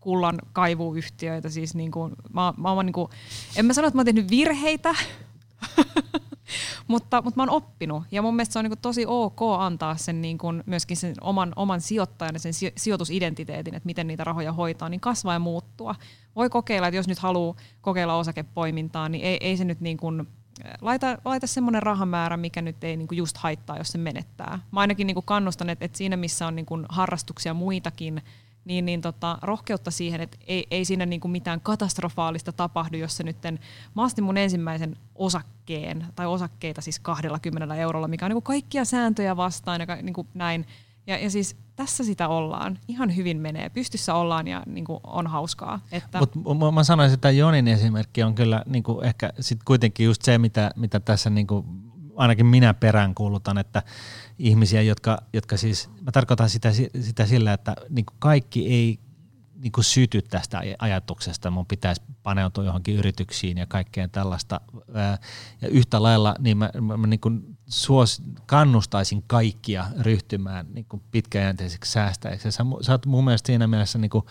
[0.00, 1.48] kullan kaivuyhtiöitä.
[1.48, 3.08] Siis niin kuin, mä, mä oon, niin kuin,
[3.56, 4.94] en mä sano, että mä oon tehnyt virheitä,
[6.88, 8.02] mutta, mutta mä oon oppinut.
[8.10, 11.52] Ja mun mielestä se on niin tosi ok antaa sen niin kuin myöskin sen oman,
[11.56, 15.94] oman sijoittajan ja sen sijoitusidentiteetin, että miten niitä rahoja hoitaa, niin kasvaa ja muuttua.
[16.36, 20.26] Voi kokeilla, että jos nyt haluaa kokeilla osakepoimintaa, niin ei, ei se nyt niin kuin
[20.80, 24.58] laita, laita semmoinen rahamäärä, mikä nyt ei niinku just haittaa, jos se menettää.
[24.72, 28.22] Mä ainakin niinku kannustan, että, että siinä missä on niinku harrastuksia muitakin,
[28.64, 33.22] niin, niin tota, rohkeutta siihen, että ei, ei siinä niinku mitään katastrofaalista tapahdu, jos se
[33.22, 33.36] nyt
[33.94, 39.36] mä astin mun ensimmäisen osakkeen, tai osakkeita siis 20 eurolla, mikä on niinku kaikkia sääntöjä
[39.36, 40.66] vastaan ja niinku näin.
[41.06, 42.78] Ja, ja siis tässä sitä ollaan.
[42.88, 43.68] Ihan hyvin menee.
[43.68, 45.80] Pystyssä ollaan ja niin kuin, on hauskaa.
[45.92, 46.18] Että...
[46.18, 50.38] Mut mä sanoisin, että Jonin esimerkki on kyllä niin kuin ehkä sit kuitenkin just se,
[50.38, 51.66] mitä, mitä tässä niin kuin
[52.16, 53.82] ainakin minä peräänkuulutan, että
[54.38, 58.98] ihmisiä, jotka, jotka siis, mä tarkoitan sitä, sitä sillä, että niin kuin kaikki ei
[59.54, 64.60] niin kuin syty tästä ajatuksesta, mun pitäisi paneutua johonkin yrityksiin ja kaikkeen tällaista.
[65.62, 71.02] Ja yhtä lailla niin mä, mä, mä niin kuin suos, kannustaisin kaikkia ryhtymään niin kuin
[71.10, 72.52] pitkäjänteiseksi säästäjiksi.
[72.52, 74.24] Sä, sä oot mun mielestä siinä mielessä niin kuin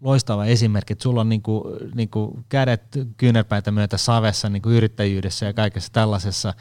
[0.00, 1.62] loistava esimerkki, että sulla on niin kuin,
[1.94, 2.82] niin kuin kädet
[3.16, 6.54] kyynärpäitä myötä savessa niin kuin yrittäjyydessä ja kaikessa tällaisessa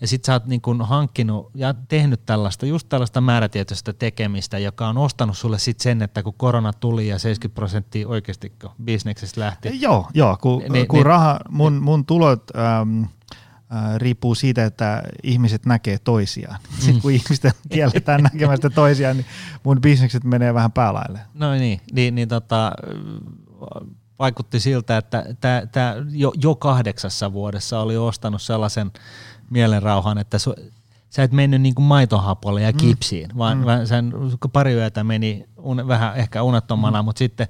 [0.00, 4.88] ja sit sä oot niin kun hankkinut ja tehnyt tällaista, just tällaista määrätietoista tekemistä, joka
[4.88, 8.52] on ostanut sulle sit sen, että kun korona tuli ja 70 prosenttia oikeasti
[8.84, 9.80] bisneksestä lähti.
[9.80, 13.10] Joo, joo kun, niin, kun niin, raha, mun, mun tulot äm, äh,
[13.96, 16.58] riippuu siitä, että ihmiset näkee toisiaan.
[16.68, 16.80] Mm.
[16.80, 19.26] Sitten kun ihmisten kielletään näkemästä toisiaan, niin
[19.64, 21.20] mun bisnekset menee vähän päälaille.
[21.34, 22.72] No niin, niin, niin tota,
[24.18, 28.90] vaikutti siltä, että tää, tää jo, jo kahdeksassa vuodessa oli ostanut sellaisen
[29.50, 30.54] mielenrauhan, että su,
[31.10, 32.76] sä et mennyt niin kuin maitohapolle ja mm.
[32.76, 33.38] kipsiin, mm.
[33.38, 33.64] vaan, mm.
[33.84, 34.12] sen
[34.52, 37.04] pari yötä meni un, vähän ehkä unettomana, mm.
[37.04, 37.48] mutta sitten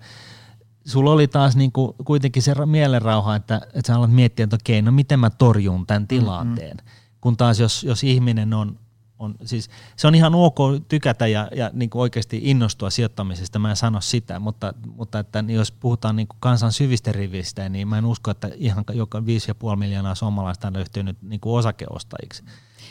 [0.89, 4.83] sulla oli taas niin kuin kuitenkin se mielenrauha, että, että sä alat miettiä, että okei,
[4.83, 6.77] no miten mä torjun tämän mm, tilanteen.
[6.77, 6.91] Mm.
[7.21, 8.79] Kun taas jos, jos ihminen on
[9.19, 10.59] on, siis se on ihan ok
[10.89, 15.45] tykätä ja, ja niin kuin oikeasti innostua sijoittamisesta, mä en sano sitä, mutta, mutta että
[15.49, 19.77] jos puhutaan niin kuin kansan syvistä rivistä, niin mä en usko, että ihan joka 5,5
[19.77, 22.45] miljoonaa suomalaista on löytynyt niin kuin osakeostajiksi.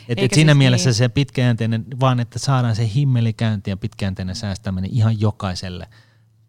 [0.08, 0.94] Et, et siinä siis mielessä niin.
[0.94, 5.88] se pitkäjänteinen, vaan että saadaan se himmelikäynti ja pitkäjänteinen säästäminen ihan jokaiselle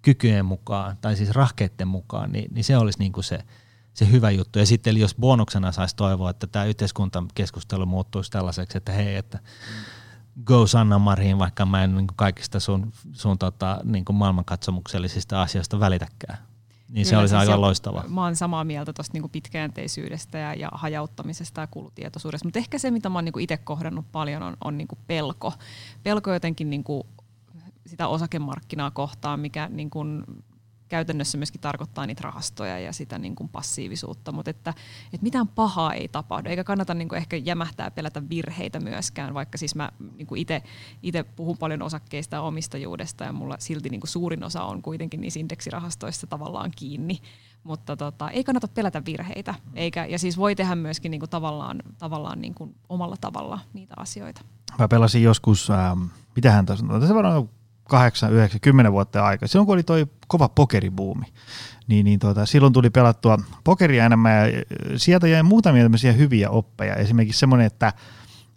[0.09, 3.39] kykyjen mukaan, tai siis rahkeiden mukaan, niin, niin se olisi niin kuin se,
[3.93, 4.59] se hyvä juttu.
[4.59, 9.39] Ja sitten jos bonuksena saisi toivoa, että tämä yhteiskuntakeskustelu muuttuisi tällaiseksi, että hei, että
[10.45, 16.37] go Sanna Mariin, vaikka mä en niin kaikista sun, sun tota, niin maailmankatsomuksellisista asioista välitäkään.
[16.89, 18.03] Niin se olisi siis aika loistava.
[18.07, 22.91] Mä oon samaa mieltä tuosta niinku pitkäjänteisyydestä ja, ja hajauttamisesta ja kulutietoisuudesta, mutta ehkä se,
[22.91, 25.53] mitä mä oon niinku itse kohdannut paljon, on, on niinku pelko.
[26.03, 27.05] Pelko jotenkin niinku
[27.89, 30.05] sitä osakemarkkinaa kohtaan, mikä niinku
[30.89, 34.73] käytännössä myöskin tarkoittaa niitä rahastoja ja sitä niin kuin passiivisuutta, mutta että,
[35.05, 39.57] että mitään pahaa ei tapahdu, eikä kannata niin kuin ehkä jämähtää pelätä virheitä myöskään, vaikka
[39.57, 40.27] siis mä niin
[41.03, 45.21] itse puhun paljon osakkeista ja omistajuudesta ja mulla silti niin kuin suurin osa on kuitenkin
[45.21, 47.19] niissä indeksirahastoissa tavallaan kiinni,
[47.63, 51.83] mutta tota, ei kannata pelätä virheitä, eikä, ja siis voi tehdä myöskin niin kuin tavallaan,
[51.97, 54.41] tavallaan niin kuin omalla tavalla niitä asioita.
[54.79, 56.03] Mä pelasin joskus, ähm,
[56.35, 57.49] mitähän tässä on, tässä varmaan
[57.89, 59.47] 8, 9, 10 vuotta aikaa.
[59.47, 61.25] Silloin kun oli toi kova pokeribuumi,
[61.87, 64.61] niin, niin tuota, silloin tuli pelattua pokeria enemmän ja
[64.95, 66.95] sieltä jäi muutamia tämmöisiä hyviä oppeja.
[66.95, 67.93] Esimerkiksi semmoinen, että,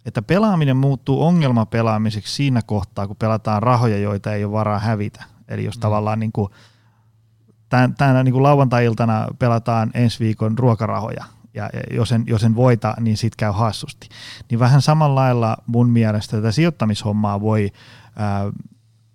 [0.05, 5.23] että pelaaminen muuttuu ongelmapelaamiseksi siinä kohtaa, kun pelataan rahoja, joita ei ole varaa hävitä.
[5.47, 5.81] Eli jos mm.
[5.81, 6.49] tavallaan niin kuin,
[7.69, 12.95] tämän, tämän niin kuin lauantai-iltana pelataan ensi viikon ruokarahoja, ja jos en, jos en voita,
[12.99, 14.09] niin sit käy hassusti.
[14.49, 17.71] Niin vähän samalla lailla mun mielestä tätä sijoittamishommaa voi
[18.15, 18.51] ää,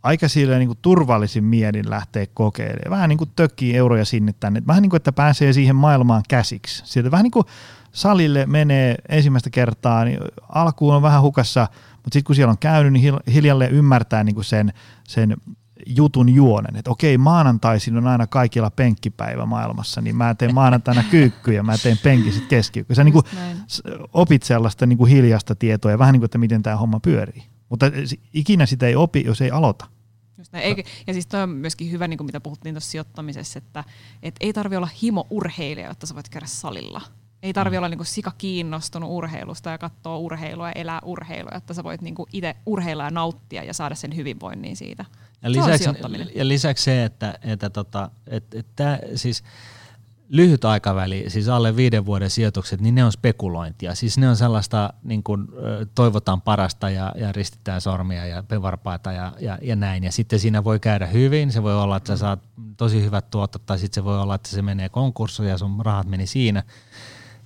[0.03, 2.91] aika silleen niin kuin turvallisin mielin lähteä kokeilemaan.
[2.91, 4.62] Vähän niin kuin tökkii euroja sinne tänne.
[4.66, 6.83] Vähän niin kuin, että pääsee siihen maailmaan käsiksi.
[6.87, 7.47] Sieltä vähän niin kuin
[7.93, 10.19] salille menee ensimmäistä kertaa, niin
[10.49, 14.45] alkuun on vähän hukassa, mutta sitten kun siellä on käynyt, niin hiljalleen ymmärtää niin kuin
[14.45, 14.73] sen,
[15.09, 15.37] sen
[15.87, 21.62] jutun juonen, että okei, maanantaisin on aina kaikilla penkkipäivä maailmassa, niin mä teen maanantaina kyykkyjä,
[21.62, 22.95] mä teen penkiset keskiykkyä.
[22.97, 23.25] Sä niin kuin
[24.12, 27.57] opit sellaista niin kuin hiljasta tietoa ja vähän niin kuin, että miten tämä homma pyörii.
[27.69, 27.86] Mutta
[28.35, 29.86] ikinä sitä ei opi, jos ei aloita.
[30.39, 30.65] Just näin.
[30.65, 33.85] Eikä, ja siis toi on myöskin hyvä, niin kuin mitä puhuttiin tuossa sijoittamisessa, että
[34.23, 37.01] et ei tarvi olla himo urheilija, jotta sä voit käydä salilla.
[37.43, 37.78] Ei tarvi mm.
[37.78, 42.01] olla niin kuin sika kiinnostunut urheilusta ja katsoa urheilua ja elää urheilua, että sä voit
[42.01, 45.05] niin kuin itse urheilla ja nauttia ja saada sen hyvinvoinnin siitä.
[45.43, 45.95] Ja lisäksi, se
[46.35, 49.43] ja lisäksi se, että, että, tota, että, että siis–
[50.29, 53.95] lyhyt aikaväli, siis alle viiden vuoden sijoitukset, niin ne on spekulointia.
[53.95, 55.49] Siis ne on sellaista, niin kuin
[55.95, 60.05] toivotaan parasta ja, ja ristitään sormia ja varpaita ja, ja, ja näin.
[60.05, 62.41] Ja sitten siinä voi käydä hyvin, se voi olla, että sä saat
[62.77, 66.07] tosi hyvät tuotot, tai sitten se voi olla, että se menee konkurssiin ja sun rahat
[66.07, 66.63] meni siinä.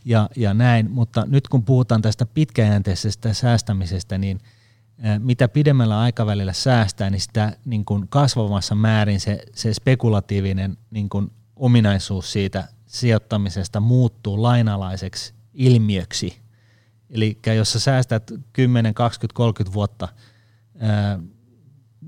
[0.05, 4.41] Ja, ja näin, mutta nyt kun puhutaan tästä pitkäjänteisestä säästämisestä, niin
[5.19, 11.31] mitä pidemmällä aikavälillä säästää, niin sitä niin kuin kasvavassa määrin se, se spekulatiivinen niin kuin
[11.57, 16.43] ominaisuus siitä sijoittamisesta muuttuu lainalaiseksi ilmiöksi.
[17.11, 20.09] Eli jos sä säästät 10, 20, 30 vuotta,
[20.79, 21.19] ää,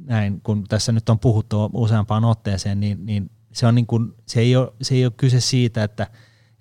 [0.04, 4.40] näin, kun tässä nyt on puhuttu useampaan otteeseen, niin, niin, se, on niin kuin, se,
[4.40, 6.06] ei ole, se ei ole kyse siitä, että,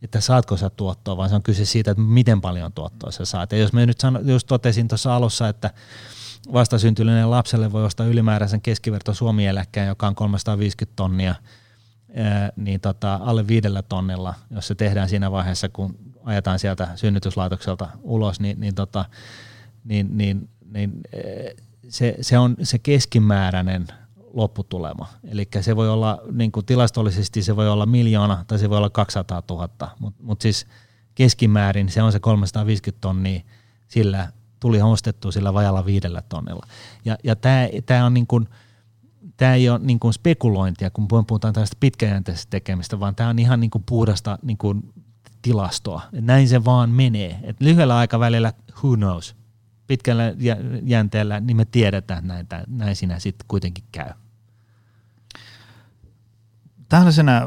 [0.02, 3.52] että saatko sä tuottoa, vaan se on kyse siitä, että miten paljon tuottoa sä saat.
[3.52, 5.74] Ja jos me nyt sano, just totesin tuossa alussa, että
[6.54, 11.36] vastasyntyinen lapselle voi ostaa ylimääräisen keskiverto Suomi-eläkkeen, joka on 350 tonnia–
[12.56, 18.40] niin tota, alle viidellä tonnilla, jos se tehdään siinä vaiheessa, kun ajetaan sieltä synnytyslaitokselta ulos,
[18.40, 19.06] niin, niin, tota,
[19.84, 21.02] niin, niin, niin
[21.90, 23.88] se, se on se keskimääräinen
[24.34, 25.08] lopputulema.
[25.28, 28.90] Eli se voi olla, niin kuin tilastollisesti se voi olla miljoona tai se voi olla
[28.90, 29.70] 200 000,
[30.00, 30.68] mutta mut siis
[31.16, 33.42] keskimäärin se on se 350 tonnia,
[33.88, 36.68] sillä tuli ostettua sillä vajalla viidellä tonnilla.
[37.06, 37.36] Ja, ja
[37.86, 38.50] tämä on niin kuin,
[39.44, 43.60] tämä ei ole niin kuin spekulointia, kun puhutaan tästä pitkäjänteisestä tekemistä, vaan tämä on ihan
[43.60, 44.94] niin kuin puhdasta niin kuin
[45.42, 46.02] tilastoa.
[46.12, 47.40] Näin se vaan menee.
[47.44, 48.54] Et lyhyellä aikavälillä,
[48.84, 49.36] who knows,
[49.88, 50.24] pitkällä
[50.84, 54.10] jänteellä, niin me tiedetään, että näin, näin siinä sitten kuitenkin käy.
[56.90, 57.42] Tällaisena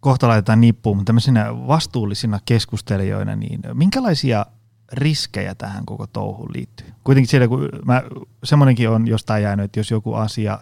[0.00, 4.46] kohta laitetaan nippuun, mutta tämmöisenä vastuullisina keskustelijoina, niin minkälaisia
[4.92, 6.86] riskejä tähän koko touhuun liittyy?
[7.04, 8.02] Kuitenkin siellä, kun mä,
[8.44, 10.58] semmoinenkin on jostain jäänyt, että jos joku asia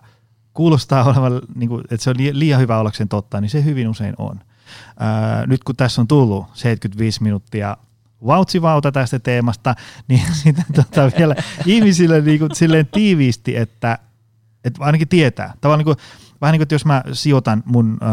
[0.57, 4.15] kuulostaa olevan, niin kuin, että se on liian hyvä ollakseen totta, niin se hyvin usein
[4.19, 4.41] on.
[4.99, 7.77] Ää, nyt kun tässä on tullut 75 minuuttia
[8.27, 9.75] vautsivauta tästä teemasta,
[10.09, 11.35] niin sitten tota vielä
[11.67, 13.99] ihmisille niin kuin, silleen tiiviisti, että,
[14.65, 15.55] että ainakin tietää.
[15.61, 16.07] Tavallaan niin kuin,
[16.41, 18.07] vähän niin kuin, että jos mä sijoitan mun ö,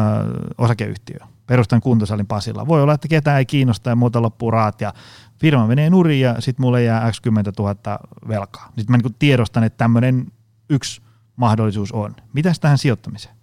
[0.57, 2.67] osakeyhtiöön, perustan kuntosalin Pasilla.
[2.67, 4.93] Voi olla, että ketään ei kiinnosta ja muuta loppuu raat ja
[5.39, 8.65] firma menee nurin ja sitten mulle jää x 10 000 velkaa.
[8.65, 10.31] Sitten mä niin tiedostan, että tämmöinen
[10.69, 11.02] yksi
[11.35, 12.15] mahdollisuus on.
[12.33, 13.35] Mitäs tähän sijoittamiseen?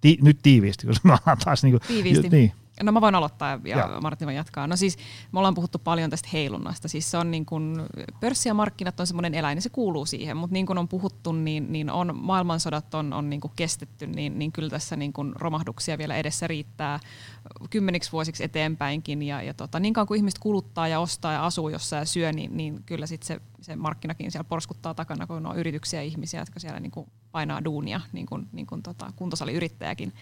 [0.00, 2.28] Ti- nyt tiiviisti, koska me ollaan taas niin kuin, tiiviisti.
[2.28, 2.52] Niin.
[2.82, 4.00] No mä voin aloittaa ja, ja.
[4.00, 4.66] Martin voi jatkaa.
[4.66, 4.98] No siis
[5.32, 6.88] me ollaan puhuttu paljon tästä heilunnasta.
[6.88, 7.76] Siis se on niin kuin,
[8.20, 10.36] pörssi ja markkinat on semmoinen eläin, niin se kuuluu siihen.
[10.36, 14.38] Mutta niin kuin on puhuttu, niin, niin on, maailmansodat on, on niin kuin kestetty, niin,
[14.38, 17.00] niin kyllä tässä niin kuin romahduksia vielä edessä riittää
[17.70, 19.22] kymmeniksi vuosiksi eteenpäinkin.
[19.22, 22.32] Ja, ja tota, niin kauan kuin ihmiset kuluttaa ja ostaa ja asuu jossain ja syö,
[22.32, 26.40] niin, niin kyllä sit se, se markkinakin siellä porskuttaa takana, kun on yrityksiä ja ihmisiä,
[26.40, 30.12] jotka siellä niin kuin painaa duunia, niin kuin, niin kuin tota, kuntosaliyrittäjäkin.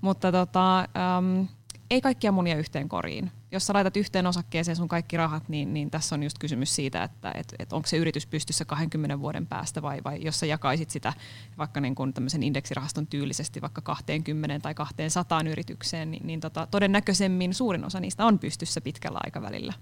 [0.00, 1.44] Mutta tota, ähm,
[1.90, 3.30] ei kaikkia munia yhteen koriin.
[3.52, 7.04] Jos sä laitat yhteen osakkeeseen sun kaikki rahat, niin, niin tässä on just kysymys siitä,
[7.04, 10.90] että et, et onko se yritys pystyssä 20 vuoden päästä vai, vai jos sä jakaisit
[10.90, 11.12] sitä
[11.58, 17.54] vaikka niin kuin tämmöisen indeksirahaston tyylisesti vaikka 20 tai 200 yritykseen, niin, niin tota, todennäköisemmin
[17.54, 19.72] suurin osa niistä on pystyssä pitkällä aikavälillä.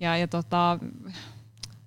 [0.00, 0.78] Ja, ja tota,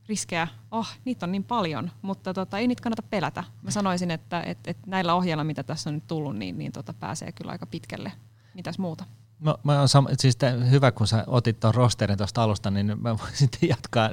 [0.10, 3.44] riskejä, oh, niitä on niin paljon, mutta tota, ei niitä kannata pelätä.
[3.62, 6.94] Mä sanoisin, että et, et näillä ohjeilla, mitä tässä on nyt tullut, niin, niin tota,
[6.94, 8.12] pääsee kyllä aika pitkälle.
[8.54, 9.06] Mitäs muuta?
[9.40, 10.38] Mä, mä on sam- siis
[10.70, 14.10] hyvä, kun sä otit tuon rosterin tuosta alusta, niin mä voin sitten jatkaa.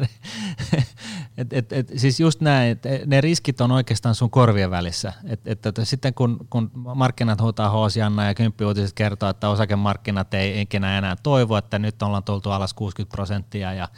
[1.39, 5.13] et, et, et, siis just näin, että ne riskit on oikeastaan sun korvien välissä.
[5.25, 10.61] Et, et, et, sitten kun, kun markkinat huutaa hoosianna ja kymppiuutiset kertoo, että osakemarkkinat ei
[10.61, 13.89] ikinä enää toivo, että nyt ollaan tultu alas 60 prosenttia ja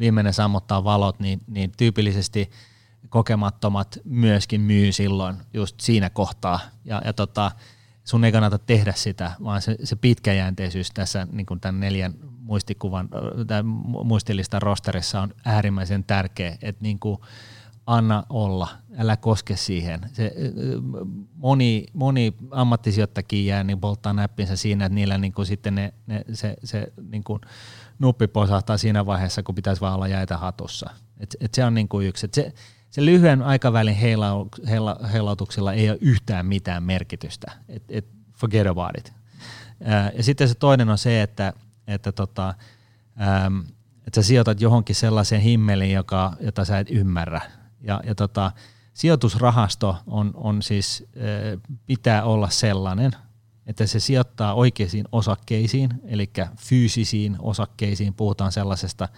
[0.00, 2.50] viimeinen sammuttaa valot, niin, niin tyypillisesti
[3.08, 6.60] kokemattomat myöskin myy silloin just siinä kohtaa.
[6.84, 7.50] Ja, ja tota,
[8.04, 13.08] sun ei kannata tehdä sitä, vaan se, se pitkäjänteisyys tässä niin kuin tämän neljän muistikuvan,
[13.46, 13.66] tämän
[14.04, 17.18] muistilistan rosterissa on äärimmäisen tärkeä, että niin kuin
[17.86, 18.68] anna olla,
[18.98, 20.00] älä koske siihen.
[20.12, 20.34] Se,
[21.34, 26.24] moni, moni ammattisijoittakin jää niin polttaa näppinsä siinä, että niillä niin kuin sitten ne, ne,
[26.32, 27.40] se, se niin kuin
[27.98, 30.90] nuppi posahtaa siinä vaiheessa, kun pitäisi vaan olla jäitä hatussa.
[31.20, 32.26] Et, et se on niin kuin yksi.
[32.26, 32.52] Et se,
[32.92, 37.52] se lyhyen aikavälin heila, heila, heilautuksella ei ole yhtään mitään merkitystä.
[37.68, 38.06] Et, et
[38.36, 39.12] forget about it.
[39.84, 41.52] Ää, ja sitten se toinen on se, että,
[41.86, 42.54] että, tota,
[43.46, 43.64] äm,
[44.06, 47.40] että sä sijoitat johonkin sellaiseen himmeliin, joka, jota sä et ymmärrä.
[47.80, 48.52] Ja, ja tota,
[48.94, 53.12] sijoitusrahasto on, on siis, ää, pitää olla sellainen,
[53.66, 59.08] että se sijoittaa oikeisiin osakkeisiin, eli fyysisiin osakkeisiin, puhutaan sellaisesta,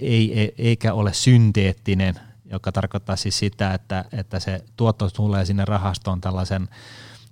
[0.00, 2.14] ei, ei, eikä ole synteettinen
[2.50, 6.68] joka tarkoittaa siis sitä, että, että se tuotto tulee sinne rahastoon tällaisen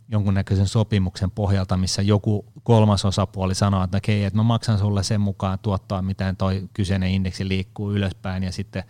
[0.09, 5.20] jonkunnäköisen sopimuksen pohjalta, missä joku kolmas osapuoli sanoo, että okei, että mä maksan sulle sen
[5.20, 8.84] mukaan tuottoa, miten toi kyseinen indeksi liikkuu ylöspäin ja sitten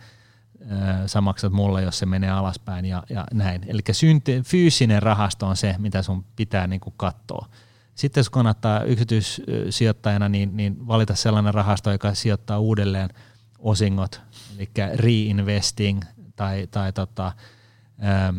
[1.05, 3.65] sä maksat mulle, jos se menee alaspäin ja, ja näin.
[3.67, 7.49] Eli synti, fyysinen rahasto on se, mitä sun pitää niin kuin katsoa.
[7.95, 13.09] Sitten jos kannattaa yksityissijoittajana, niin, niin valita sellainen rahasto, joka sijoittaa uudelleen
[13.59, 14.21] osingot,
[14.57, 16.01] eli reinvesting–
[16.37, 17.31] tai, tai tota,
[18.03, 18.37] ähm,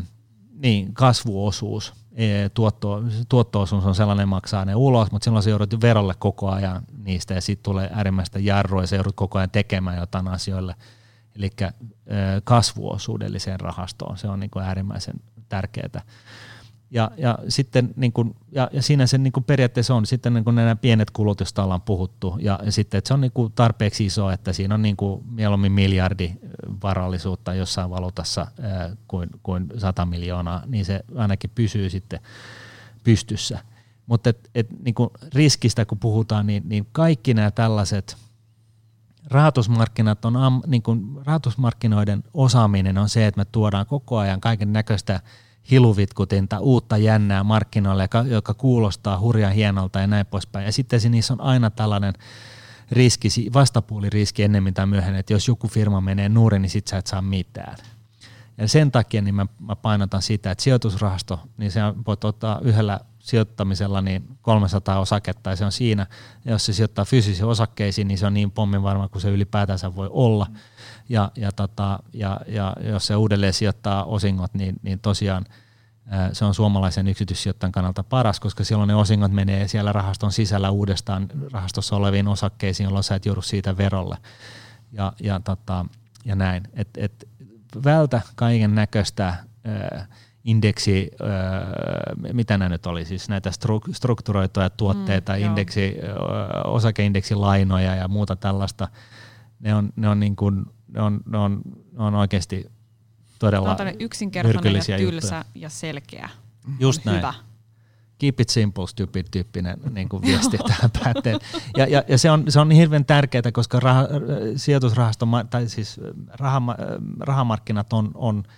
[0.63, 6.15] niin, kasvuosuus, e, tuotto, tuotto-osuus on sellainen, maksaa ne ulos, mutta silloin se joudut verolle
[6.19, 10.29] koko ajan niistä ja sitten tulee äärimmäistä jarrua ja se joudut koko ajan tekemään jotain
[10.29, 10.75] asioille.
[11.37, 11.51] Eli
[12.45, 15.15] kasvuosuudelliseen rahastoon, se on niin kuin äärimmäisen
[15.49, 16.03] tärkeää.
[16.91, 20.45] Ja, ja, sitten, niin kun, ja, ja siinä se niin kun periaatteessa on sitten niin
[20.45, 24.07] kun nämä pienet kulut, joista ollaan puhuttu, ja, ja sitten että se on niin tarpeeksi
[24.07, 24.97] iso, että siinä on niin
[25.31, 26.33] mieluummin miljardi
[26.83, 32.21] varallisuutta jossain valuutassa ää, kuin, kuin 100 miljoonaa, niin se ainakin pysyy sitten
[33.05, 33.59] pystyssä.
[34.07, 38.17] Mutta et, et, niin kun riskistä kun puhutaan, niin, niin kaikki nämä tällaiset
[39.27, 40.35] rahoitusmarkkinat on,
[40.67, 45.21] niin kuin rahoitusmarkkinoiden osaaminen on se, että me tuodaan koko ajan kaiken näköistä
[45.71, 50.67] hiluvitkutinta, uutta jännää markkinoille, joka, joka kuulostaa hurjan hienolta ja näin poispäin.
[50.67, 52.15] Ja sitten niissä on aina tällainen
[52.93, 57.07] riski, vastapuoliriski ennemmin tai myöhemmin, että jos joku firma menee nurin, niin sit sä et
[57.07, 57.77] saa mitään.
[58.59, 63.01] Ja sen takia niin mä, mä painotan sitä, että sijoitusrahasto, niin se voit ottaa yhdellä
[63.19, 66.07] sijoittamisella niin 300 osaketta ja se on siinä.
[66.45, 69.95] Ja jos se sijoittaa fyysisiin osakkeisiin, niin se on niin pommin varma kuin se ylipäätänsä
[69.97, 70.47] voi olla.
[71.09, 75.45] Ja, ja, tota, ja, ja jos se uudelleen sijoittaa osingot, niin, niin tosiaan
[76.33, 81.29] se on suomalaisen yksityissijoittajan kannalta paras, koska silloin ne osingot menee siellä rahaston sisällä uudestaan
[81.53, 84.17] rahastossa oleviin osakkeisiin, jolloin sä et joudu siitä verolle.
[84.93, 85.87] Ja, ja, tota,
[86.25, 86.63] ja näin.
[86.75, 87.29] Et, et
[87.85, 89.35] vältä kaiken näköistä
[90.45, 91.11] indeksi,
[92.33, 93.51] mitä nämä nyt oli, siis näitä
[93.93, 95.97] strukturoituja tuotteita, mm, indeksi,
[96.65, 98.89] osakeindeksilainoja ja muuta tällaista,
[99.61, 101.63] ne on, ne on, niin kuin, ne on, ne on,
[101.93, 102.71] ne on oikeasti
[103.39, 105.45] todella on yksinkertainen ja tylsä juttuja.
[105.55, 106.29] ja selkeä.
[106.81, 107.19] Just näin.
[107.19, 107.35] Hyvä.
[108.19, 111.39] Keep it simple, stupid tyyppinen niin kuin viesti tähän päätteen.
[111.77, 114.07] Ja, ja, ja se, on, se on hirveän tärkeää, koska rah,
[114.57, 116.63] sijoitusrahasto, tai siis rah,
[117.21, 118.43] rahamarkkinat on, on–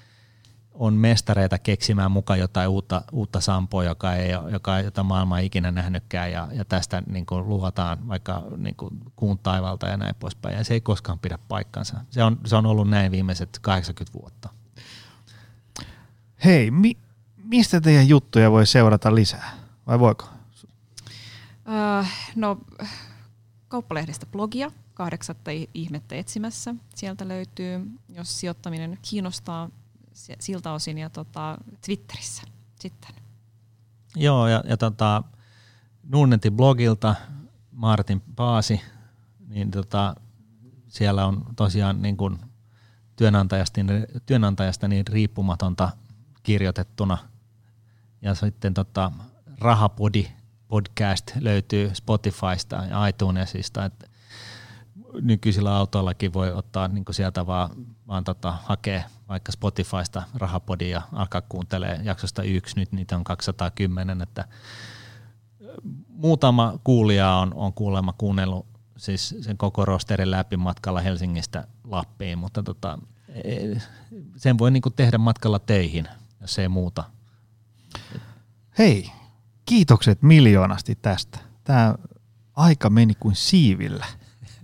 [0.80, 5.46] on mestareita keksimään mukaan jotain uutta, uutta sampoa, joka ei, joka ei jota maailma ei
[5.46, 10.14] ikinä nähnytkään ja, ja tästä niin kuin luotaan vaikka niin kuin kuun taivalta ja näin
[10.14, 10.56] poispäin.
[10.56, 12.00] Ja se ei koskaan pidä paikkansa.
[12.10, 14.48] Se on, se on ollut näin viimeiset 80 vuotta.
[16.44, 16.96] Hei, mi,
[17.44, 19.50] mistä teidän juttuja voi seurata lisää?
[19.86, 20.28] Vai voiko?
[21.68, 22.04] Öö,
[22.36, 22.58] no,
[23.68, 26.74] kauppalehdestä blogia, kahdeksatta ihmettä etsimässä.
[26.94, 29.70] Sieltä löytyy, jos sijoittaminen kiinnostaa,
[30.38, 32.42] siltä osin ja tota, Twitterissä
[32.80, 33.14] sitten.
[34.16, 35.22] Joo, ja, ja tota,
[36.02, 37.14] Nunnetin blogilta
[37.72, 38.80] Martin Paasi,
[39.48, 40.14] niin tota,
[40.88, 42.38] siellä on tosiaan niin kuin
[43.16, 43.80] työnantajasta,
[44.26, 45.90] työnantajasta niin riippumatonta
[46.42, 47.18] kirjoitettuna.
[48.22, 49.12] Ja sitten tota,
[49.58, 50.26] Rahapodi
[50.68, 54.09] podcast löytyy Spotifysta ja iTunesista, että
[55.20, 57.70] nykyisillä autoillakin voi ottaa niin sieltä vaan,
[58.08, 64.22] vaan tota, hakea vaikka Spotifysta rahapodia ja alkaa kuuntelee jaksosta yksi, nyt niitä on 210,
[64.22, 64.44] että
[66.08, 68.66] muutama kuulija on, on kuulemma kuunnellut
[68.96, 73.80] siis sen koko rosterin läpi matkalla Helsingistä Lappiin, mutta tota, e,
[74.36, 76.08] sen voi niinku tehdä matkalla teihin,
[76.40, 77.04] jos ei muuta.
[78.78, 79.12] Hei,
[79.64, 81.38] kiitokset miljoonasti tästä.
[81.64, 81.94] Tämä
[82.56, 84.06] aika meni kuin siivillä.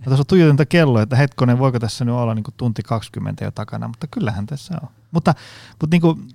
[0.07, 3.51] Mä tuossa tuijotin kelloa, että hetkonen, voiko tässä nyt olla niin kuin tunti 20 jo
[3.51, 4.89] takana, mutta kyllähän tässä on.
[5.11, 5.33] Mutta,
[5.69, 6.27] mutta niin kuin,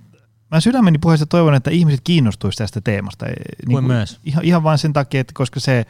[0.51, 3.25] mä sydämeni puheessa toivon, että ihmiset kiinnostuisi tästä teemasta.
[3.25, 3.35] Niin
[3.71, 4.19] kuin, myös.
[4.23, 5.85] Ihan, ihan vain sen takia, että koska se,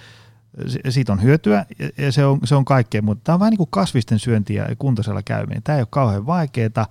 [0.89, 1.65] siitä on hyötyä
[1.97, 4.75] ja se on, se on kaikkea, mutta tämä on vähän niin kuin kasvisten syöntiä ja
[4.75, 5.63] kuntoisella käyminen.
[5.63, 6.87] Tämä ei ole kauhean vaikeaa.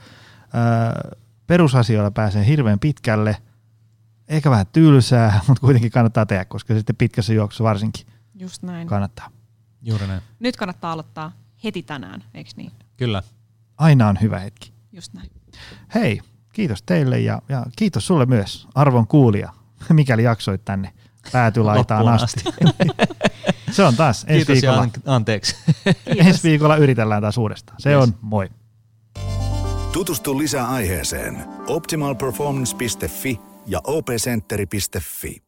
[1.47, 3.37] Perusasioilla pääsee hirveän pitkälle,
[4.29, 8.87] ehkä vähän tylsää, mutta kuitenkin kannattaa tehdä, koska sitten pitkässä juoksussa varsinkin Just näin.
[8.89, 9.31] kannattaa.
[9.83, 10.23] Juuri näin.
[10.41, 11.33] Nyt kannattaa aloittaa
[11.65, 12.73] heti tänään, eikö niin?
[12.97, 13.23] Kyllä.
[13.79, 14.73] Aina on hyvä hetki.
[14.93, 15.31] Just näin.
[15.95, 16.21] Hei,
[16.53, 19.53] kiitos teille ja, ja kiitos sulle myös, arvon kuulija,
[19.93, 20.93] mikäli jaksoit tänne
[21.33, 22.45] päätylaitaan asti.
[23.73, 24.89] Se on taas ensi Kiitos viikolla.
[25.07, 25.57] Ja anteeksi.
[26.17, 27.81] ensi viikolla yritellään taas uudestaan.
[27.81, 28.03] Se yes.
[28.03, 28.51] on moi.
[29.93, 35.43] Tutustu lisää aiheeseen optimalperformance.fi ja opcenteri.fi.